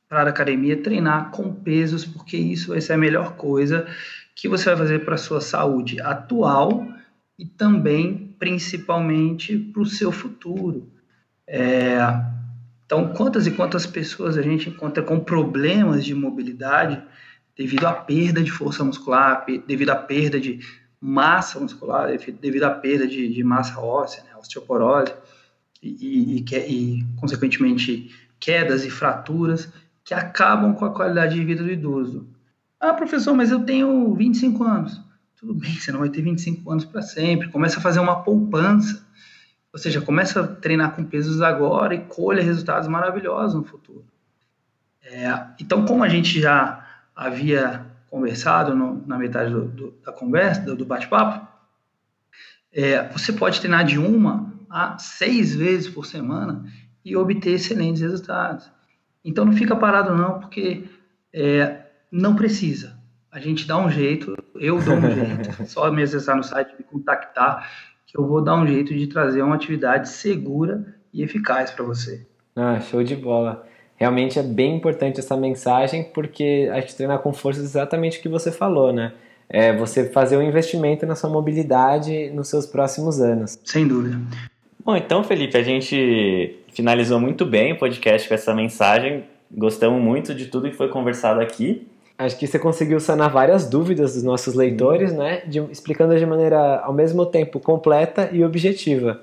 para 0.09 0.23
a 0.23 0.29
academia 0.29 0.83
treinar 0.83 1.31
com 1.31 1.55
pesos, 1.55 2.05
porque 2.05 2.37
isso 2.37 2.69
vai 2.69 2.81
ser 2.81 2.95
a 2.95 2.99
melhor 2.99 3.37
coisa 3.37 3.87
que 4.35 4.49
você 4.49 4.67
vai 4.67 4.77
fazer 4.77 5.05
para 5.05 5.15
a 5.15 5.19
sua 5.19 5.41
saúde 5.41 6.01
atual 6.01 6.87
e 7.39 7.47
também, 7.47 8.35
principalmente, 8.39 9.57
para 9.57 9.83
o 9.83 9.87
seu 9.87 10.13
futuro. 10.13 10.91
É, 11.47 11.99
então, 12.87 13.13
quantas 13.13 13.47
e 13.47 13.51
quantas 13.51 13.87
pessoas 13.87 14.37
a 14.37 14.43
gente 14.43 14.69
encontra 14.69 15.03
com 15.03 15.21
problemas 15.21 16.05
de 16.05 16.15
mobilidade 16.15 17.03
devido 17.57 17.87
à 17.87 17.93
perda 17.93 18.43
de 18.43 18.51
força 18.51 18.83
muscular, 18.83 19.45
devido 19.67 19.91
à 19.91 19.97
perda 19.97 20.41
de 20.41 20.61
massa 21.01 21.59
muscular, 21.59 22.09
devido 22.41 22.65
à 22.65 22.71
perda 22.71 23.07
de, 23.07 23.29
de 23.29 23.45
massa 23.45 23.81
óssea, 23.81 24.23
né, 24.25 24.31
osteoporose, 24.39 25.13
e, 25.83 25.89
e, 25.89 26.45
e, 26.45 26.99
e, 26.99 27.07
consequentemente, 27.17 28.15
quedas 28.39 28.85
e 28.85 28.91
fraturas 28.91 29.73
que 30.05 30.13
acabam 30.13 30.75
com 30.75 30.85
a 30.85 30.93
qualidade 30.93 31.35
de 31.35 31.45
vida 31.45 31.63
do 31.63 31.71
idoso. 31.71 32.27
Ah, 32.81 32.95
professor, 32.95 33.35
mas 33.35 33.51
eu 33.51 33.61
tenho 33.61 34.15
25 34.15 34.65
anos. 34.65 35.01
Tudo 35.37 35.55
bem, 35.55 35.73
você 35.75 35.93
não 35.93 36.01
vai 36.01 36.09
ter 36.09 36.23
25 36.23 36.71
anos 36.71 36.85
para 36.85 37.03
sempre. 37.03 37.49
Começa 37.51 37.79
a 37.79 37.83
fazer 37.83 38.01
uma 38.01 38.23
poupança. 38.23 39.07
Ou 39.73 39.79
seja, 39.79 40.01
começa 40.01 40.41
a 40.41 40.47
treinar 40.47 40.97
com 40.97 41.05
pesos 41.05 41.43
agora 41.43 41.95
e 41.95 42.05
colha 42.07 42.43
resultados 42.43 42.89
maravilhosos 42.89 43.55
no 43.55 43.65
futuro. 43.65 44.05
É, 45.03 45.29
então, 45.61 45.85
como 45.85 46.03
a 46.03 46.09
gente 46.09 46.41
já 46.41 46.87
havia 47.15 47.87
conversado 48.09 48.75
no, 48.75 49.07
na 49.07 49.19
metade 49.19 49.53
do, 49.53 49.67
do, 49.67 49.95
da 50.05 50.13
conversa, 50.13 50.63
do, 50.63 50.75
do 50.75 50.85
bate-papo, 50.85 51.47
é, 52.73 53.09
você 53.09 53.33
pode 53.33 53.61
treinar 53.61 53.85
de 53.85 53.99
uma 53.99 54.53
a 54.69 54.99
seis 54.99 55.55
vezes 55.55 55.89
por 55.89 56.07
semana 56.07 56.65
e 57.05 57.17
obter 57.17 57.53
excelentes 57.53 58.03
resultados. 58.03 58.71
Então 59.25 59.45
não 59.45 59.53
fica 59.53 59.77
parado 59.77 60.15
não, 60.17 60.41
porque 60.41 60.89
é, 61.33 61.80
não 62.11 62.35
precisa. 62.35 62.99
A 63.31 63.39
gente 63.39 63.67
dá 63.67 63.79
um 63.79 63.91
jeito, 63.91 64.37
eu 64.57 64.81
dou 64.81 64.95
um 64.95 65.11
jeito. 65.11 65.65
Só 65.69 65.91
me 65.91 66.03
acessar 66.03 66.37
no 66.37 66.43
site, 66.43 66.75
me 66.77 66.85
contactar, 66.85 67.71
que 68.07 68.19
eu 68.19 68.27
vou 68.27 68.43
dar 68.43 68.57
um 68.57 68.67
jeito 68.67 68.93
de 68.93 69.07
trazer 69.07 69.43
uma 69.43 69.55
atividade 69.55 70.09
segura 70.09 70.95
e 71.13 71.23
eficaz 71.23 71.71
para 71.71 71.85
você. 71.85 72.27
Ah, 72.57 72.81
show 72.81 73.03
de 73.05 73.15
bola. 73.15 73.65
Realmente 73.97 74.39
é 74.39 74.43
bem 74.43 74.77
importante 74.77 75.21
essa 75.21 75.37
mensagem, 75.37 76.05
porque 76.13 76.69
a 76.73 76.81
gente 76.81 76.97
treinar 76.97 77.21
com 77.21 77.33
força 77.33 77.61
é 77.61 77.65
exatamente 77.65 78.19
o 78.19 78.23
que 78.23 78.29
você 78.29 78.51
falou, 78.51 78.93
né? 78.93 79.13
É 79.49 79.77
você 79.77 80.09
fazer 80.09 80.37
um 80.37 80.43
investimento 80.43 81.05
na 81.07 81.15
sua 81.15 81.29
mobilidade 81.29 82.31
nos 82.31 82.49
seus 82.49 82.67
próximos 82.67 83.21
anos. 83.21 83.59
Sem 83.65 83.87
dúvida. 83.87 84.19
Bom, 84.85 84.97
então, 84.97 85.23
Felipe, 85.23 85.57
a 85.57 85.63
gente 85.63 86.59
finalizou 86.73 87.21
muito 87.21 87.45
bem 87.45 87.73
o 87.73 87.79
podcast 87.79 88.27
com 88.27 88.35
essa 88.35 88.55
mensagem. 88.55 89.25
Gostamos 89.53 90.03
muito 90.03 90.35
de 90.35 90.47
tudo 90.47 90.71
que 90.71 90.77
foi 90.77 90.89
conversado 90.89 91.41
aqui. 91.41 91.87
Acho 92.21 92.39
que 92.39 92.47
você 92.47 92.59
conseguiu 92.59 93.01
sanar 93.01 93.31
várias 93.31 93.67
dúvidas 93.67 94.13
dos 94.13 94.23
nossos 94.23 94.53
leitores, 94.55 95.11
né? 95.11 95.41
De, 95.47 95.59
explicando 95.71 96.19
de 96.19 96.27
maneira 96.27 96.81
ao 96.81 96.93
mesmo 96.93 97.25
tempo 97.25 97.59
completa 97.59 98.29
e 98.31 98.45
objetiva. 98.45 99.23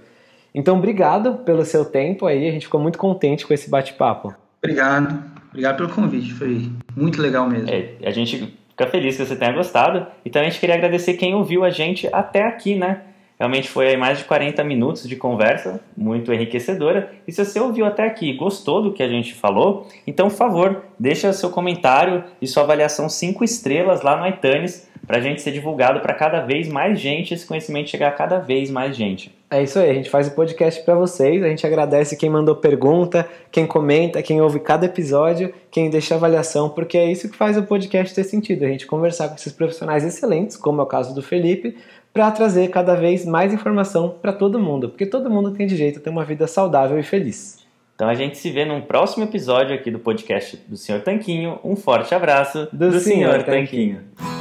Então, 0.51 0.79
obrigado 0.79 1.35
pelo 1.45 1.63
seu 1.63 1.85
tempo 1.85 2.25
aí. 2.25 2.47
A 2.47 2.51
gente 2.51 2.65
ficou 2.65 2.81
muito 2.81 2.97
contente 2.97 3.45
com 3.45 3.53
esse 3.53 3.69
bate-papo. 3.69 4.33
Obrigado. 4.63 5.23
Obrigado 5.49 5.77
pelo 5.77 5.89
convite. 5.89 6.33
Foi 6.33 6.71
muito 6.95 7.21
legal 7.21 7.47
mesmo. 7.47 7.69
É, 7.69 7.91
a 8.03 8.09
gente 8.09 8.57
fica 8.69 8.87
feliz 8.87 9.15
que 9.15 9.23
você 9.23 9.35
tenha 9.35 9.51
gostado. 9.51 10.07
E 10.25 10.31
também 10.31 10.47
a 10.47 10.49
gente 10.49 10.59
queria 10.59 10.73
agradecer 10.73 11.13
quem 11.13 11.35
ouviu 11.35 11.63
a 11.63 11.69
gente 11.69 12.09
até 12.11 12.47
aqui, 12.47 12.75
né? 12.75 13.01
Realmente 13.39 13.69
foi 13.69 13.95
mais 13.95 14.17
de 14.17 14.23
40 14.23 14.63
minutos 14.63 15.07
de 15.07 15.15
conversa, 15.15 15.79
muito 15.95 16.33
enriquecedora. 16.33 17.11
E 17.27 17.31
se 17.31 17.45
você 17.45 17.59
ouviu 17.59 17.85
até 17.85 18.03
aqui 18.03 18.31
e 18.31 18.35
gostou 18.35 18.81
do 18.81 18.91
que 18.91 19.03
a 19.03 19.07
gente 19.07 19.35
falou, 19.35 19.87
então, 20.07 20.27
por 20.27 20.35
favor, 20.35 20.83
deixa 20.99 21.31
seu 21.33 21.51
comentário 21.51 22.23
e 22.41 22.47
sua 22.47 22.63
avaliação 22.63 23.07
5 23.07 23.43
estrelas 23.43 24.01
lá 24.01 24.17
no 24.17 24.27
iTunes 24.27 24.87
para 25.05 25.17
a 25.17 25.21
gente 25.21 25.41
ser 25.41 25.51
divulgado 25.51 26.01
para 26.01 26.13
cada 26.13 26.41
vez 26.41 26.67
mais 26.67 26.99
gente, 26.99 27.33
esse 27.33 27.45
conhecimento 27.45 27.89
chegar 27.89 28.09
a 28.09 28.11
cada 28.11 28.39
vez 28.39 28.69
mais 28.69 28.95
gente. 28.95 29.33
É 29.49 29.63
isso 29.63 29.79
aí, 29.79 29.89
a 29.89 29.93
gente 29.93 30.09
faz 30.09 30.27
o 30.27 30.31
podcast 30.31 30.83
para 30.83 30.95
vocês, 30.95 31.41
a 31.41 31.47
gente 31.47 31.65
agradece 31.65 32.17
quem 32.17 32.29
mandou 32.29 32.57
pergunta, 32.57 33.25
quem 33.49 33.65
comenta, 33.65 34.21
quem 34.21 34.41
ouve 34.41 34.59
cada 34.59 34.85
episódio, 34.85 35.53
quem 35.71 35.89
deixa 35.89 36.15
avaliação, 36.15 36.69
porque 36.69 36.97
é 36.97 37.09
isso 37.09 37.29
que 37.29 37.37
faz 37.37 37.55
o 37.57 37.63
podcast 37.63 38.13
ter 38.13 38.25
sentido, 38.25 38.65
a 38.65 38.67
gente 38.67 38.85
conversar 38.85 39.29
com 39.29 39.35
esses 39.35 39.53
profissionais 39.53 40.03
excelentes, 40.03 40.57
como 40.57 40.81
é 40.81 40.83
o 40.83 40.87
caso 40.87 41.15
do 41.15 41.21
Felipe, 41.21 41.77
para 42.17 42.31
trazer 42.31 42.69
cada 42.69 42.95
vez 42.95 43.27
mais 43.27 43.53
informação 43.53 44.09
para 44.09 44.33
todo 44.33 44.59
mundo, 44.59 44.89
porque 44.89 45.05
todo 45.05 45.29
mundo 45.29 45.51
tem 45.51 45.67
direito 45.67 45.99
a 45.99 46.01
ter 46.01 46.09
uma 46.09 46.25
vida 46.25 46.47
saudável 46.47 46.97
e 46.97 47.03
feliz. 47.03 47.63
Então 47.93 48.09
a 48.09 48.15
gente 48.15 48.39
se 48.39 48.49
vê 48.49 48.65
num 48.65 48.81
próximo 48.81 49.23
episódio 49.23 49.75
aqui 49.75 49.91
do 49.91 49.99
podcast 49.99 50.57
do 50.67 50.75
Senhor 50.75 51.01
Tanquinho. 51.01 51.59
Um 51.63 51.75
forte 51.75 52.15
abraço 52.15 52.67
do, 52.73 52.89
do 52.89 52.99
Senhor, 52.99 53.33
Senhor 53.33 53.43
Tanquinho. 53.43 53.97
Tanquinho. 53.97 54.37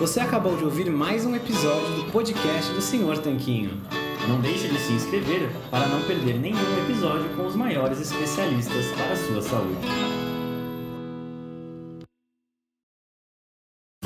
Você 0.00 0.18
acabou 0.18 0.56
de 0.56 0.64
ouvir 0.64 0.90
mais 0.90 1.24
um 1.24 1.36
episódio 1.36 1.94
do 1.94 2.10
podcast 2.10 2.72
do 2.72 2.80
Senhor 2.80 3.18
Tanquinho. 3.18 3.80
Não 4.28 4.40
deixe 4.40 4.66
de 4.66 4.78
se 4.80 4.92
inscrever 4.94 5.48
para 5.70 5.86
não 5.86 6.02
perder 6.02 6.40
nenhum 6.40 6.58
episódio 6.84 7.28
com 7.36 7.46
os 7.46 7.54
maiores 7.54 8.00
especialistas 8.00 8.86
para 8.96 9.12
a 9.12 9.16
sua 9.16 9.42
saúde. 9.42 10.21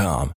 com. 0.00 0.28